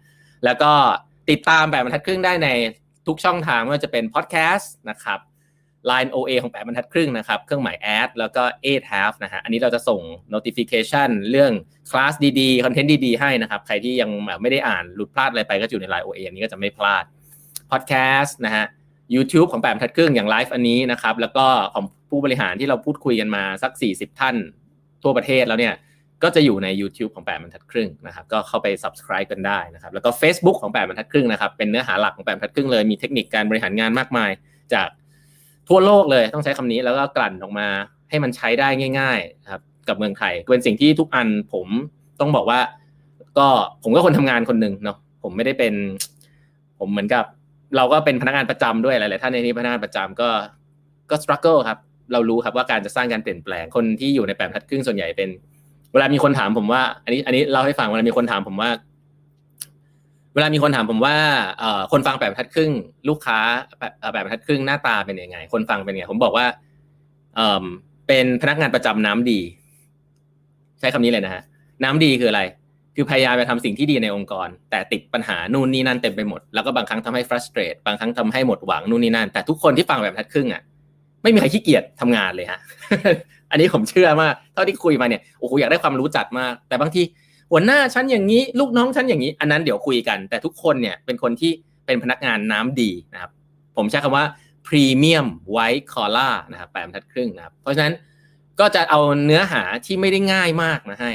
[0.45, 0.71] แล้วก็
[1.29, 2.47] ติดตามแปดบรรทัดครึ่งได้ใน
[3.07, 5.19] ทุกช่องทางไม่ว่าจะเป็นพอดแคสต์นะครับ
[5.91, 10.01] Line OA ของแปดบรรทัดครึ่งนะครับ เครื่องหมายแอดแล้วก็8 half นะฮะ อันนี้เราจะส่ง
[10.33, 11.51] notification เรื่อง
[11.89, 14.09] คลาสดีๆ คอนเทนต์ดีๆ ให้นะครับ ใครที่ยัง
[14.41, 17.03] ไม่ได้อ่านหลุดพลาดอะไรไปก็อยู่ใน Line OA อันนี้ก็จะไม่พลาด
[17.73, 18.65] พอดแคสต์นะฮะ
[19.15, 24.35] YouTube ของแปดบรรทัดครึ่งอย่างไลฟ์อันนี้นะครับ แล้วก็ของผู้บริหารที่เราพูดคุยกันมาสัก 40 ท่าน
[25.03, 25.73] ทั่วประเทศแล้วเนี่ย
[26.23, 34.31] ก็จะอยู่ใน YouTube ของ8บรรทัดครึ่งนะครับก็เข้าไป subscribe กันได้นะครับแล้วก็ Facebook ของ8บรรทัดครึ่งนะครับเป็นเนื้อหาหลักของ8บรรทัดครึ่งเลยมีเทคนิคการบริหารงานมากมาย
[34.73, 34.87] จาก
[35.69, 37.67] ทั่วโลกเลยต้องใช้คำนี้แล้วก็กลั่นออกมา
[38.09, 38.67] ให้มันใช้ได้
[38.99, 41.67] ง่ายๆครับกับเมืองไทยเป็นสิ่งที่ทุกอันผม
[42.19, 42.59] ต้องบอกว่า
[43.37, 43.47] ก็
[43.83, 45.73] ผมก็คนทำงานคนหนึ่งเนาะผมไม่ได้เป็น
[46.79, 47.25] ผมเหมือนกับ
[47.75, 50.29] เราก็เป็นพนักงานประจำด้วยหลายๆท่านในนี้พนักงานประจำก็
[51.09, 51.77] ก็สครัลเกิลครับ
[52.13, 55.29] เรารู้ครับว่าการจะสร้างการเปลี่ยนแปลงคนที่อยู่ในแปดบรรทัดครึ่งส่วนใหญ่เป็น
[55.93, 58.69] เวลามีคนถามผมว่า อันนี้ อันนี้เล่าให้ฟังเวลามีคนถามผมว่า
[60.33, 61.15] เวลามีคนถามผมว่า
[61.59, 62.71] เอ่อคนฟังแปดบรรทัดครึ่ง
[63.09, 63.39] ลูกค้า
[64.11, 66.45] แปดบรรทัดครึ่งหน้าตาเป็นยังไง คนฟังเป็นยังไง ผมบอกว่า
[67.35, 67.65] เอ่อ
[68.07, 69.39] เป็นพนักงานประจำน้ำดี
[70.79, 71.43] ใช้คำนี้เลยนะฮะ
[71.83, 72.41] น้ำดีคืออะไร
[72.95, 80.61] คือพยายามไปทำสิ่งที่ดีในองค์กร แต่ติดปัญหานู่นนี่นั่นเต็มไปหมด แล้วก็บางครั้งทำให้ frustrate บางครั้งทำให้หมดหวังนู่นนี่นั่น แต่ทุกคนที่ฟังแบบทัดครึ่งอะ
[81.23, 82.59] ไม่มีใครขี้เกียจทำงานเลยฮะ
[83.51, 87.01] อันนี้ผมเชื่อมากเท่าที่คุยมาเนี่ยโอ้โหอยากได้ความรู้จัดมาก แต่บางที
[87.51, 91.51] หัวหน้าฉันอย่างนี้ ลูกน้องฉันอย่างนี้ อันนั้นเดี๋ยวคุยกัน แต่ทุกคนเนี่ยเป็นคนที่
[91.85, 93.31] เป็นพนักงานน้ำดีนะครับ
[93.77, 94.25] ผมใช้คำว่า
[94.67, 97.93] พรีเมียมไวท์คอล่านะครับแปดทัดครึ่งนะครับ เพราะฉะนั้น
[98.59, 101.11] ก็จะเอาเนื้อหาที่ไม่ได้ง่ายมากมาให้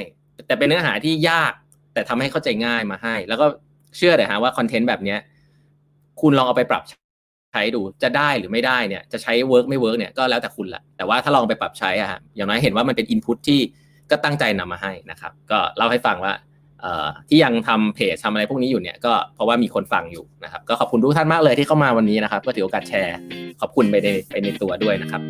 [0.47, 1.53] แต่เป็นเนื้อหาที่ยาก
[1.99, 3.45] แต่ทำให้เข้าใจง่ายมาให้ แล้วก็
[3.97, 5.19] เชื่อเลยฮะว่าคอนเทนต์แบบเนี้ย
[6.21, 6.83] คุณลองเอาไปปรับ
[7.51, 13.59] ใช้ดูจะได้หรือไม่ได้เนี่ยจะใช้ work ไม่ work เนี่ยก็แล้วแต่คุณแหละแต่ว่าถ้าลองไปปรับใช้อะฮะอย่างน้อยเห็นว่ามันเป็น input ที่
[14.11, 16.33] ก็ตั้งใจนำมาให้นะครับ ก็เล่าให้ฟังว่า
[17.29, 23.17] ที่ยังทำเพจทำอะไรพวกนี้อยู่เนี่ยก็เพราะว่ามีคนฟังอยู่นะครับ ก็ขอบคุณทุกท่านมากเลยที่เข้ามาวันนี้นะครับก็ถือโอกาสแชร์
[23.61, 25.21] ขอบคุณไปในไปในตัวด้วยนะครับ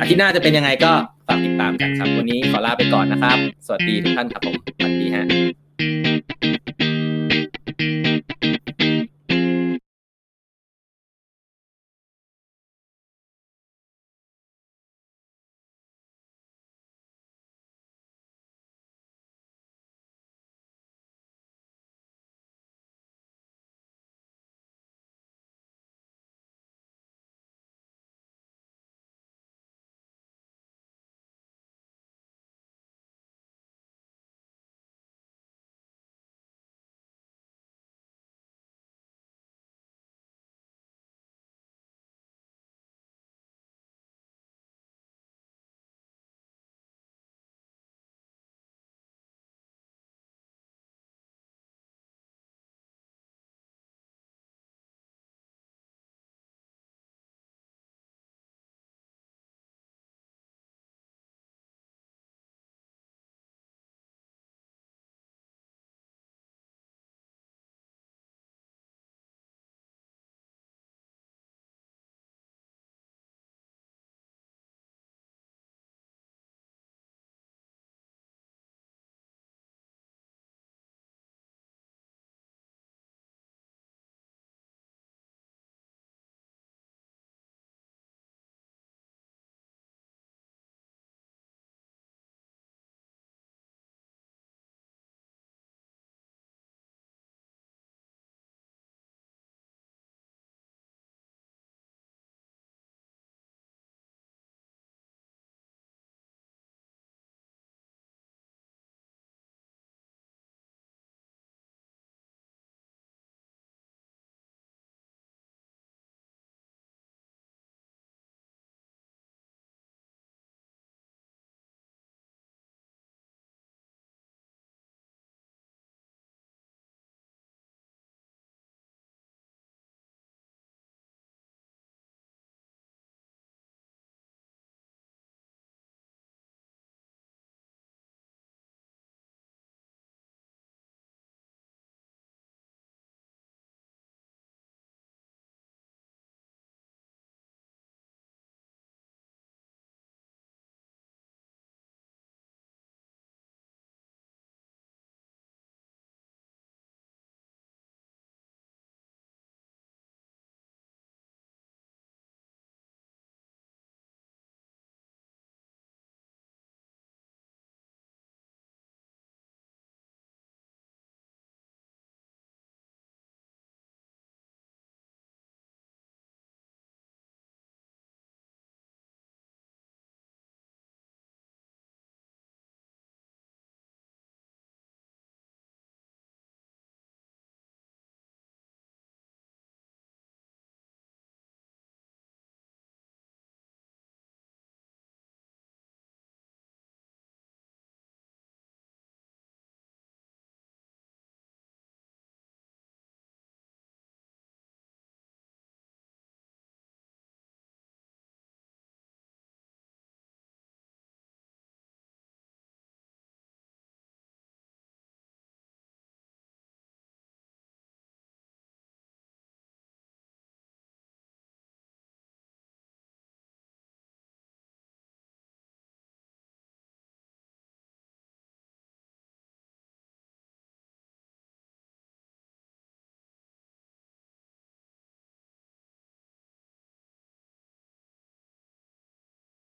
[0.00, 0.92] อาทิตย์หน้าจะเป็นยังไงก็
[1.26, 5.26] ฝากติดตามกันครับ วันนี้ขอลาไปก่อนนะครับ สวัสดีทุกท่านครับผมสวัสดีฮะ
[5.78, 6.24] Thank
[8.80, 9.07] you.